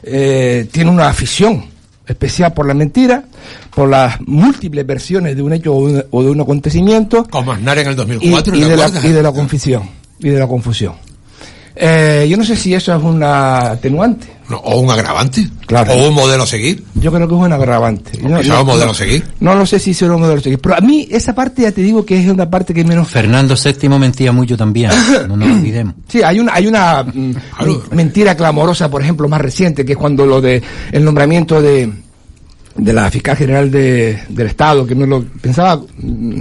[0.03, 1.65] eh, tiene una afición
[2.07, 3.25] especial por la mentira,
[3.75, 7.79] por las múltiples versiones de un hecho o, un- o de un acontecimiento Como Aznar
[7.79, 9.83] en el y, 2004, y ¿te de la, y de la confusión
[10.21, 10.95] y de la confusión.
[11.77, 14.29] Eh, yo no sé si eso es una atenuante.
[14.49, 15.49] No, o un agravante.
[15.67, 15.93] Claro.
[15.93, 16.85] O un modelo a seguir.
[16.95, 18.13] Yo creo que es un agravante.
[18.23, 19.25] O quizá un modelo a seguir.
[19.41, 20.59] No lo sé si será un modelo a seguir.
[20.61, 23.55] Pero a mí esa parte ya te digo que es una parte que menos Fernando
[23.57, 24.91] VII mentía mucho también,
[25.29, 25.95] no nos olvidemos.
[26.09, 27.19] Sí, hay una, hay una mm,
[27.65, 31.91] men- mentira clamorosa, por ejemplo, más reciente, que es cuando lo de el nombramiento de,
[32.77, 36.41] de la fiscal general de, del Estado, que no lo pensaba mm,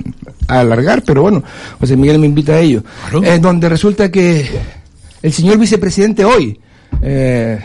[0.49, 1.41] alargar, pero bueno,
[1.79, 2.83] José Miguel me invita a ello.
[3.23, 4.82] Eh, donde resulta que
[5.23, 6.59] el señor vicepresidente hoy,
[7.01, 7.59] eh,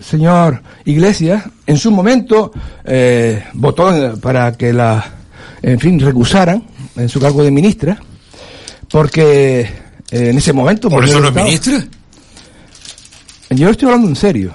[0.00, 2.52] señor Iglesias, en su momento
[2.84, 5.04] eh, votó para que la,
[5.60, 6.64] en fin, recusaran
[6.96, 7.98] en su cargo de ministra,
[8.90, 9.68] porque eh,
[10.10, 10.88] en ese momento...
[10.88, 11.84] ¿Por eso no es ministra?
[13.50, 14.52] yo estoy hablando en serio.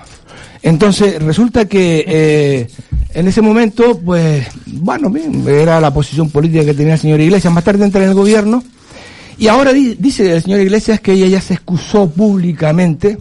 [0.62, 2.68] Entonces, resulta que eh,
[3.14, 7.54] en ese momento, pues, bueno, bien, era la posición política que tenía el señor Iglesias.
[7.54, 8.64] Más tarde entra en el gobierno.
[9.40, 13.18] Y ahora di- dice el señor Iglesias que ella ya se excusó públicamente,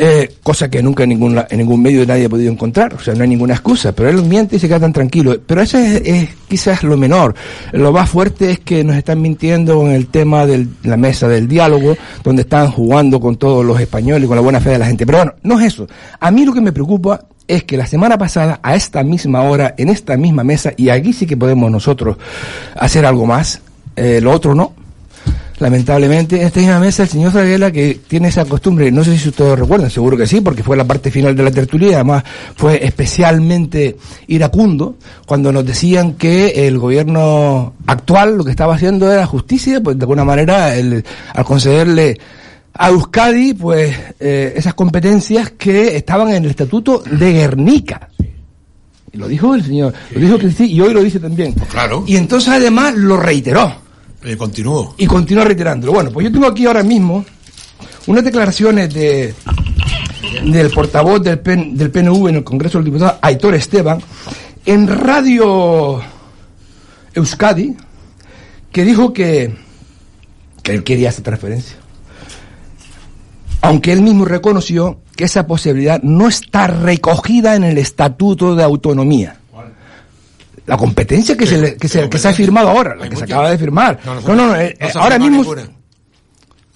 [0.00, 2.92] eh, cosa que nunca en ningún, en ningún medio nadie ha podido encontrar.
[2.94, 3.92] O sea, no hay ninguna excusa.
[3.92, 5.36] Pero él miente y se queda tan tranquilo.
[5.44, 7.34] Pero eso es, es quizás lo menor.
[7.72, 11.48] Lo más fuerte es que nos están mintiendo en el tema de la mesa del
[11.48, 14.86] diálogo, donde están jugando con todos los españoles y con la buena fe de la
[14.86, 15.06] gente.
[15.06, 15.86] Pero bueno, no es eso.
[16.20, 19.74] A mí lo que me preocupa es que la semana pasada, a esta misma hora,
[19.78, 22.18] en esta misma mesa, y aquí sí que podemos nosotros
[22.76, 23.62] hacer algo más,
[23.98, 24.72] eh, lo otro no.
[25.60, 29.28] Lamentablemente, en esta misma mesa el señor Fraguela, que tiene esa costumbre, no sé si
[29.28, 32.22] ustedes recuerdan, seguro que sí, porque fue la parte final de la tertulia, además
[32.54, 33.96] fue especialmente
[34.28, 34.94] iracundo,
[35.26, 40.04] cuando nos decían que el gobierno actual lo que estaba haciendo era justicia, pues de
[40.04, 41.04] alguna manera, el-
[41.34, 42.16] al concederle
[42.74, 48.08] a Euskadi, pues, eh, esas competencias que estaban en el Estatuto de Guernica.
[49.12, 51.52] Y lo dijo el señor, lo dijo sí, y hoy lo dice también.
[51.68, 52.04] claro.
[52.06, 53.87] Y entonces además lo reiteró.
[54.24, 54.94] Y continuó.
[54.98, 55.92] Y continúa reiterándolo.
[55.92, 57.24] Bueno, pues yo tengo aquí ahora mismo
[58.06, 59.34] unas declaraciones de
[60.44, 64.00] del portavoz del, PN del PNV en el Congreso de los Diputados, Aitor Esteban,
[64.64, 66.00] en Radio
[67.14, 67.76] Euskadi,
[68.72, 69.54] que dijo que,
[70.62, 71.76] que él quería esa transferencia.
[73.60, 79.37] Aunque él mismo reconoció que esa posibilidad no está recogida en el Estatuto de Autonomía.
[80.68, 83.24] La competencia que, se, le- que, se, que se ha firmado ahora, la que se
[83.24, 83.98] acaba de firmar.
[84.04, 85.38] No, No, no, eh, no ahora mismo...
[85.42, 85.68] ninguna.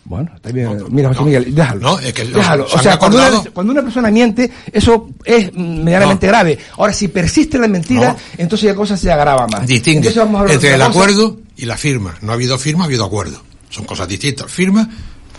[0.05, 0.83] Bueno, está bien.
[0.91, 1.81] Mira, José Miguel, déjalo.
[1.81, 2.67] No, es que déjalo.
[2.73, 6.59] O sea, cuando una, cuando una persona miente, eso es medianamente grave.
[6.77, 9.67] Ahora, si persiste la mentira, entonces la cosa se agrava más.
[9.67, 10.09] Distingue
[10.51, 12.15] entre el acuerdo y la firma.
[12.21, 13.41] No ha habido firma, ha habido acuerdo.
[13.71, 14.51] Son cosas distintas.
[14.51, 14.83] Firma,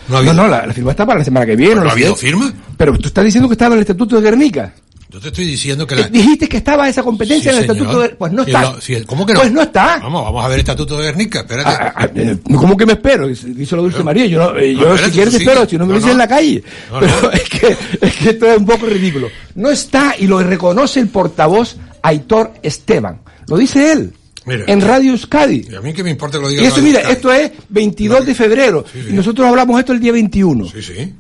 [0.08, 0.34] no ha No, habido.
[0.34, 1.74] no, la, la firma está para la semana que viene.
[1.74, 2.54] Pero no ha habido firma.
[2.78, 4.74] Pero tú estás diciendo que estaba en el Estatuto de Guernica.
[5.14, 6.08] Yo te estoy diciendo que la.
[6.08, 7.78] Dijiste que estaba esa competencia Sí, en el señor.
[7.78, 8.62] Estatuto de Pues no está.
[8.64, 9.42] lo- sí, ¿Cómo que no?
[9.42, 10.00] Pues no está.
[10.02, 11.42] Vamos, vamos a ver el Estatuto de Guernica.
[11.42, 11.70] Espérate.
[11.70, 13.28] Ah, ah, eh, ¿Cómo que me espero?
[13.28, 14.26] Dice lo Dulce María.
[14.26, 16.06] Yo, no, eh, No, yo espérate, si quieres te espero, si no me No, lo
[16.08, 16.12] no.
[16.14, 16.64] en la calle.
[16.92, 17.32] No, Pero no.
[17.32, 19.30] Es, que, es que esto es un poco ridículo.
[19.54, 23.22] No está y lo reconoce el portavoz Aitor Esteban.
[23.48, 24.14] Lo dice él.
[24.46, 24.66] Mira.
[24.68, 25.68] en Radio Euskadi.
[25.72, 27.16] Y a mí que me importa que lo diga Y esto, Radio mira, Euskadi.
[27.16, 28.84] esto es 22 de febrero.
[29.10, 30.66] Y nosotros hablamos esto el día 21.
[30.70, 31.14] Sí, sí.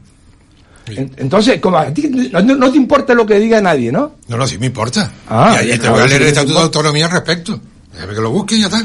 [0.87, 4.15] En- Entonces, como a ti no, no te importa lo que diga nadie, ¿no?
[4.27, 5.11] No, no, sí me importa.
[5.29, 7.59] Ah, y ahí te voy a leer el Estatuto de Autonomía al respecto.
[7.93, 8.83] Déjame que lo busque y ya está.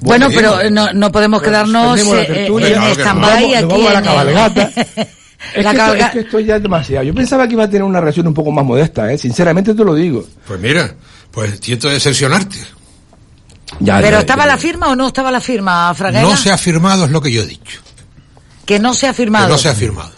[0.00, 2.76] Bueno, pero eh, no, no podemos quedarnos eh, tertulia.
[2.76, 3.66] en stand-by aquí.
[3.68, 4.70] vamos a la cabalgata.
[5.54, 7.02] Es, La que esto, es que esto ya es demasiado.
[7.02, 9.16] Yo pensaba que iba a tener una reacción un poco más modesta, ¿eh?
[9.16, 10.22] Sinceramente te lo digo.
[10.46, 10.94] Pues mira,
[11.30, 12.58] pues siento decepcionarte.
[13.80, 14.60] Ya, ¿Pero ya, estaba ya, la ya.
[14.60, 16.28] firma o no estaba la firma, Fraguela?
[16.28, 17.80] No se ha firmado, es lo que yo he dicho.
[18.66, 19.46] Que no se ha firmado.
[19.46, 20.12] Que no se ha firmado.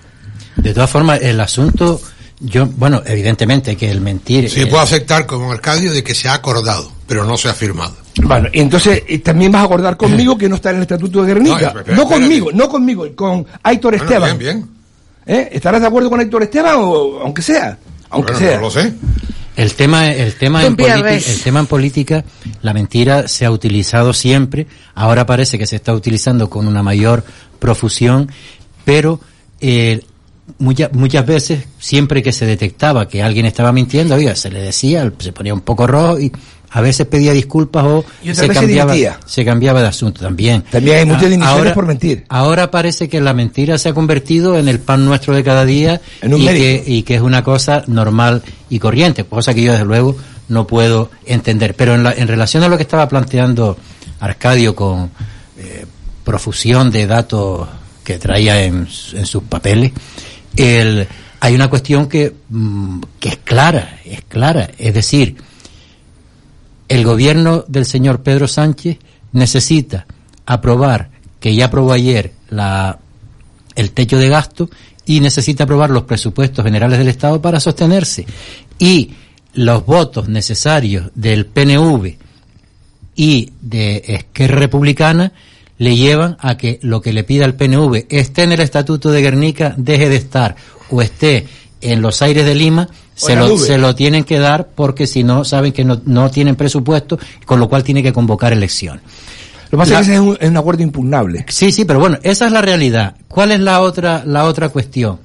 [0.63, 2.01] De todas formas, el asunto,
[2.41, 4.49] yo, bueno, evidentemente que el mentir.
[4.49, 7.55] Sí, eh, puedo aceptar como Arcadio de que se ha acordado, pero no se ha
[7.55, 7.97] firmado.
[8.23, 11.23] Bueno, y entonces y también vas a acordar conmigo que no está en el Estatuto
[11.23, 11.57] de Guernica.
[11.57, 14.39] No, No, espera, espera, conmigo, no conmigo, con Aitor Bueno, Esteban.
[14.39, 14.71] bien, bien.
[15.25, 15.49] ¿Eh?
[15.53, 17.79] ¿Estarás de acuerdo con Héctor Esteban o aunque sea?
[18.11, 18.57] Aunque Bueno, sea.
[18.57, 18.93] no lo sé.
[19.57, 22.25] El tema, el tema en el tema en política,
[22.63, 24.67] la mentira se ha utilizado siempre.
[24.95, 27.23] Ahora parece que se está utilizando con una mayor
[27.59, 28.31] profusión,
[28.85, 29.21] pero
[29.61, 30.01] eh,
[30.59, 35.11] muchas muchas veces, siempre que se detectaba que alguien estaba mintiendo, oiga, se le decía,
[35.19, 36.33] se ponía un poco rojo y
[36.75, 38.95] a veces pedía disculpas o se cambiaba,
[39.27, 40.63] se cambiaba de asunto también.
[40.71, 42.25] También hay muchas Ah, ahora- por mentir.
[42.31, 46.01] Ahora parece que la mentira se ha convertido en el pan nuestro de cada día
[46.23, 49.73] En un y, que, y que es una cosa normal y corriente, cosa que yo
[49.73, 50.17] desde luego
[50.49, 51.75] no puedo entender.
[51.75, 53.77] Pero en, la- en relación a lo que estaba planteando
[54.21, 55.11] Arcadio con
[55.59, 55.85] eh,
[56.25, 57.69] profusión de datos
[58.05, 59.93] que traía en, en sus papeles,
[60.57, 61.07] el-
[61.41, 65.37] hay una cuestión que, mm, que es clara, es clara, es decir,
[66.89, 68.99] el gobierno del señor Pedro Sánchez
[69.33, 70.07] necesita
[70.47, 71.11] aprobar,
[71.41, 72.99] que ya aprobó ayer, la,
[73.75, 74.69] el techo de gasto
[75.07, 78.27] y necesita aprobar los presupuestos generales del Estado para sostenerse.
[78.79, 79.13] Y
[79.55, 82.17] los votos necesarios del PNV
[83.17, 85.33] y de Esquerra Republicana
[85.83, 89.21] le llevan a que lo que le pida el PNV esté en el Estatuto de
[89.21, 90.55] Guernica, deje de estar,
[90.91, 91.47] o esté
[91.81, 95.45] en los aires de Lima, se lo, se lo tienen que dar porque si no
[95.45, 99.03] saben que no, no tienen presupuesto, con lo cual tiene que convocar elecciones.
[99.65, 101.45] Lo que pasa La- es que ese es un, es un acuerdo impugnable.
[101.49, 103.17] Sí, sí, pero bueno, esa es la realidad.
[103.27, 105.19] ¿Cuál es la otra, la otra cuestión?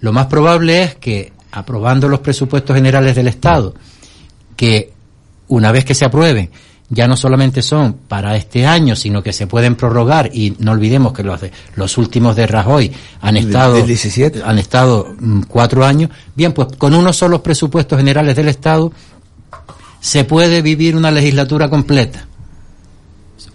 [0.00, 3.74] Lo más probable es que, aprobando los presupuestos generales del Estado,
[4.54, 4.92] que
[5.48, 6.50] una vez que se aprueben,
[6.90, 11.12] ya no solamente son para este año, sino que se pueden prorrogar y no olvidemos
[11.12, 14.42] que los de, los últimos de Rajoy han estado del 17.
[14.44, 16.10] han estado mm, cuatro años.
[16.34, 18.90] Bien, pues con unos solos presupuestos generales del Estado
[20.00, 22.28] se puede vivir una legislatura completa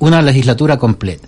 [0.04, 1.28] una legislatura completa.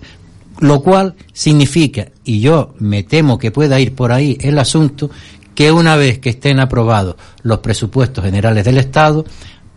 [0.60, 5.10] Lo cual significa, y yo me temo que pueda ir por ahí el asunto,
[5.54, 9.24] que una vez que estén aprobados los presupuestos generales del Estado,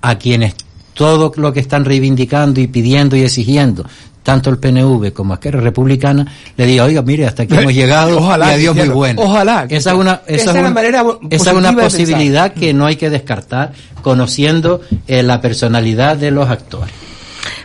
[0.01, 0.55] a quienes
[0.99, 3.85] todo lo que están reivindicando y pidiendo y exigiendo,
[4.21, 6.25] tanto el PNV como Esquerra Republicana,
[6.57, 9.21] le diga, oiga, mire, hasta aquí hemos llegado Ojalá, y adiós muy bueno.
[9.21, 9.65] ojalá.
[9.69, 12.97] Esa es una, esa Esa es una- manera esa es una posibilidad que no hay
[12.97, 13.71] que descartar,
[14.01, 16.93] conociendo eh, la personalidad de los actores.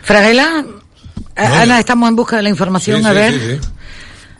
[0.01, 0.63] Fraguela,
[1.35, 3.33] eh, No, Ana, estamos en busca de la información, Sí, a sí, ver.
[3.33, 3.67] sí,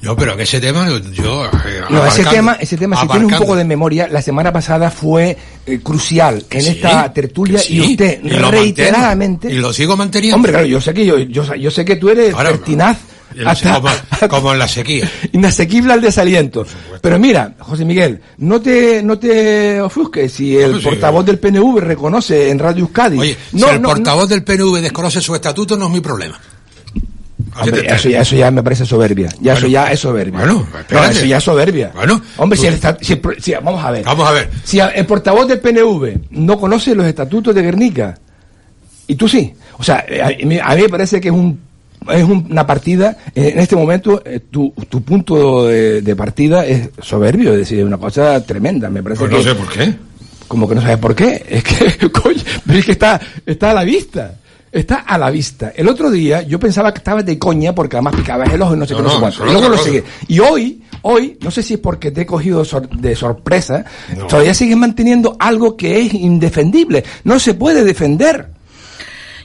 [0.05, 1.45] Yo, pero que ese tema, yo...
[1.45, 1.49] eh,
[1.89, 5.35] No, ese tema, ese tema, si tienes un poco de memoria, la semana pasada fue
[5.65, 9.97] eh, crucial en sí, esta tertulia sí, y usted y reiteradamente mantengo, y lo sigo
[9.97, 10.35] manteniendo.
[10.35, 12.97] Hombre, claro, yo sé que yo, yo, yo sé que tú eres Ahora, pertinaz
[13.45, 13.89] Hasta- como,
[14.29, 15.09] como en la sequía.
[15.33, 16.65] inasequible al desaliento.
[17.01, 20.83] Pero mira, José Miguel, no te, no te ofusques si el No, sí.
[20.85, 23.17] portavoz del PNV reconoce en Radio Euskadi.
[23.19, 26.39] Oye, no, si el no, portavoz del PNV desconoce su estatuto, no es mi problema.
[27.59, 29.29] Hombre, eso, ya, eso ya me parece soberbia.
[29.39, 30.39] Ya eso ya es soberbia.
[30.39, 31.91] Bueno, no, eso ya es soberbia.
[31.95, 32.79] Bueno, Hombre, si el
[33.39, 34.03] si vamos a ver.
[34.03, 34.49] Vamos a ver.
[34.63, 38.17] Si el portavoz del PNV no conoce los estatutos de Guernica,
[39.07, 39.53] y tú sí.
[39.77, 41.59] O sea, eh, a, mí- a mí me parece que es un
[42.09, 46.89] es un- una partida, en este momento eh, tu, tu punto de, de partida es
[47.01, 49.93] soberbio, es decir, una cosa tremenda, me parece Pues no que- sé por qué.
[50.47, 51.43] como que no sabes por qué.
[51.49, 54.35] Es que, coño, pero es que está, está a la vista.
[54.75, 55.71] Está a la vista.
[55.75, 58.77] El otro día yo pensaba que estabas de coña porque además picabas el ojo y
[58.79, 59.47] no sé No, qué, no sé cuánto.
[59.47, 60.03] Y luego lo sigue.
[60.27, 63.85] Y hoy, hoy, no sé si es porque te he cogido sor- de sorpresa,
[64.27, 67.03] todavía sigues manteniendo algo que es indefendible.
[67.23, 68.49] No se puede defender.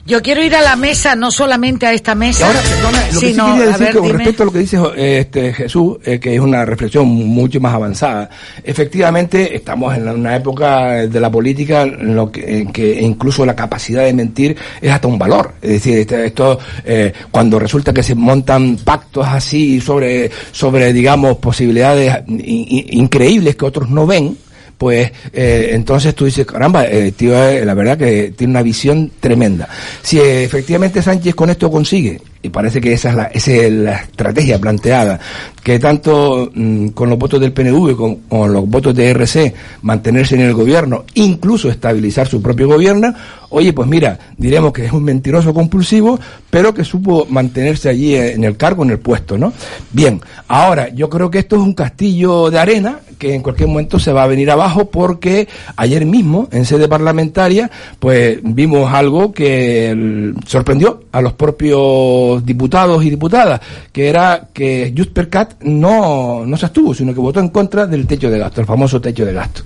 [0.05, 3.19] Yo quiero ir a la mesa, no solamente a esta Y mesa, ahora, perdona, lo
[3.19, 4.17] que sí sino, quería a decir ver, con dime.
[4.17, 7.73] respecto a lo que dice eh, este Jesús, eh, que es una reflexión mucho más
[7.75, 8.29] avanzada.
[8.63, 13.55] Efectivamente, estamos en una época de la política en lo que, en que incluso la
[13.55, 15.53] capacidad de mentir es hasta un valor.
[15.61, 21.37] Es decir, este- esto, eh, cuando resulta que se montan pactos así sobre, sobre digamos,
[21.37, 24.35] posibilidades in- in- increíbles que otros no ven,
[24.81, 29.11] pues eh, entonces tú dices, caramba, eh, tío, eh, la verdad que tiene una visión
[29.19, 29.69] tremenda.
[30.01, 35.19] Si eh, efectivamente Sánchez con esto consigue, y parece que esa es la, estrategia planteada,
[35.61, 39.53] que tanto mm, con los votos del PNV como con los votos de RC
[39.83, 43.13] mantenerse en el gobierno, incluso estabilizar su propio gobierno,
[43.51, 46.19] oye, pues mira, diremos que es un mentiroso compulsivo,
[46.49, 49.53] pero que supo mantenerse allí en el cargo, en el puesto, ¿no?
[49.91, 53.99] Bien, ahora yo creo que esto es un castillo de arena que en cualquier momento
[53.99, 57.69] se va a venir abajo porque ayer mismo en sede parlamentaria
[57.99, 63.61] pues vimos algo que sorprendió a los propios diputados y diputadas
[63.91, 67.85] que era que Just per Cat no, no se abstuvo sino que votó en contra
[67.85, 69.61] del techo de gasto, el famoso techo de gasto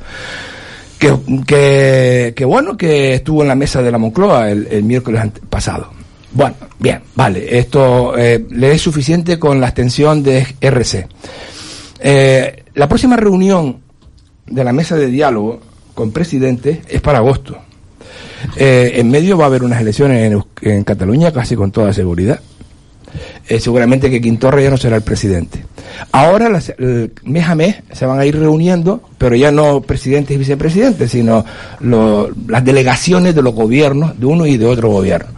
[1.46, 5.90] que, que, bueno que estuvo en la mesa de la Moncloa el, miércoles pasado.
[6.32, 11.08] Bueno, bien, vale, esto eh, le es suficiente con la extensión de RC.
[12.00, 13.80] Eh, la próxima reunión
[14.46, 15.62] de la mesa de diálogo
[15.94, 17.58] con presidentes es para agosto.
[18.58, 22.42] Eh, en medio va a haber unas elecciones en Cataluña casi con toda seguridad.
[23.48, 25.66] Eh, seguramente que Quintorra ya no será el presidente.
[26.12, 26.74] Ahora, las-
[27.24, 31.46] mes a mes, se van a ir reuniendo, pero ya no presidentes y vicepresidentes, sino
[32.48, 35.30] las delegaciones de los gobiernos, de uno y de otro gobierno.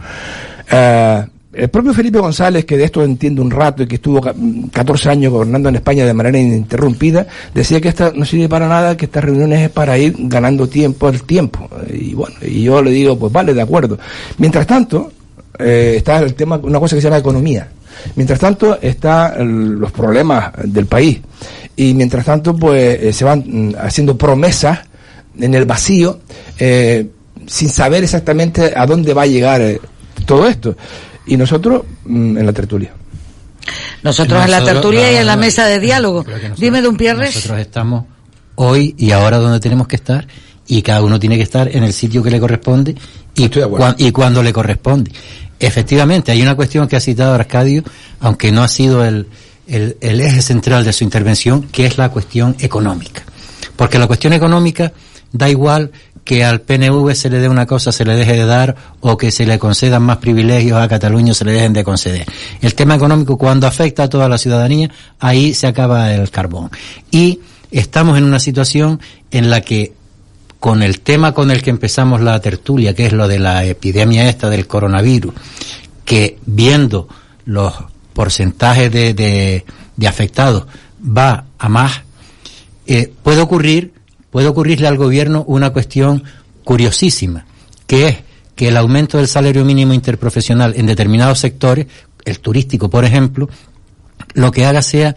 [0.70, 1.24] Eh,
[1.54, 4.34] el propio Felipe González, que de esto entiende un rato y que estuvo ca-
[4.72, 8.96] 14 años gobernando en España de manera ininterrumpida, decía que esta no sirve para nada,
[8.96, 11.68] que estas reuniones es para ir ganando tiempo al tiempo.
[11.92, 13.98] Y bueno, y yo le digo, pues vale, de acuerdo.
[14.36, 15.10] Mientras tanto,
[15.58, 17.68] eh, está el tema, una cosa que se llama economía.
[18.14, 21.20] Mientras tanto, están los problemas del país.
[21.76, 24.80] Y mientras tanto, pues eh, se van mm, haciendo promesas
[25.38, 26.20] en el vacío,
[26.58, 27.06] eh,
[27.46, 29.80] sin saber exactamente a dónde va a llegar eh,
[30.26, 30.76] todo esto.
[31.26, 32.92] Y nosotros mm, en la tertulia.
[34.02, 36.24] Nosotros en la tertulia y en la no, mesa de diálogo.
[36.56, 37.34] Dime, Don Pierres.
[37.34, 38.04] Nosotros estamos
[38.54, 40.26] hoy y ahora donde tenemos que estar
[40.66, 42.94] y cada uno tiene que estar en el sitio que le corresponde
[43.34, 45.10] y, cua- y cuando le corresponde.
[45.60, 47.82] Efectivamente, hay una cuestión que ha citado Arcadio,
[48.20, 49.26] aunque no ha sido el,
[49.66, 53.22] el, eje central de su intervención, que es la cuestión económica.
[53.76, 54.92] Porque la cuestión económica
[55.32, 55.92] da igual
[56.24, 59.30] que al PNV se le dé una cosa, se le deje de dar, o que
[59.30, 62.26] se le concedan más privilegios a Cataluña, se le dejen de conceder.
[62.60, 66.70] El tema económico, cuando afecta a toda la ciudadanía, ahí se acaba el carbón.
[67.10, 67.40] Y
[67.70, 69.94] estamos en una situación en la que
[70.60, 74.28] con el tema con el que empezamos la tertulia, que es lo de la epidemia
[74.28, 75.34] esta del coronavirus,
[76.04, 77.08] que viendo
[77.44, 77.72] los
[78.12, 79.64] porcentajes de,
[80.06, 80.66] afectados
[81.00, 82.02] va a más,
[82.86, 83.92] eh, puede ocurrir,
[84.30, 86.24] puede ocurrirle al gobierno una cuestión
[86.64, 87.46] curiosísima,
[87.86, 88.16] que es
[88.56, 91.86] que el aumento del salario mínimo interprofesional en determinados sectores,
[92.24, 93.48] el turístico por ejemplo,
[94.34, 95.14] lo que haga sea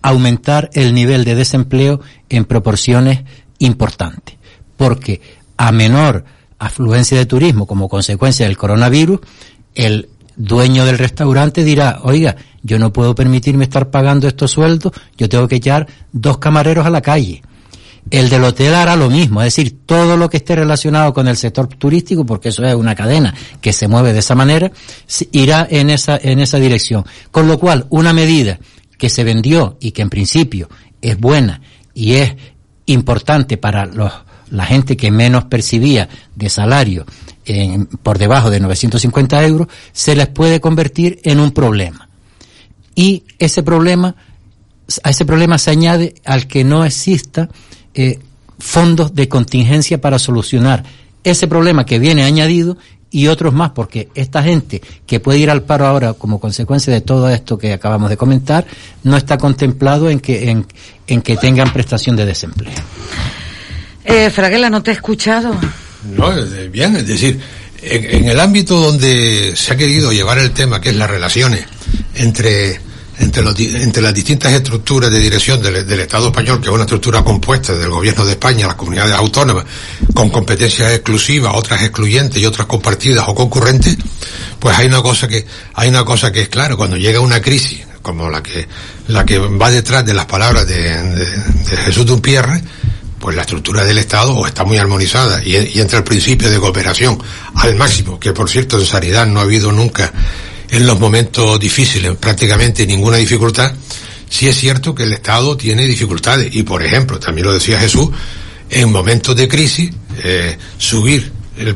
[0.00, 2.00] aumentar el nivel de desempleo
[2.30, 3.20] en proporciones
[3.58, 4.37] importantes.
[4.78, 5.20] Porque
[5.58, 6.24] a menor
[6.58, 9.20] afluencia de turismo como consecuencia del coronavirus,
[9.74, 15.28] el dueño del restaurante dirá, oiga, yo no puedo permitirme estar pagando estos sueldos, yo
[15.28, 17.42] tengo que echar dos camareros a la calle.
[18.10, 21.36] El del hotel hará lo mismo, es decir, todo lo que esté relacionado con el
[21.36, 24.70] sector turístico, porque eso es una cadena que se mueve de esa manera,
[25.32, 27.04] irá en esa, en esa dirección.
[27.30, 28.58] Con lo cual, una medida
[28.96, 30.68] que se vendió y que en principio
[31.02, 31.60] es buena
[31.92, 32.34] y es
[32.86, 34.12] importante para los,
[34.50, 37.04] la gente que menos percibía de salario
[37.44, 42.08] en- por debajo de 950 euros, se les puede convertir en un problema.
[42.94, 44.16] y ese problema,
[45.04, 47.48] a ese problema se añade al que no exista
[47.94, 48.18] eh,
[48.58, 50.82] fondos de contingencia para solucionar
[51.22, 52.76] ese problema que viene añadido
[53.10, 57.00] y otros más, porque esta gente que puede ir al paro ahora como consecuencia de
[57.00, 58.66] todo esto que acabamos de comentar,
[59.04, 60.66] no está contemplado en que, en,
[61.06, 62.74] en que tengan prestación de desempleo.
[64.08, 65.54] Eh, Fraguela, ¿no te he escuchado?
[66.16, 67.38] No, eh, bien, es decir,
[67.82, 71.66] en, el ámbito donde se ha querido llevar el tema, que es las relaciones
[72.14, 72.80] entre
[73.18, 77.22] entre, los entre las distintas estructuras de dirección del, Estado español, que es una estructura
[77.22, 79.66] compuesta del Gobierno de España, las comunidades autónomas,
[80.14, 83.98] con competencias exclusivas, otras excluyentes y otras compartidas o concurrentes,
[84.58, 85.44] pues hay una cosa que
[85.74, 88.66] hay una cosa que es clara cuando llega una crisis como la que
[89.08, 92.62] la que va detrás de las palabras de, de, de Jesús Dumpierre,
[93.18, 97.18] pues la estructura del Estado está muy armonizada y, entra el principio de cooperación
[97.54, 100.12] al máximo, que por cierto en sanidad no ha habido nunca
[100.70, 103.72] en los momentos difíciles prácticamente ninguna dificultad,
[104.28, 108.10] sí es cierto que el Estado tiene dificultades y por ejemplo, también lo decía Jesús,
[108.70, 109.90] en momentos de crisis
[110.22, 111.74] eh, subir el-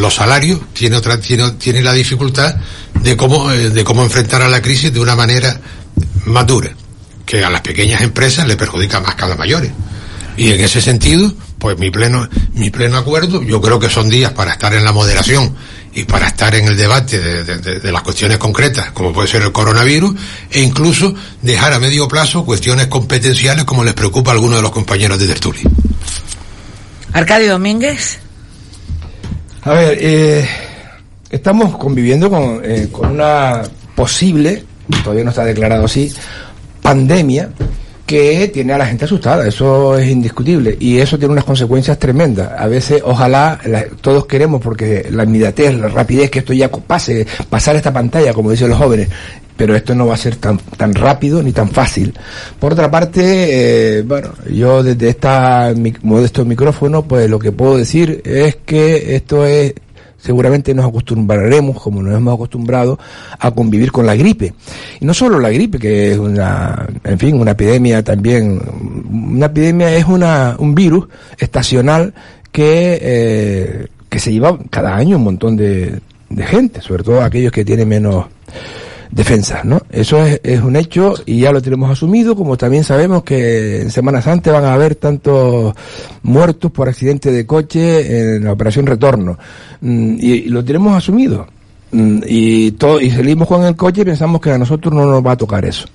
[0.00, 2.54] los salarios tiene otra tiene, tiene la dificultad
[3.02, 5.60] de cómo eh, de cómo enfrentar a la crisis de una manera
[6.26, 6.70] más dura
[7.26, 9.72] que a las pequeñas empresas le perjudica más que a las mayores
[10.40, 14.32] y en ese sentido pues mi pleno mi pleno acuerdo yo creo que son días
[14.32, 15.54] para estar en la moderación
[15.92, 19.28] y para estar en el debate de, de- de- de las cuestiones concretas como puede
[19.28, 20.14] ser el coronavirus
[20.50, 24.70] e incluso dejar a medio plazo cuestiones competenciales como les preocupa a algunos de los
[24.72, 25.62] compañeros de tertulia
[27.12, 28.18] Arcadio Domínguez.
[29.62, 30.48] A ver, eh,
[31.28, 33.62] estamos conviviendo con, eh, con una
[33.96, 34.64] posible,
[35.02, 36.10] todavía no está declarado así,
[36.80, 37.50] pandemia
[38.10, 42.50] que tiene a la gente asustada, eso es indiscutible y eso tiene unas consecuencias tremendas.
[42.58, 43.60] A veces, ojalá,
[44.00, 48.50] todos queremos, porque la inmediatez, la rapidez que esto ya pase, pasar esta pantalla, como
[48.50, 49.08] dicen los jóvenes,
[49.56, 52.12] pero esto no va a ser tan, tan rápido ni tan fácil.
[52.58, 57.76] Por otra parte, eh, bueno, yo desde esta mi- modesto micrófono, pues lo que puedo
[57.76, 59.74] decir es que esto es
[60.20, 62.98] seguramente nos acostumbraremos, como nos hemos acostumbrado,
[63.38, 64.54] a convivir con la gripe.
[65.00, 68.60] Y no solo la gripe, que es una, en fin, una epidemia también.
[69.10, 72.14] Una epidemia es una, un virus estacional
[72.52, 77.52] que, eh, que se lleva cada año un montón de, de gente, sobre todo aquellos
[77.52, 78.26] que tienen menos
[79.10, 79.82] defensas, ¿no?
[79.90, 83.90] Eso es, es un hecho y ya lo tenemos asumido, como también sabemos que en
[83.90, 85.74] Semana Santa van a haber tantos
[86.22, 89.38] muertos por accidente de coche en la operación retorno.
[89.80, 91.46] Mm, y, lo tenemos asumido.
[91.92, 95.26] Mm, y, todo, y salimos con el coche y pensamos que a nosotros no nos
[95.26, 95.86] va a tocar eso.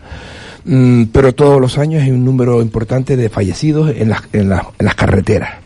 [0.65, 4.63] Mm, pero todos los años hay un número importante de fallecidos en las, en las,
[4.77, 5.65] en las carreteras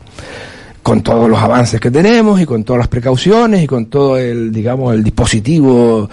[0.84, 4.52] con todos los avances que tenemos y con todas las precauciones y con todo el,
[4.52, 6.10] digamos, el dispositivo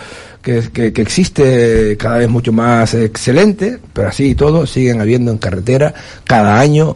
[0.46, 5.92] que, existe cada vez mucho más excelente, pero así y todo siguen habiendo en carretera
[6.24, 6.94] cada año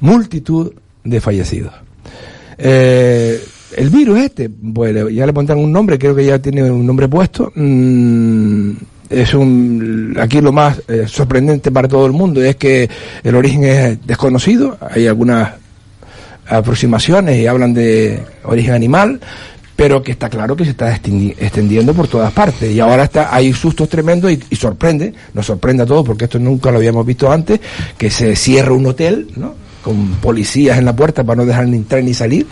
[0.00, 0.72] multitud
[1.04, 1.72] de fallecidos.
[2.58, 3.40] Eh,
[3.76, 7.06] el virus este, pues ya le pondrán un nombre, creo que ya tiene un nombre
[7.08, 7.52] puesto.
[7.54, 8.72] mm,
[9.08, 12.88] es un, aquí lo más eh, sorprendente para todo el mundo es que
[13.24, 14.78] el origen es desconocido.
[14.80, 15.50] Hay algunas
[16.46, 19.20] aproximaciones y hablan de origen animal,
[19.80, 22.70] pero que está claro que se está extendiendo por todas partes.
[22.70, 26.38] Y ahora está, hay sustos tremendos y, y sorprende, nos sorprende a todos porque esto
[26.38, 27.60] nunca lo habíamos visto antes,
[27.96, 29.54] que se cierra un hotel, ¿no?
[29.80, 32.46] con policías en la puerta para no dejar ni entrar ni salir,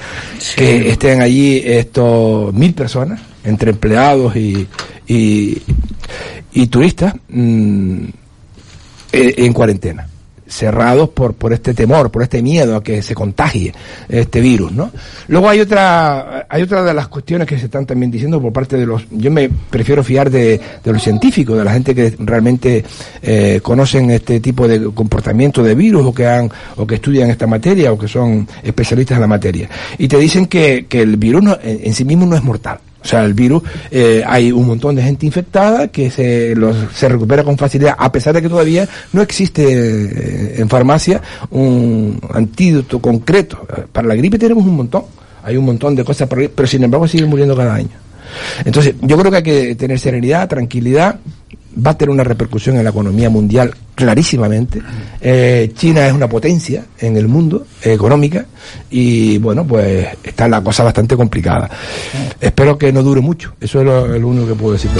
[0.56, 4.66] que estén allí estos mil personas, entre empleados y,
[5.06, 5.60] y,
[6.54, 8.04] y turistas, mm,
[9.12, 10.08] eh, en cuarentena
[10.48, 13.72] cerrados por por este temor, por este miedo a que se contagie
[14.08, 14.90] este virus, ¿no?
[15.28, 18.76] Luego hay otra hay otra de las cuestiones que se están también diciendo por parte
[18.76, 22.84] de los yo me prefiero fiar de, de los científicos, de la gente que realmente
[23.22, 27.46] eh, conocen este tipo de comportamiento de virus o que han o que estudian esta
[27.46, 29.68] materia o que son especialistas en la materia
[29.98, 32.78] y te dicen que, que el virus no- en, en sí mismo no es mortal.
[33.08, 37.08] O sea, el virus, eh, hay un montón de gente infectada que se, los, se
[37.08, 42.98] recupera con facilidad, a pesar de que todavía no existe eh, en farmacia un antídoto
[42.98, 43.66] concreto.
[43.92, 45.04] Para la gripe tenemos un montón,
[45.42, 47.96] hay un montón de cosas, pero sin embargo siguen muriendo cada año.
[48.62, 51.18] Entonces, yo creo que hay que tener serenidad, tranquilidad,
[51.76, 54.80] va a tener una repercusión en la economía mundial clarísimamente.
[55.20, 58.46] Eh, China es una potencia en el mundo eh, económica
[58.90, 61.68] y bueno, pues está la cosa bastante complicada.
[62.40, 64.90] Espero que no dure mucho, eso es lo, lo único que puedo decir.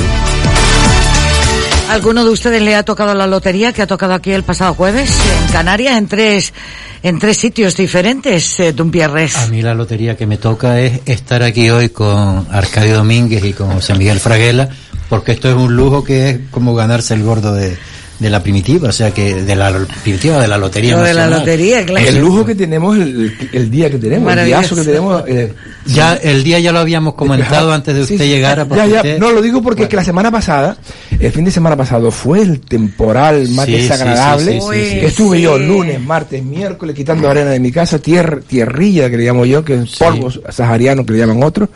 [1.89, 5.11] ¿Alguno de ustedes le ha tocado la lotería que ha tocado aquí el pasado jueves
[5.11, 6.53] en Canarias en tres
[7.03, 9.36] en tres sitios diferentes, eh, Dumpierres?
[9.36, 13.53] A mí la lotería que me toca es estar aquí hoy con Arcadio Domínguez y
[13.55, 14.69] con José Miguel Fraguela
[15.09, 17.77] porque esto es un lujo que es como ganarse el gordo de,
[18.19, 19.73] de la primitiva, o sea que de la
[20.03, 22.07] primitiva de la lotería Lo de la lotería, claro.
[22.07, 25.23] El lujo que tenemos, el, el día que tenemos, el diazo que tenemos.
[25.28, 25.53] eh,
[25.86, 28.28] Ya el día ya lo habíamos comentado antes de usted sí.
[28.28, 28.66] llegara.
[28.69, 30.77] Ya, ya, usted- no lo digo porque es que la semana pasada,
[31.19, 34.61] el fin de semana pasado fue el temporal más Sí, desagradable.
[34.61, 35.01] sí, sí, sí, sí.
[35.01, 39.24] que estuve yo lunes, martes, miércoles quitando arena de mi casa, tier- tierrilla que le
[39.24, 41.69] llamo yo, que es polvo sahariano que le llaman otros,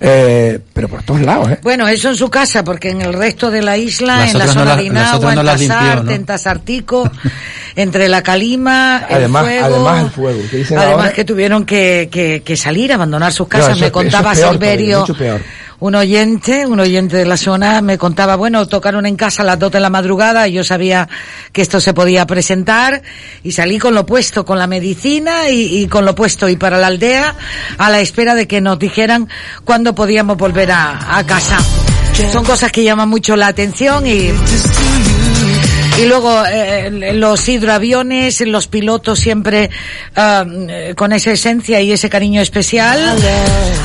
[0.00, 1.58] eh, pero por todos lados, ¿eh?
[1.62, 4.44] Bueno, eso en su casa, porque en el resto de la isla, Las en la
[4.44, 5.46] otras no zona las- de Inagua, no en
[6.08, 7.10] en Tasartico,
[7.76, 9.64] entre la Calima, el Además, fuego.
[9.66, 10.38] además el fuego.
[10.52, 13.78] dicen Además ahora- que tuvieron que, que, que salir, abandonar sus casas.
[13.80, 15.40] me contaba es peor Silverio, peor.
[15.80, 19.58] un oyente, un oyente de la zona, me contaba, bueno, tocaron en casa a las
[19.58, 21.08] dos de la madrugada y yo sabía
[21.52, 23.02] que esto se podía presentar
[23.42, 26.76] y salí con lo puesto, con la medicina y, y con lo puesto y para
[26.78, 27.34] la aldea
[27.78, 29.28] a la espera de que nos dijeran
[29.64, 31.58] cuándo podíamos volver a, a casa.
[32.30, 34.30] Son cosas que llaman mucho la atención y
[36.00, 39.70] y luego eh, los hidroaviones, los pilotos siempre
[40.16, 43.18] ah, eh, con esa esencia y ese cariño especial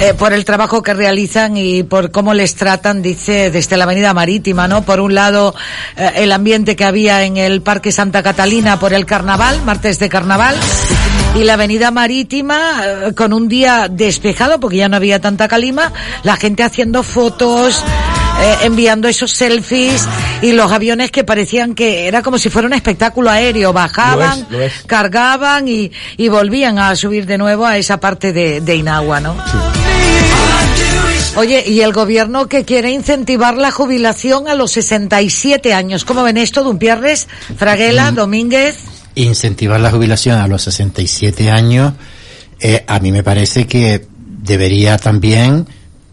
[0.02, 4.14] eh, por el trabajo que realizan y por cómo les tratan, dice, desde la Avenida
[4.14, 4.84] Marítima, ¿no?
[4.84, 5.56] Por un lado,
[5.96, 10.10] eh, el ambiente que había en el Parque Santa Catalina por el carnaval, martes de
[10.10, 10.56] carnaval.
[11.36, 15.92] Y la avenida marítima, eh, con un día despejado, porque ya no había tanta calima,
[16.24, 17.84] la gente haciendo fotos,
[18.41, 20.06] eh, enviando esos selfies
[20.41, 24.45] y los aviones que parecían que era como si fuera un espectáculo aéreo, bajaban, Lo
[24.45, 24.74] es, lo es.
[24.86, 29.36] cargaban y, y volvían a subir de nuevo a esa parte de, de Inagua, ¿no?
[31.38, 36.06] Oye, y el gobierno que quiere incentivar la jubilación a los 67 años.
[36.06, 38.78] ¿Cómo ven esto, Dumpierres, Fraguela, Domínguez?
[39.18, 41.94] incentivar la jubilación a los 67 años,
[42.60, 45.66] eh, a mí me parece que debería también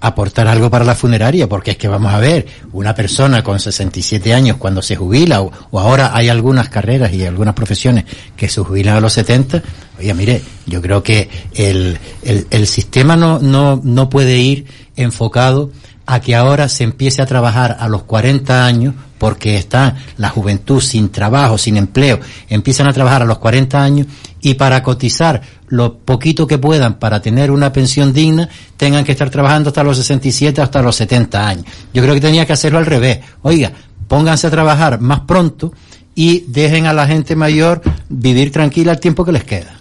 [0.03, 4.35] aportar algo para la funeraria, porque es que vamos a ver, una persona con 67
[4.35, 8.05] años cuando se jubila, o, o ahora hay algunas carreras y algunas profesiones
[8.37, 9.63] que se jubilan a los 70,
[10.01, 14.67] oye, mire, yo creo que el, el, el sistema no, no, no puede ir
[14.97, 15.71] enfocado
[16.05, 20.81] a que ahora se empiece a trabajar a los 40 años porque está la juventud
[20.81, 22.19] sin trabajo, sin empleo,
[22.49, 24.09] empiezan a trabajar a los 40 años
[24.43, 29.31] y para cotizar lo poquito que puedan para tener una pensión digna, tengan que estar
[29.31, 31.65] trabajando hasta los 67, hasta los 70 años.
[31.95, 33.21] Yo creo que tenía que hacerlo al revés.
[33.43, 33.73] Oiga,
[34.09, 35.73] pónganse a trabajar más pronto
[36.15, 39.77] y dejen a la gente mayor vivir tranquila el tiempo que les queda.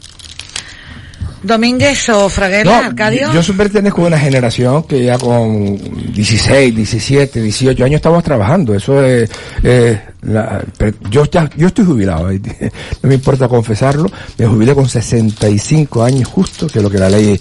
[1.44, 3.34] Domínguez o Fraguela, Arcadio.
[3.34, 5.78] Yo, yo pertenezco a una generación que ya con
[6.14, 8.76] 16, 17, 18 años estamos trabajando.
[8.76, 9.30] Eso es,
[9.64, 10.64] eh, la-
[11.10, 14.10] yo ya, yo estoy jubilado, no me importa confesarlo.
[14.38, 17.40] Me jubilé con 65 años justo, que es lo que la ley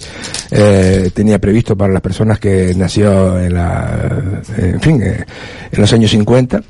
[0.49, 5.25] eh, tenía previsto para las personas que nació en la, en fin, eh,
[5.71, 6.61] en los años 50.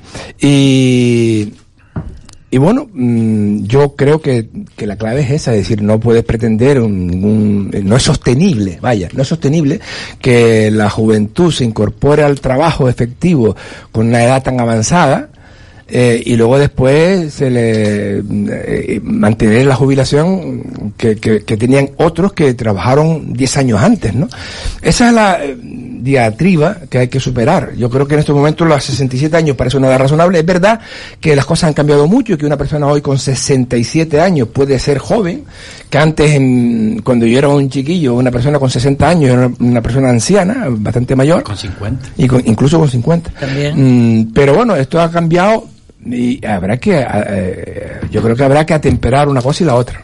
[0.41, 1.53] Y
[2.53, 6.23] y bueno, mm, yo creo que, que la clave es esa, es decir, no puedes
[6.26, 6.91] pretender un,
[7.23, 9.80] un- no es sostenible, vaya, no es sostenible
[10.19, 13.56] que la juventud se incorpore al trabajo efectivo
[13.94, 15.30] con una edad tan avanzada,
[15.92, 22.34] eh, y luego después se le eh, mantener la jubilación que, que, que tenían otros
[22.34, 24.28] que trabajaron 10 años antes, ¿no?
[24.82, 25.58] Esa es la eh,
[26.02, 27.74] diatriba que hay que superar.
[27.76, 30.40] Yo creo que en estos momentos los 67 años parece una edad razonable.
[30.40, 30.80] Es verdad
[31.20, 34.80] que las cosas han cambiado mucho y que una persona hoy con 67 años puede
[34.80, 35.44] ser joven,
[35.90, 39.56] que antes en- cuando yo era un chiquillo, una persona con 60 años era una,
[39.60, 41.44] una persona anciana, bastante mayor.
[41.44, 42.10] Con 50.
[42.18, 43.30] Y con- incluso con 50.
[43.40, 44.20] También.
[44.22, 45.68] Mm, pero bueno, esto ha cambiado
[46.06, 50.03] y habrá que, eh, yo creo que habrá que atemperar una cosa y la otra.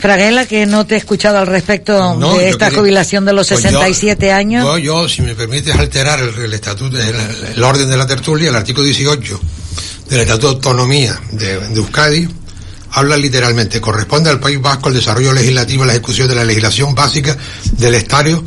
[0.00, 3.32] Fraguela, que no te he escuchado al respecto No, de yo esta quería- jubilación de
[3.34, 4.64] los Pues yo- 67 años.
[4.64, 7.14] Yo, yo, si me permites alterar el, el estatuto, el,
[7.54, 9.40] el orden de la tertulia, el artículo 18
[10.08, 12.28] del Estatuto de Autonomía de, de Euskadi,
[12.92, 16.94] habla literalmente, corresponde al País Vasco el desarrollo legislativo y la ejecución de la legislación
[16.94, 17.36] básica
[17.76, 18.42] del Estado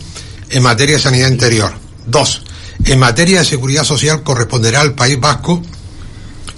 [0.49, 1.71] en materia de sanidad interior.
[2.07, 2.41] Dos,
[2.85, 5.61] en materia de seguridad social corresponderá al País Vasco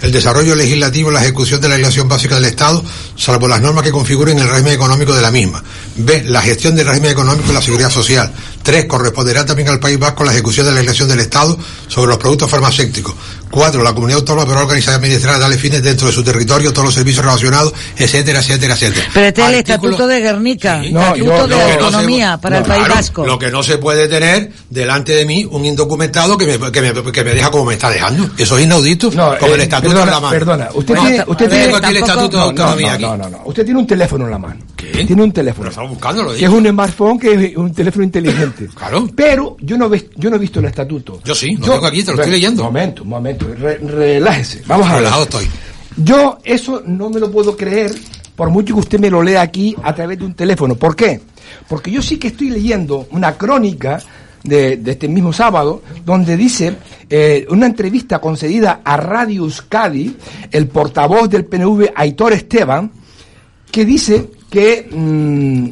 [0.01, 2.83] el desarrollo legislativo y la ejecución de la legislación básica del Estado,
[3.17, 5.63] salvo las normas que configuren el régimen económico de la misma.
[5.95, 6.23] B.
[6.25, 8.31] La gestión del régimen económico y la seguridad social.
[8.61, 8.85] Tres.
[8.85, 11.57] Corresponderá también al País Vasco la ejecución de la legislación del Estado
[11.87, 13.15] sobre los productos farmacéuticos.
[13.51, 13.83] Cuatro.
[13.83, 16.93] La comunidad autónoma podrá organizar y administrar tales fines dentro de su territorio todos los
[16.95, 19.05] servicios relacionados, etcétera, etcétera, etcétera.
[19.13, 22.57] Pero este es el Estatuto de Guernica, No, Estatuto yo- de no se- Autonomía para
[22.57, 23.25] el no, País claro, Vasco.
[23.25, 27.11] Lo que no se puede tener delante de mí un indocumentado que me, que me,
[27.11, 28.29] que me deja como me está dejando.
[28.37, 29.09] Eso es inaudito.
[29.11, 30.31] con el eh, estatuto perdona, en la mano.
[30.31, 33.03] Perdona, usted No, tiene, usted tiene aquí el estatuto de no, autonomía no, aquí.
[33.03, 33.41] no, no, no.
[33.45, 34.59] Usted tiene un teléfono en la mano.
[34.75, 35.05] ¿Qué?
[35.05, 35.69] Tiene un teloteléfono.
[35.69, 36.33] Estamos buscándolo.
[36.33, 38.67] Que es un smartphone, que es un teléfono inteligente.
[38.75, 39.07] Claro.
[39.15, 41.21] Pero yo no, ve- yo no he visto el estatuto.
[41.23, 42.61] Yo sí, lo tengo aquí, te lo estoy leyendo.
[42.63, 43.44] Un momento, un momento.
[43.53, 44.61] Re- relájese.
[44.67, 44.99] Vamos a ver.
[44.99, 45.47] Relajado estoy.
[45.97, 47.93] Yo eso no me lo puedo creer
[48.35, 50.75] por mucho que usted me lo lea aquí a través de un teléfono.
[50.75, 51.21] ¿Por qué?
[51.69, 54.01] Porque yo sí que estoy leyendo una crónica
[54.43, 56.75] de, de este mismo sábado donde dice
[57.09, 60.15] eh, una entrevista concedida a Radio Euskadi,
[60.51, 62.91] el portavoz del PNV, Aitor Esteban,
[63.71, 65.69] que dice que, mm,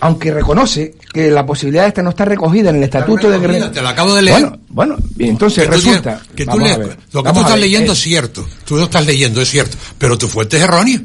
[0.00, 3.70] aunque reconoce que la posibilidad esta no está recogida en el Estatuto de Guerrero.
[3.70, 4.40] te la acabo de leer.
[4.40, 6.20] Bueno, bueno, entonces resulta.
[6.34, 8.46] que tú lees- lo que tú estás leyendo es cierto.
[8.64, 9.76] Tú lo estás leyendo, es cierto.
[9.98, 11.00] Pero tu fuente es errónea.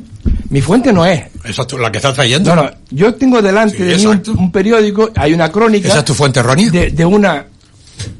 [0.50, 1.24] Mi fuente no es.
[1.44, 2.54] Esa es tu- la que estás trayendo.
[2.56, 4.06] No, no, yo tengo delante Sí, de mí
[4.38, 5.88] un, periódico, hay una crónica.
[5.88, 6.70] ¿Esa es tu fuente errónea?
[6.70, 7.46] De, de una.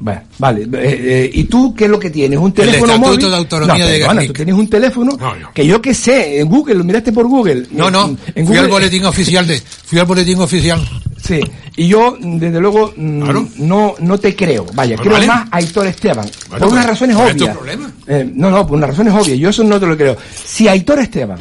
[0.00, 0.62] Bueno, vale.
[0.62, 2.38] eh, eh, ¿Y tú qué es lo que tienes?
[2.38, 3.30] ¿Un teléfono Estatuto móvil?
[3.30, 4.26] de Autonomía no, de Guernica.
[4.26, 5.18] tú tienes un teléfono
[5.54, 7.66] que yo que sé, en Google, lo miraste por Google.
[7.70, 8.08] No, no.
[8.08, 9.60] En fui Google- al boletín oficial de.
[9.60, 10.80] Fui al boletín oficial.
[11.22, 11.38] Sí,
[11.76, 14.66] y yo, desde luego, mm, no, no te creo.
[14.74, 15.26] Vaya, Pues creo vale.
[15.28, 16.26] más a Aitor Esteban.
[16.48, 17.56] Bueno, por unas pues, razones ¿cuál es tu obvias.
[17.56, 17.92] problema?
[18.08, 19.38] Eh, no, no, por unas razones obvias.
[19.38, 20.16] Yo eso no te lo creo.
[20.34, 21.38] Si Aitor Esteban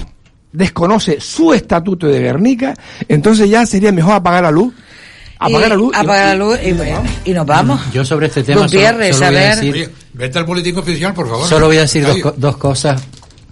[0.54, 2.74] desconoce su estatuto de Guernica,
[3.08, 4.74] entonces ya sería mejor apagar la luz.
[5.42, 5.92] Apagar la luz.
[5.94, 6.60] y- Apagar la luz
[7.26, 7.82] y, y nos vamos.
[7.92, 9.56] Yo sobre este tema Don solo- a voy a ver.
[9.58, 11.48] decir- Oye, vete al boletín oficial, por favor.
[11.48, 13.02] Solo voy a decir dos, dos cosas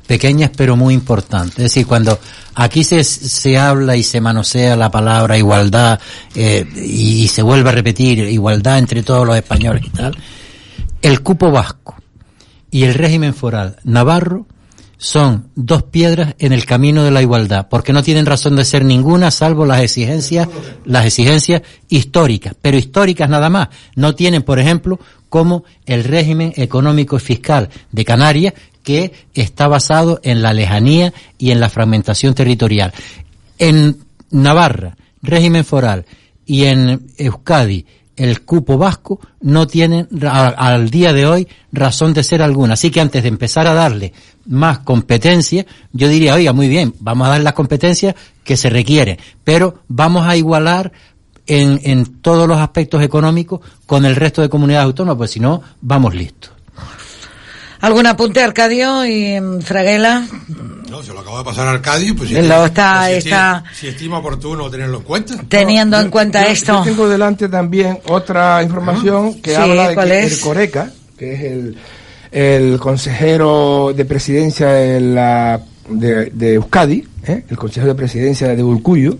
[0.07, 1.57] pequeñas pero muy importantes.
[1.57, 2.20] Es decir, cuando
[2.56, 5.99] aquí se, se habla y se manosea la palabra igualdad
[6.36, 10.18] eh, y, se vuelve a repetir igualdad entre todos los españoles y tal,
[11.02, 11.95] el cupo vasco
[12.72, 14.45] y el régimen foral navarro
[15.02, 18.84] son dos piedras en el camino de la igualdad, porque no tienen razón de ser
[18.84, 20.50] ninguna salvo las exigencias,
[20.84, 23.70] las exigencias históricas, pero históricas nada más.
[23.96, 25.00] No tienen, por ejemplo,
[25.30, 28.54] como el régimen económico y fiscal de Canarias,
[28.84, 32.92] que está basado en la lejanía y en la fragmentación territorial.
[33.58, 34.00] En
[34.32, 36.06] Navarra, régimen foral,
[36.46, 37.86] y en Euskadi,
[38.20, 42.74] el cupo vasco, no tienen ra- al día de hoy razón de ser alguna.
[42.74, 44.14] Así que antes de empezar a darle
[44.46, 49.18] más competencia, yo diría, oiga, muy bien, vamos a dar las competencias que se requieren,
[49.44, 50.91] pero vamos a igualar
[51.48, 55.62] en, en todos los aspectos económicos con el resto de comunidades autónomas, pues si no,
[55.82, 56.52] vamos listos.
[57.82, 60.28] ¿Algún apunte, Arcadio y mm, Fraguela?
[60.90, 62.16] No, se lo acabo de pasar a Arcadio.
[62.16, 65.36] Pues si, Lo está- si está- estima- si estima oportuno tenerlo en cuenta.
[65.48, 66.74] Teniendo en cuenta Yo- esto.
[66.80, 70.34] Yo tengo delante también otra información que Sí, habla de ¿cuál que es?
[70.34, 71.78] el Coreca, que es el,
[72.32, 77.44] el consejero de presidencia de, la, de, de Euskadi, ¿eh?
[77.49, 79.18] el consejero de presidencia de Urcuyo,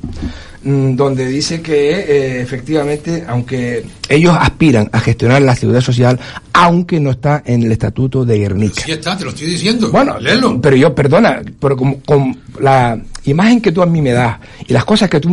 [0.64, 6.20] mm, donde dice que eh, efectivamente, aunque ellos aspiran a gestionar la seguridad social,
[6.54, 8.82] aunque no está en el estatuto de Guernica.
[8.84, 9.90] Sí está, te lo estoy diciendo.
[9.92, 10.60] Bueno, léelo.
[10.62, 14.38] pero yo, perdona, pero con, con la imagen que tú a mí me das
[14.68, 15.30] y las cosas que tú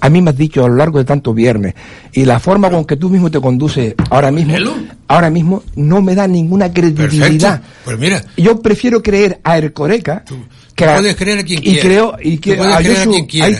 [0.00, 1.74] a mí me has dicho a lo largo de tantos viernes
[2.12, 4.54] y la forma con que tú mismo te conduces ahora mismo,
[5.06, 7.60] ahora mismo no me da ninguna credibilidad.
[7.60, 7.68] Perfecto.
[7.84, 10.24] Pues mira, Yo prefiero creer a Ercoreca
[10.74, 13.08] que tú a- puedes creer a quien y creo y que a, creer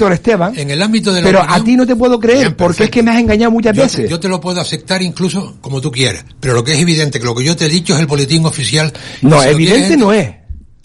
[0.03, 2.85] a Esteban, En el ámbito de la pero a ti no te puedo creer porque
[2.85, 4.09] es que me has engañado muchas yo, veces.
[4.11, 6.25] yo te lo puedo aceptar incluso como tú quieras.
[6.41, 8.45] Pero lo que es evidente que lo que yo te he dicho es el boletín
[8.47, 8.93] oficial.
[9.23, 10.39] No, si evidente no es.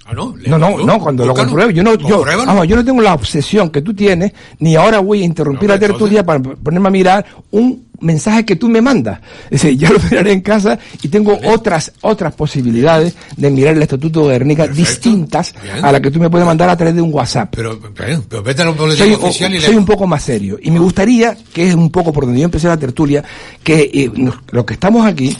[0.05, 2.83] Ah, no, No, no, no, cuando lo búscalo, compruebo, yo no, yo, vamos, yo no
[2.83, 6.89] tengo la obsesión que tú tienes, ni ahora voy a interrumpir la tertulia para ponerme
[6.89, 9.19] a mirar un mensaje que tú me mandas.
[9.49, 13.81] Es decir, ya lo miraré en casa y tengo otras, otras posibilidades de mirar el
[13.81, 15.83] Estatuto de Guernica distintas bien.
[15.83, 17.53] a la que tú me puedes mandar a través de un WhatsApp.
[17.55, 20.23] Pero, pero, pero vete al boletín Soy, oficial y o- le soy un poco más
[20.23, 20.57] serio.
[20.61, 23.23] Y me gustaría, que es un poco por donde yo empecé la tertulia,
[23.63, 25.35] que eh, nos- los que estamos aquí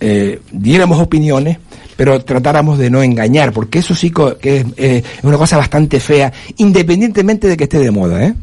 [0.00, 1.58] eh, diéramos opiniones,
[1.96, 6.00] pero tratáramos de no engañar, porque eso sí que es, eh, es una cosa bastante
[6.00, 8.34] fea, independientemente de que esté de moda, ¿eh?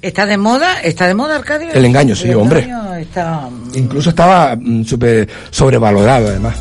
[0.00, 0.80] ¿Está de moda?
[0.80, 1.72] ¿Está de moda, Arcadio?
[1.72, 2.60] El engaño, sí, El hombre.
[2.60, 3.48] engaño está...
[3.74, 6.54] Incluso estaba mm, súper sobrevalorado, además.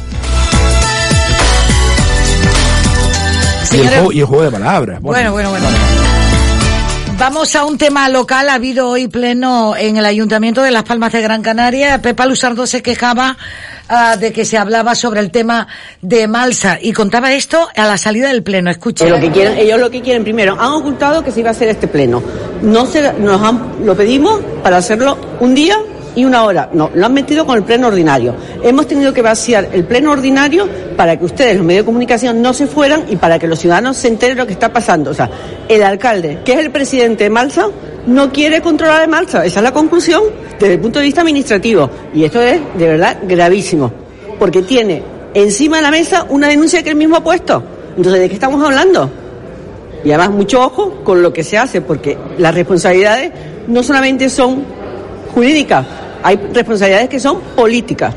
[3.72, 5.02] Y el, juego, y el juego de palabras.
[5.02, 5.68] Bueno, bueno, bueno.
[7.20, 8.48] Vamos a un tema local.
[8.48, 12.00] Ha habido hoy pleno en el Ayuntamiento de Las Palmas de Gran Canaria.
[12.00, 13.38] Pepa Luzardo se quejaba
[13.90, 15.68] ah, de que se hablaba sobre el tema
[16.04, 18.70] de Malsa y contaba esto a la salida del pleno.
[18.70, 19.08] Escucha.
[19.08, 21.54] Eh, lo que quieren, ellos lo que quieren primero, han ocultado que se iba a
[21.54, 22.22] hacer este pleno.
[22.62, 25.76] No se, nos han, lo pedimos para hacerlo un día
[26.18, 26.70] y una hora.
[26.74, 28.34] No, lo han metido con el pleno ordinario.
[28.64, 30.68] Hemos tenido que vaciar el pleno ordinario
[30.98, 33.98] para que ustedes, los medios de comunicación, no se fueran y para que los ciudadanos
[33.98, 35.12] se enteren lo que está pasando.
[35.12, 35.30] O sea,
[35.70, 37.68] el alcalde, que es el presidente de Malsa,
[38.08, 39.46] no quiere controlar a Malsa.
[39.46, 40.24] Esa es la conclusión
[40.60, 41.88] desde el punto de vista administrativo.
[42.16, 43.92] Y esto es, de verdad, gravísimo.
[44.40, 45.04] Porque tiene
[45.36, 47.62] encima de la mesa una denuncia que él mismo ha puesto.
[47.96, 49.08] Entonces, ¿de qué estamos hablando?
[50.04, 53.32] Y además, mucho ojo con lo que se hace, porque las responsabilidades
[53.68, 54.64] no solamente son
[55.36, 55.86] jurídicas,
[56.24, 58.16] Hay responsabilidades que son políticas.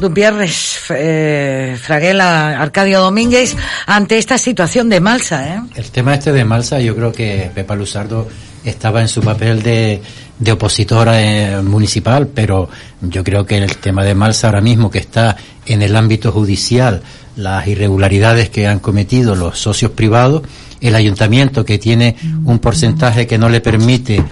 [0.00, 5.60] Dupierres, eh, Fraguela, Arcadio Domínguez, ante esta situación de Malsa, ¿eh?
[5.74, 8.28] El tema este de Malsa, yo creo que Pepa Luzardo
[8.64, 10.00] estaba en su papel de,
[10.38, 12.68] de opositora eh, municipal, pero
[13.00, 15.36] yo creo que el tema de Malsa ahora mismo que está
[15.66, 17.02] en el ámbito judicial,
[17.34, 20.42] las irregularidades que han cometido los socios privados,
[20.80, 24.22] el ayuntamiento que tiene un porcentaje que no le permite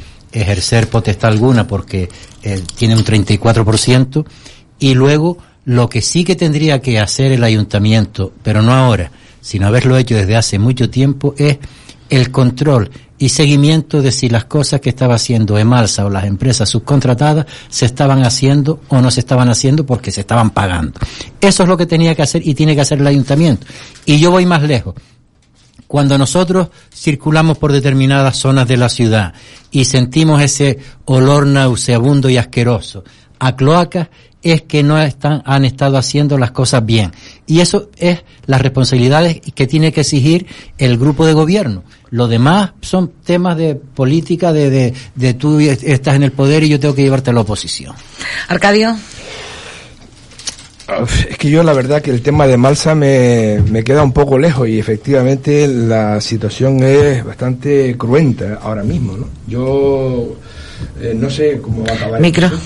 [0.41, 2.09] ejercer potestad alguna porque
[2.43, 4.25] eh, tiene un 34%,
[4.79, 9.11] y luego lo que sí que tendría que hacer el ayuntamiento, pero no ahora,
[9.41, 11.59] sino haberlo hecho desde hace mucho tiempo, es
[12.09, 16.69] el control y seguimiento de si las cosas que estaba haciendo Emalsa o las empresas
[16.69, 21.01] subcontratadas se estaban haciendo o no se estaban haciendo porque se estaban pagando.
[21.41, 23.67] Eso es lo que tenía que hacer y tiene que hacer el ayuntamiento.
[24.05, 24.95] Y yo voy más lejos.
[25.87, 29.35] Cuando nosotros circulamos por determinadas zonas de la ciudad
[29.71, 33.05] y sentimos ese olor nauseabundo y asqueroso
[33.39, 34.09] a cloacas,
[34.43, 37.13] es que no están, han estado haciendo las cosas bien.
[37.47, 40.47] Y eso es las responsabilidades que tiene que exigir
[40.79, 41.83] el grupo de gobierno.
[42.11, 46.69] Lo demás son temas de política, de, de, de tú estás en el poder y
[46.69, 47.95] yo tengo que llevarte a la oposición.
[48.49, 48.97] Arcadio.
[51.29, 54.39] Es que yo la verdad que el tema de Malsa me, me queda un poco
[54.39, 59.29] lejos y efectivamente la situación es bastante cruenta ahora mismo, ¿no?
[59.49, 60.37] Yo
[61.01, 62.21] eh, no sé cómo va a acabar.
[62.21, 62.47] Micro.
[62.47, 62.59] esto.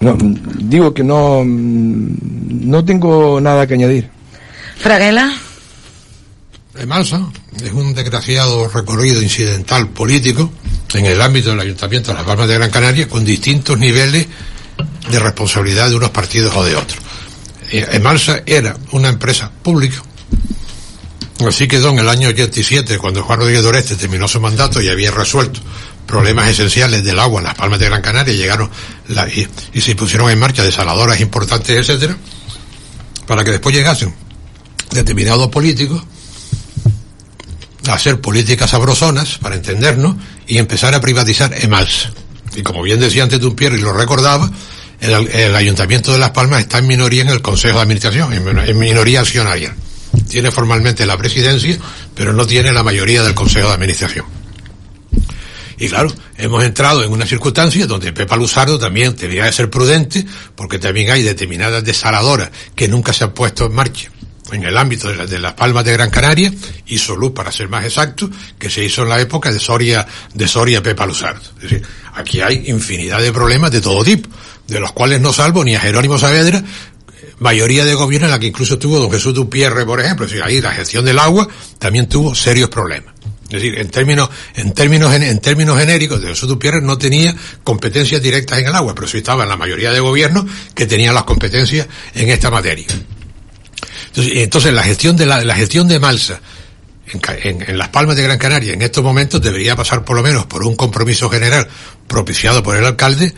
[0.00, 0.18] No,
[0.58, 4.10] digo que no, no tengo nada que añadir.
[4.76, 5.32] Fraguela.
[6.74, 7.24] De Malsa
[7.64, 10.50] es un desgraciado recorrido incidental político
[10.92, 14.26] en el ámbito del Ayuntamiento de Las Palmas de Gran Canaria con distintos niveles
[15.10, 16.98] de responsabilidad de unos partidos o de otros.
[17.78, 20.02] Emalsa era una empresa pública,
[21.46, 25.10] así quedó en el año 87 cuando Juan Rodríguez Doreste terminó su mandato y había
[25.10, 25.60] resuelto
[26.06, 28.70] problemas esenciales del agua en las Palmas de Gran Canaria llegaron
[29.08, 32.16] la- y, se pusieron en marcha desaladoras importantes, etcétera,
[33.26, 34.14] para que después llegasen
[34.90, 36.02] determinados políticos
[37.88, 42.10] a hacer políticas sabrosonas, para entendernos, y empezar a privatizar Emals.
[42.54, 44.50] Y como bien decía antes Dumpier y lo recordaba,
[45.04, 48.58] el, Ayuntamiento de Las Palmas está en minoría en el Consejo de Administración, en, min-
[48.58, 49.74] en minoría accionaria.
[50.28, 51.76] Tiene formalmente la presidencia,
[52.14, 54.24] pero no tiene la mayoría del Consejo de Administración.
[55.76, 60.24] Y claro, hemos entrado en una circunstancia donde Pepa Luzardo también debería de ser prudente,
[60.54, 64.10] porque también hay determinadas desaladoras que nunca se han puesto en marcha
[64.52, 66.52] en el ámbito de, de las Palmas de Gran Canaria
[66.86, 70.46] y Solú, para ser más exacto, que se hizo en la época de Soria, de
[70.46, 71.40] Soria Pepa Luzardo.
[71.56, 71.82] Es decir,
[72.14, 74.28] aquí hay infinidad de problemas de todo tipo,
[74.68, 76.62] de los cuales no salvo ni a Jerónimo Saavedra,
[77.38, 80.44] mayoría de gobierno en la que incluso tuvo don Jesús Dupierre, por ejemplo, es decir,
[80.44, 83.12] ahí la gestión del agua también tuvo serios problemas.
[83.44, 88.22] Es decir, en términos, en términos, en términos genéricos, de Jesús Dupierre no tenía competencias
[88.22, 91.24] directas en el agua, pero sí estaba en la mayoría de gobiernos que tenían las
[91.24, 92.86] competencias en esta materia.
[94.08, 96.40] Entonces, entonces la gestión de la, la gestión de Malsa
[97.42, 100.46] en- en las Palmas de Gran Canaria en estos momentos debería pasar por lo menos
[100.46, 101.68] por un compromiso general
[102.08, 103.34] propiciado por el alcalde,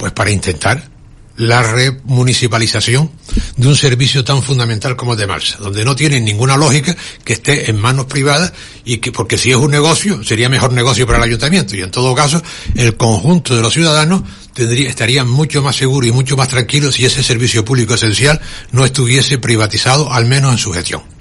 [0.00, 0.88] pues para intentar
[1.36, 3.10] la remunicipalización
[3.56, 7.34] de un servicio tan fundamental como el de Malsa, donde no tiene ninguna lógica que
[7.34, 8.54] esté en manos privadas
[8.84, 11.90] y que, porque si es un negocio, sería mejor negocio para el ayuntamiento y en
[11.90, 12.42] todo caso,
[12.76, 14.22] el conjunto de los ciudadanos
[14.54, 18.40] tendría, mucho más seguros y mucho más tranquilos si ese servicio público esencial
[18.72, 21.19] no estuviese privatizado, al menos en su gestión.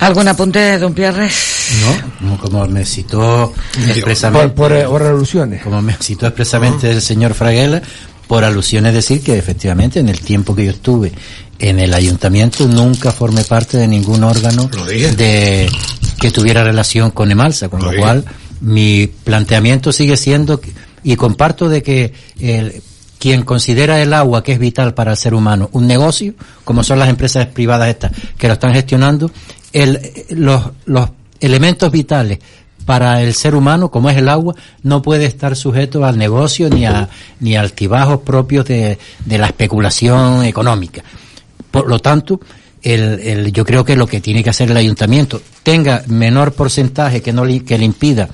[0.00, 1.28] ¿Algún apunte, don Pierre?
[2.20, 3.52] No, como me citó
[3.88, 4.48] expresamente.
[4.54, 5.62] Por, por, por alusiones.
[5.62, 7.82] Como me citó expresamente el señor Fraguela,
[8.26, 11.12] por alusiones decir que efectivamente en el tiempo que yo estuve
[11.58, 14.68] en el ayuntamiento nunca formé parte de ningún órgano
[15.16, 15.68] de
[16.20, 18.24] que tuviera relación con Emalsa, con lo, cual
[18.60, 20.72] mi planteamiento sigue siendo que-
[21.04, 22.82] y comparto de que el,
[23.18, 26.34] quien considera el agua que es vital para el ser humano un negocio,
[26.64, 29.30] como son las empresas privadas estas que lo están gestionando,
[30.30, 32.38] los, elementos vitales
[32.84, 36.86] para el ser humano, como es el agua, no puede estar sujeto al negocio ni
[36.86, 37.08] a
[37.40, 41.02] ni altibajos propios de, de la especulación económica.
[41.70, 42.40] Por lo tanto,
[42.82, 47.20] el, el, yo creo que lo que tiene que hacer el ayuntamiento tenga menor porcentaje
[47.20, 48.28] que no que le impida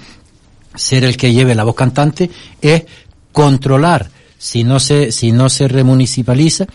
[0.74, 2.30] ser el que lleve la voz cantante
[2.60, 2.84] es
[3.32, 6.66] controlar si no se si no se remunicipaliza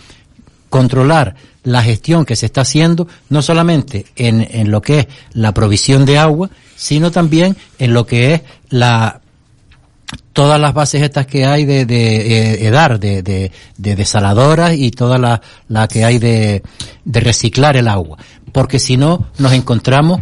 [0.69, 5.53] controlar la gestión que se está haciendo no solamente en, en lo que es la
[5.53, 9.22] provisión de agua sino también en lo que es la
[10.34, 15.41] todas las bases estas que hay de, de eh, de, de desaladoras y todas las
[15.68, 16.64] la que hay de,
[17.06, 18.18] de reciclar el agua.
[18.52, 20.22] Porque si no, nos encontramos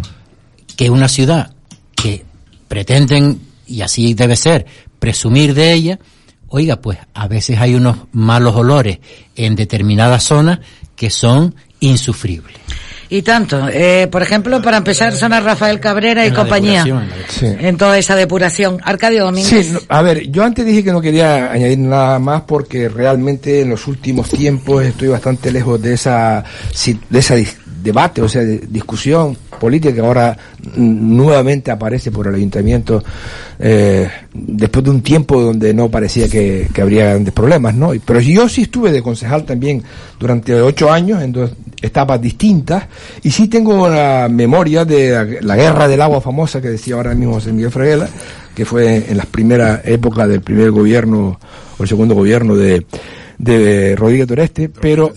[0.76, 1.54] que una ciudad
[1.96, 2.26] que
[2.68, 4.66] pretenden, y así debe ser,
[5.00, 6.00] presumir de ella,
[6.50, 9.00] oiga, pues a veces hay unos malos olores
[9.36, 10.60] en determinadas zonas
[10.96, 12.58] que son insufribles.
[13.10, 16.84] Y tanto, eh, por ejemplo, para empezar, zona Rafael Cabrera y En compañía.
[17.30, 17.46] Sí.
[17.46, 18.80] En toda esa depuración.
[18.84, 19.68] Arcadio Domínguez.
[19.68, 23.62] Sí, no, a ver, yo antes dije que no quería añadir nada más porque realmente
[23.62, 26.44] en los últimos tiempos estoy bastante lejos de esa
[27.10, 27.36] de esa
[27.82, 30.38] debate, o sea, de discusión política que ahora
[30.76, 33.04] nuevamente aparece por el ayuntamiento
[33.60, 37.92] eh, después de un tiempo donde no parecía que, habría grandes problemas, ¿no?
[38.06, 39.84] Pero yo sí estuve de concejal también
[40.20, 41.52] durante ocho años en dos
[41.82, 42.86] etapas distintas
[43.24, 47.14] y sí tengo una memoria de la, la guerra del agua famosa que decía ahora
[47.16, 48.10] mismo José Miguel Freguela,
[48.56, 51.40] que fue en las primeras épocas del primer gobierno
[51.78, 52.86] o el segundo gobierno de,
[53.38, 55.14] de Rodríguez Toreste, pero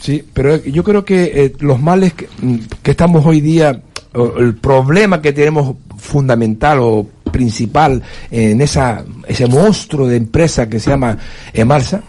[0.00, 3.82] sí, pero yo creo que eh, los males que, mm, que estamos hoy día,
[4.14, 10.80] o el problema que tenemos fundamental o principal en esa ese monstruo de empresa que
[10.80, 11.18] se llama
[11.52, 12.02] Emarsa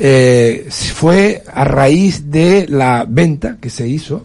[0.00, 4.24] eh, fue a raíz de la venta que se hizo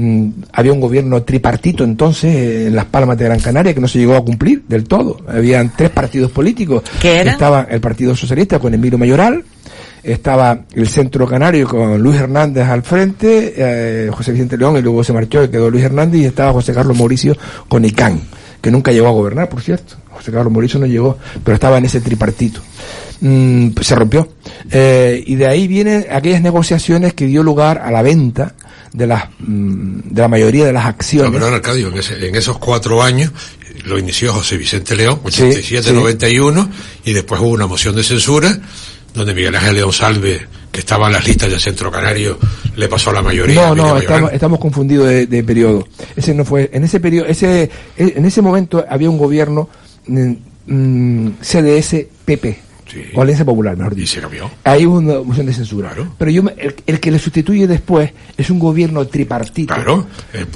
[0.00, 3.88] Mm, había un gobierno tripartito entonces eh, en las Palmas de Gran Canaria que no
[3.88, 5.18] se llegó a cumplir del todo.
[5.26, 6.84] Habían tres partidos políticos.
[7.00, 7.32] ¿Qué era?
[7.32, 9.42] Estaba el Partido Socialista con Emilio Mayoral,
[10.02, 15.02] estaba el Centro Canario con Luis Hernández al frente, eh, José Vicente León y luego
[15.04, 17.36] se marchó y quedó Luis Hernández y estaba José Carlos Mauricio
[17.68, 18.20] con ICANN,
[18.60, 19.96] que nunca llegó a gobernar, por cierto.
[20.10, 22.60] José Carlos Mauricio no llegó, pero estaba en ese tripartito.
[23.20, 24.28] Mm, pues se rompió.
[24.70, 28.54] Eh, y de ahí vienen aquellas negociaciones que dio lugar a la venta
[28.92, 31.32] de las mm, de la mayoría de las No, acciones.
[31.32, 33.32] perdón, Arcadio, en, ese- en esos cuatro años
[33.84, 35.94] lo inició José Vicente León, Sí, 87, sí.
[35.94, 36.68] 91,
[37.04, 38.56] y después hubo una moción de censura
[39.18, 42.38] donde Miguel Ángel León Salve, que estaba en las listas del Centro Canario,
[42.76, 43.68] le pasó la mayoría.
[43.68, 45.86] a No, no, estamos, estamos confundidos de, de periodo.
[46.16, 49.68] Ese no fue, en ese periodo, ese, en ese momento había un gobierno
[50.06, 50.32] mm,
[50.66, 52.68] mm, CDS-PP,
[53.14, 54.04] o Alianza Popular, mejor dicho.
[54.04, 54.50] Y se cambió.
[54.64, 55.94] Hay una moción de censura.
[56.16, 59.74] Pero yo, el, el que le sustituye después es un gobierno tripartito.
[59.74, 60.06] Claro.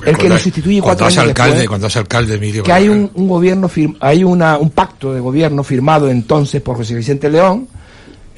[0.05, 2.89] El que le sustituye cuando cuatro años alcalde, después, cuando hace alcalde Emilio que hay
[2.89, 3.71] un, un gobierno
[4.01, 7.69] hay una un pacto de gobierno firmado entonces por José Vicente León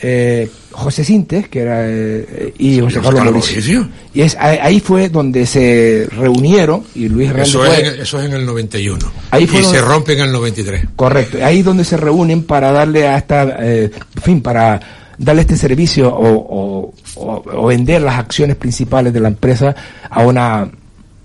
[0.02, 5.08] eh, José Sintes que era eh, y José Carlos Mauricio y es ahí ahí fue
[5.08, 8.98] donde se reunieron y Luis Eso fue- es, en, eso es en el 91.
[9.30, 10.84] Ahí y fueron- se rompe en el 93.
[10.96, 13.90] Correcto, ahí es donde se reúnen para darle a esta, eh,
[14.22, 14.80] fin, para
[15.16, 19.74] darle este servicio o, o- o- o vender las acciones principales de la empresa
[20.10, 20.68] a una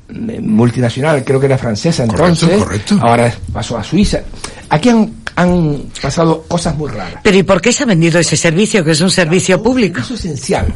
[0.10, 2.98] eh, multinacional, creo que era francesa Correcto, entonces, correcto.
[3.02, 4.22] ahora pasó a Suiza.
[4.70, 7.22] Aquí han, han pasado cosas muy raras.
[7.24, 10.02] Pero ¿y por qué se ha vendido ese servicio, que es un servicio público?
[10.02, 10.68] Es esencial.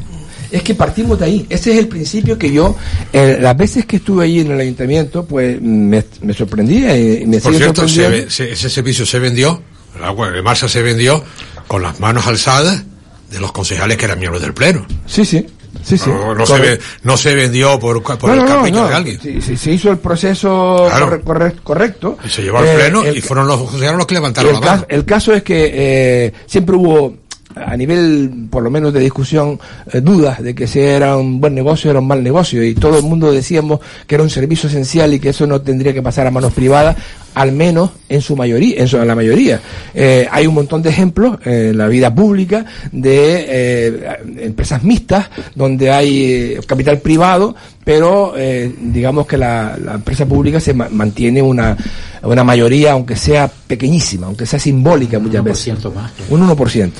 [0.52, 1.45] Es que partimos de ahí.
[1.49, 2.76] Ese es el principio que yo,
[3.11, 7.40] eh, las veces que estuve ahí en el ayuntamiento, pues me, me sorprendía y me
[7.40, 9.61] Por cierto, se se- ese servicio se vendió,
[9.98, 11.23] el agua de Marsa se vendió
[11.68, 12.84] con las manos alzadas
[13.31, 14.85] de los concejales que eran miembros del Pleno.
[15.07, 15.45] Sí, sí.
[15.84, 16.10] Sí, sí.
[16.10, 19.19] No, no se, no se vendió por, por No, el capricho de alguien.
[19.22, 21.05] Sí, sí, se hizo el proceso Claro.
[21.07, 22.18] corre- corre- correcto.
[22.26, 24.61] Y se llevó al Eh, Pleno el- y fueron los concejales los que levantaron el,
[24.61, 24.85] la mano.
[24.89, 27.15] el caso es que eh, siempre hubo,
[27.55, 29.60] a nivel por lo menos de discusión,
[29.91, 32.64] eh, dudas de que si era un buen negocio o era un mal negocio.
[32.64, 35.93] Y todo el mundo decíamos que era un servicio esencial y que eso no tendría
[35.93, 36.95] que pasar a manos privadas,
[37.35, 39.60] al menos en su mayoría, en, su, en la mayoría.
[39.93, 44.03] Eh, hay un montón de ejemplos eh, en la vida pública de eh,
[44.39, 48.34] empresas mixtas donde hay eh, capital privado, pero
[48.81, 51.76] digamos que la, la empresa pública se ma- mantiene una,
[52.22, 55.73] una mayoría, aunque sea pequeñísima, aunque sea simbólica muchas veces.
[55.93, 56.11] más.
[56.30, 56.91] Un 1%.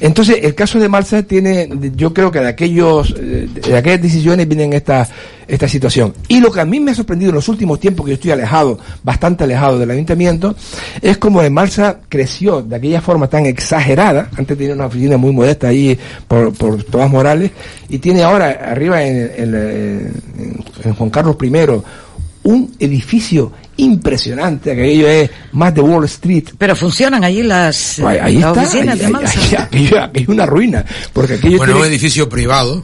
[0.00, 4.72] Entonces, el caso de Marsa tiene, yo creo que de aquellos, de aquellas decisiones vienen
[4.72, 5.06] esta,
[5.50, 6.14] esta situación.
[6.28, 8.30] Y lo que a mí me ha sorprendido en los últimos tiempos que yo estoy
[8.30, 10.54] alejado, bastante alejado del ayuntamiento,
[11.02, 15.32] es como en Marsa creció de aquella forma tan exagerada, antes tenía una oficina muy
[15.32, 15.98] modesta ahí
[16.28, 17.50] por, por Tomás Morales,
[17.88, 21.50] y tiene ahora arriba en, en, en- en Juan Carlos I
[22.42, 26.44] un edificio impresionante, aquello es más de Wall Street.
[26.56, 30.02] Pero funcionan allí las, eh, Ahí, ahí las está, oficinas ahí- de ahí- ahí- aquello-
[30.02, 32.82] aquello es una ruina, porque aquello Bueno, tiene- un edificio privado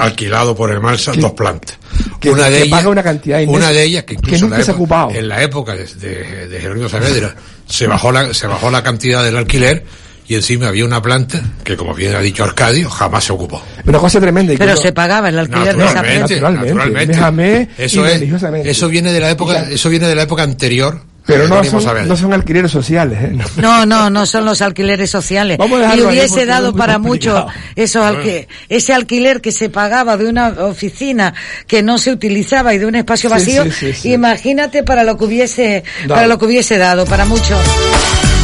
[0.00, 1.78] alquilado por el Marsa, dos plantas.
[2.20, 4.34] Que- una de que ellas, paga una cantidad una inmensa, de ellas que que incluso
[4.36, 5.10] en nunca la se ha época- ocupado.
[5.18, 7.34] en la época de, de, de Jerónimo Saavedra
[7.68, 9.84] se bajó la se bajó la cantidad del alquiler
[10.28, 13.60] y encima había una planta que como bien ha dicho Arcadio jamás se ocupó.
[13.84, 14.54] Una cosa tremenda.
[14.56, 16.50] Pero se pagaba el alquiler de esa planta.
[16.50, 17.06] naturalmente.
[17.14, 18.22] Déjame Eso es,
[18.64, 21.00] eso viene de la época, eso viene de la época anterior.
[21.24, 23.18] Pero a no son, no son alquileres sociales.
[23.22, 23.32] ¿eh?
[23.32, 23.44] No.
[23.62, 25.58] No, no, no son los alquileres sociales.
[25.60, 27.46] Y hubiese dado para complicado.
[27.46, 31.32] mucho esos alqui- ese alquiler que se pagaba de una oficina
[31.66, 33.64] que no se utilizaba y de un espacio vacío.
[33.64, 34.12] sí, sí, sí.
[34.12, 36.14] Imagínate para lo que hubiese, Dado.
[36.14, 37.56] para lo que hubiese dado, para mucho.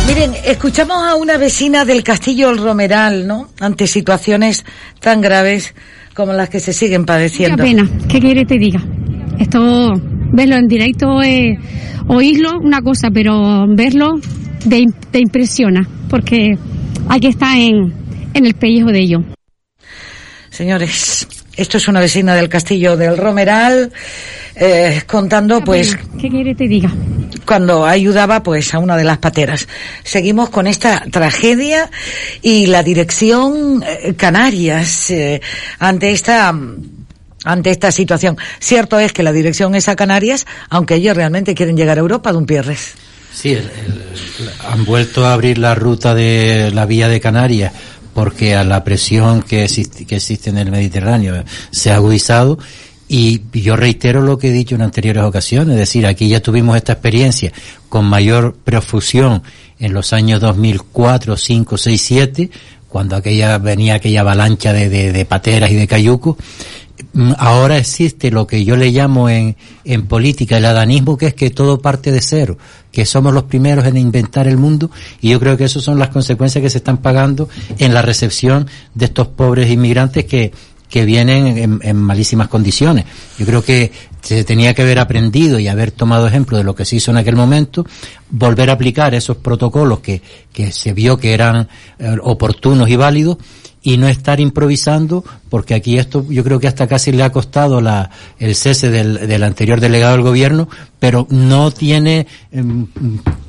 [0.07, 3.51] Miren, escuchamos a una vecina del Castillo El Romeral, ¿no?
[3.61, 4.65] Ante situaciones
[5.01, 5.75] tan graves
[6.15, 7.57] como las que se siguen padeciendo.
[7.57, 8.81] Qué pena, ¿qué quiere te diga?
[9.39, 9.93] Esto,
[10.33, 11.59] verlo en directo, es
[12.07, 14.21] oírlo una cosa, pero verlo
[14.69, 16.57] te, te impresiona, porque
[17.09, 17.93] hay que estar en,
[18.35, 19.25] en el pellejo de ello.
[20.51, 23.93] Señores, esto es una vecina del Castillo del Romeral
[24.55, 26.91] eh, contando, pues, ¿Qué quiere te diga?
[27.45, 29.67] cuando ayudaba, pues, a una de las pateras.
[30.03, 31.91] Seguimos con esta tragedia
[32.43, 35.41] y la dirección eh, Canarias eh,
[35.79, 36.55] ante esta
[37.45, 38.37] ante esta situación.
[38.59, 42.33] Cierto es que la dirección es a Canarias, aunque ellos realmente quieren llegar a Europa,
[42.33, 42.95] Don Pierres.
[43.33, 43.57] Sí,
[44.69, 47.73] han vuelto a abrir la ruta de la vía de Canarias
[48.15, 52.59] porque a la presión que existe, que existe en el Mediterráneo se ha agudizado
[53.07, 56.77] y yo reitero lo que he dicho en anteriores ocasiones, es decir, aquí ya tuvimos
[56.77, 57.53] esta experiencia
[57.89, 59.43] con mayor profusión
[59.79, 62.51] en los años 2004, 5, 6, 7,
[62.89, 66.37] cuando aquella venía aquella avalancha de, de, de pateras y de cayucos
[67.39, 71.51] ahora existe lo que yo le llamo en, en política el adanismo, que es que
[71.51, 72.59] todo parte de cero,
[72.93, 74.91] que somos los primeros en inventar el mundo
[75.21, 78.67] y yo creo que esas son las consecuencias que se están pagando en la recepción
[78.95, 80.53] de estos pobres inmigrantes que,
[80.89, 83.05] que vienen en, en malísimas condiciones.
[83.39, 83.91] Yo creo que
[84.23, 87.17] se tenía que haber aprendido y haber tomado ejemplo de lo que se hizo en
[87.17, 87.87] aquel momento,
[88.31, 90.23] volver a aplicar esos protocolos que,
[90.53, 91.69] que se vio que eran
[91.99, 93.39] eh, oportunos y válidos
[93.83, 97.81] y no estar improvisando, porque aquí esto yo creo que hasta casi le ha costado
[97.81, 100.69] la, el cese del, anterior delegado del gobierno,
[100.99, 102.87] pero no tiene em,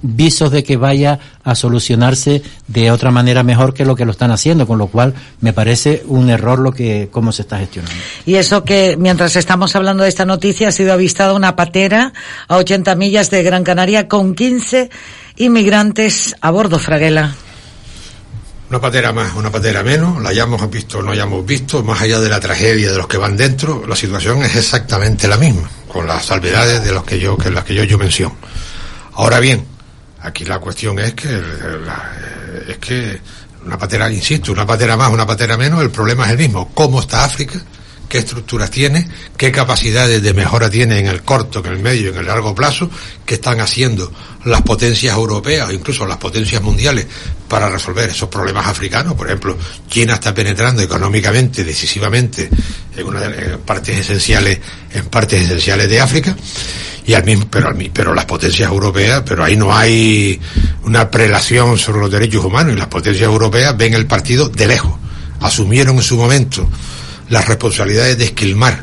[0.01, 4.31] visos de que vaya a solucionarse de otra manera mejor que lo que lo están
[4.31, 7.95] haciendo, con lo cual me parece un error lo que, cómo se está gestionando.
[8.25, 12.13] Y eso que mientras estamos hablando de esta noticia ha sido avistada una patera
[12.47, 14.89] a 80 millas de Gran Canaria con 15
[15.37, 17.33] inmigrantes a bordo, Fraguela.
[18.69, 22.19] Una patera más, una patera menos, la hayamos visto o no hayamos visto, más allá
[22.19, 26.05] de la tragedia de los que van dentro, la situación es exactamente la misma, con
[26.05, 28.35] las salvedades de los que yo, que las que yo, yo menciono.
[29.13, 29.65] Ahora bien,
[30.21, 31.41] aquí la cuestión es que,
[32.67, 33.19] es que
[33.65, 36.71] una patera, insisto, una patera más, una patera menos, el problema es el mismo.
[36.73, 37.59] ¿Cómo está África?
[38.09, 39.07] ¿Qué estructuras tiene?
[39.37, 42.89] ¿Qué capacidades de mejora tiene en el corto, en el medio en el largo plazo?
[43.23, 44.11] ¿Qué están haciendo
[44.45, 47.05] las potencias europeas o incluso las potencias mundiales
[47.47, 49.13] para resolver esos problemas africanos?
[49.13, 49.55] Por ejemplo,
[49.87, 52.49] China está penetrando económicamente, decisivamente,
[52.97, 54.59] en, una de, en partes esenciales,
[54.91, 56.35] en partes esenciales de África
[57.05, 60.39] y al mismo, pero, al mi- pero las potencias europeas, pero ahí no hay
[60.83, 64.93] una prelación sobre los derechos humanos y las potencias europeas ven el partido de lejos.
[65.41, 66.67] Asumieron en su momento
[67.29, 68.81] las responsabilidades de esquilmar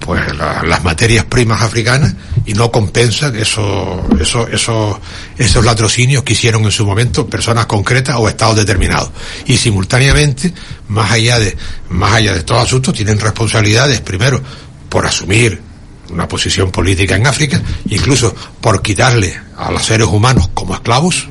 [0.00, 2.14] pues la- las materias primas africanas
[2.44, 4.98] y no compensan esos esos esos
[5.36, 9.10] esos latrocinios que hicieron en su momento personas concretas o estados determinados.
[9.46, 10.52] Y simultáneamente
[10.88, 11.56] más allá de
[11.88, 14.40] más allá de todo asunto tienen responsabilidades primero
[14.88, 15.60] por asumir
[16.10, 21.26] una posición política en África incluso por quitarle a los seres humanos como esclavos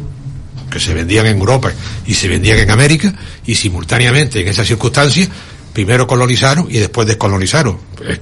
[0.69, 1.71] que se vendían en Europa
[2.05, 3.13] y se vendían en América
[3.45, 5.29] y simultáneamente en esas circunstancias
[5.75, 7.77] primero colonizaron y después descolonizaron.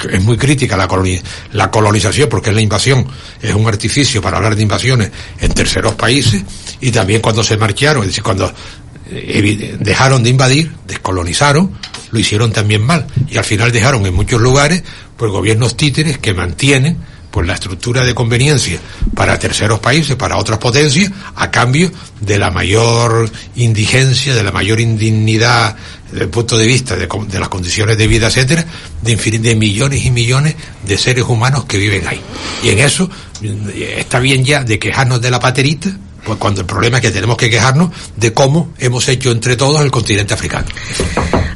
[0.10, 0.90] Es, muy crítica la,
[1.52, 3.06] la colonización porque es la invasión,
[3.42, 6.44] es un artificio para hablar de invasiones en terceros países
[6.82, 8.52] y también cuando se marcharon, es decir, cuando
[9.12, 11.72] eh, dejaron de invadir, descolonizaron,
[12.10, 14.84] lo hicieron también mal y al final dejaron en muchos lugares
[15.16, 16.98] pues gobiernos títeres que mantienen
[17.34, 18.80] pues la estructura de conveniencia
[19.16, 21.92] para terceros países, para otras potencias, a cambio
[22.22, 25.76] de la mayor indigencia, de la mayor indignidad
[26.12, 27.08] desde el punto de vista de,
[27.40, 28.64] las condiciones de vida, etcétera,
[29.02, 30.54] de, de millones y millones
[30.86, 32.22] de seres humanos que viven ahí.
[32.62, 33.10] Y en eso
[33.42, 35.90] mm, está bien ya de quejarnos de la paterita,
[36.26, 39.82] pues cuando el problema es que tenemos que quejarnos de cómo hemos hecho entre todos
[39.82, 40.68] el continente africano.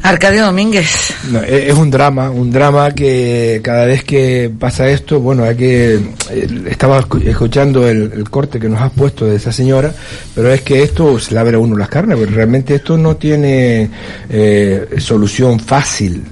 [0.04, 1.14] Arcadio Domínguez.
[1.32, 5.56] No, e- es un drama, un drama que cada vez que pasa esto, bueno, hay
[5.56, 5.96] que
[6.30, 9.94] eh, estaba escu- escuchando el, el corte que nos has puesto de esa señora,
[10.34, 13.18] pero es que esto se le abre a uno las carnes, porque realmente esto no
[13.18, 13.90] tiene
[14.30, 16.24] eh, solución fácil.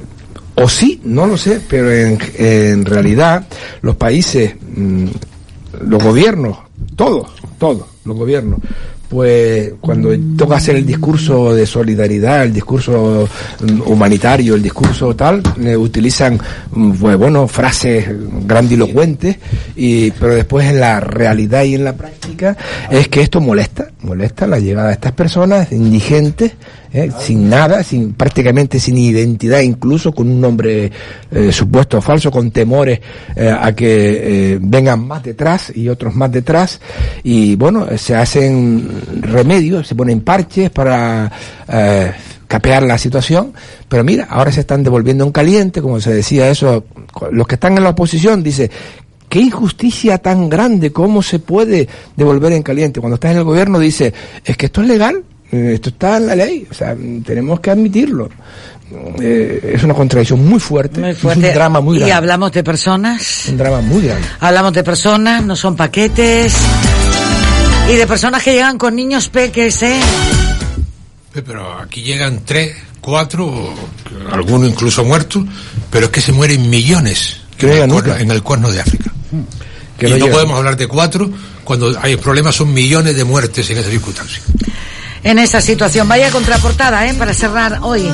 [0.57, 3.45] O sí, no lo sé, pero en, en realidad
[3.81, 5.05] los países, mm,
[5.85, 6.59] los gobiernos,
[6.95, 7.27] todos,
[7.59, 8.59] todos, los gobiernos,
[9.09, 13.27] pues cuando toca hacer el discurso de solidaridad, el discurso
[13.61, 16.39] mm, humanitario, el discurso tal, eh, utilizan
[16.71, 18.05] mm, pues, bueno frases
[18.45, 19.37] grandilocuentes
[19.75, 22.55] y pero después en la realidad y en la práctica
[22.89, 26.53] es que esto molesta, molesta la llegada de estas personas indigentes,
[26.93, 27.09] ¿eh?
[27.19, 30.91] sin nada, sin prácticamente sin identidad, incluso con un nombre
[31.31, 32.99] eh, supuesto falso, con temores
[33.35, 36.79] eh, a que vengan más detrás y otros más detrás.
[37.23, 38.87] Y bueno, se hacen
[39.21, 41.31] remedios, se ponen parches para
[42.47, 43.53] capear la situación,
[43.89, 46.85] pero mira, ahora se están devolviendo en caliente, como se decía eso,
[47.31, 48.69] los que están en la oposición, dice,
[49.29, 52.99] qué injusticia tan grande, cómo se puede devolver en caliente.
[52.99, 56.27] Cuando estás en el gobierno dice, es que esto es legal, eh, esto está en
[56.27, 56.95] la ley, o sea,
[57.25, 58.29] tenemos que admitirlo.
[59.19, 61.47] Eh, es una contradicción muy fuerte, Muy es fuerte.
[61.47, 62.13] un drama muy Y grande.
[62.13, 63.45] hablamos de personas.
[63.49, 64.27] Un drama muy grande.
[64.39, 66.53] Hablamos de personas, no son paquetes.
[67.91, 69.99] Y de personas que llegan con niños peques, ¿eh?
[71.33, 73.73] Pero aquí llegan tres, cuatro,
[74.31, 75.43] algunos incluso muertos,
[75.89, 79.11] pero es que se mueren millones en el, cuerno, en el cuerno de África.
[79.97, 81.29] Que y no no, podemos hablar de cuatro
[81.63, 84.41] cuando hay problemas, son millones de muertes en esa circunstancia.
[85.25, 86.07] En esa situación.
[86.07, 87.13] Vaya contraportada, ¿eh?
[87.15, 88.09] Para cerrar hoy.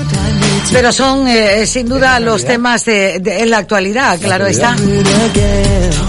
[0.71, 4.75] Pero son, eh, sin duda, los temas de, de- en la actualidad, claro está.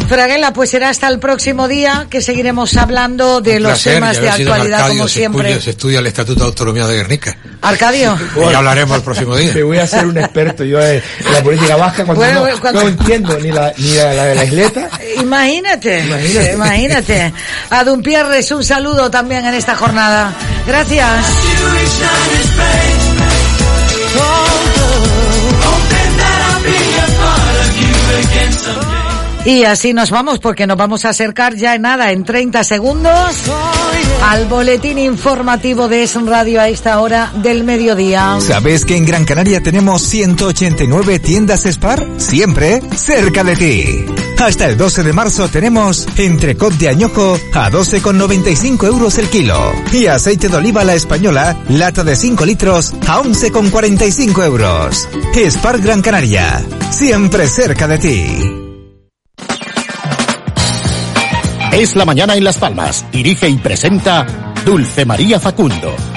[0.08, 4.28] Fraguela, pues será hasta el próximo día que seguiremos hablando de los Placer, temas de
[4.28, 5.48] actualidad, Arcadio como se siempre.
[5.48, 7.36] estudia- se estudia el Estatuto de Autonomía de Guernica.
[7.62, 8.18] Arcadio.
[8.50, 9.52] Y hablaremos el próximo día.
[9.54, 12.60] Me voy a ser un experto yo en en la política vasca cuando, Bueno, no,
[12.60, 14.90] cuando- no entiendo ni la, ni la, la de la isleta.
[15.20, 16.52] Imagínate, Imagínate.
[16.52, 17.32] imagínate.
[17.70, 20.32] A Dumpierres un saludo también en esta jornada.
[20.66, 20.91] Gracias.
[20.94, 21.42] Gracias.
[24.14, 24.52] Oh,
[29.44, 33.12] Y así nos vamos porque nos vamos a acercar ya en nada, en 30 segundos,
[34.22, 38.38] al boletín informativo de Es Radio a esta hora del mediodía.
[38.40, 42.06] ¿Sabes que en Gran Canaria tenemos 189 tiendas Spar?
[42.18, 44.04] Siempre cerca de ti.
[44.38, 49.72] Hasta el 12 de marzo tenemos entrecot de añojo a 12,95 euros el kilo.
[49.92, 55.08] Y aceite de oliva la española, lata de 5 litros a 11,45 euros.
[55.34, 56.64] Spar Gran Canaria.
[56.90, 58.61] Siempre cerca de ti.
[61.72, 63.06] Es la mañana en Las Palmas.
[63.10, 64.26] Dirige y presenta
[64.66, 66.11] Dulce María Facundo.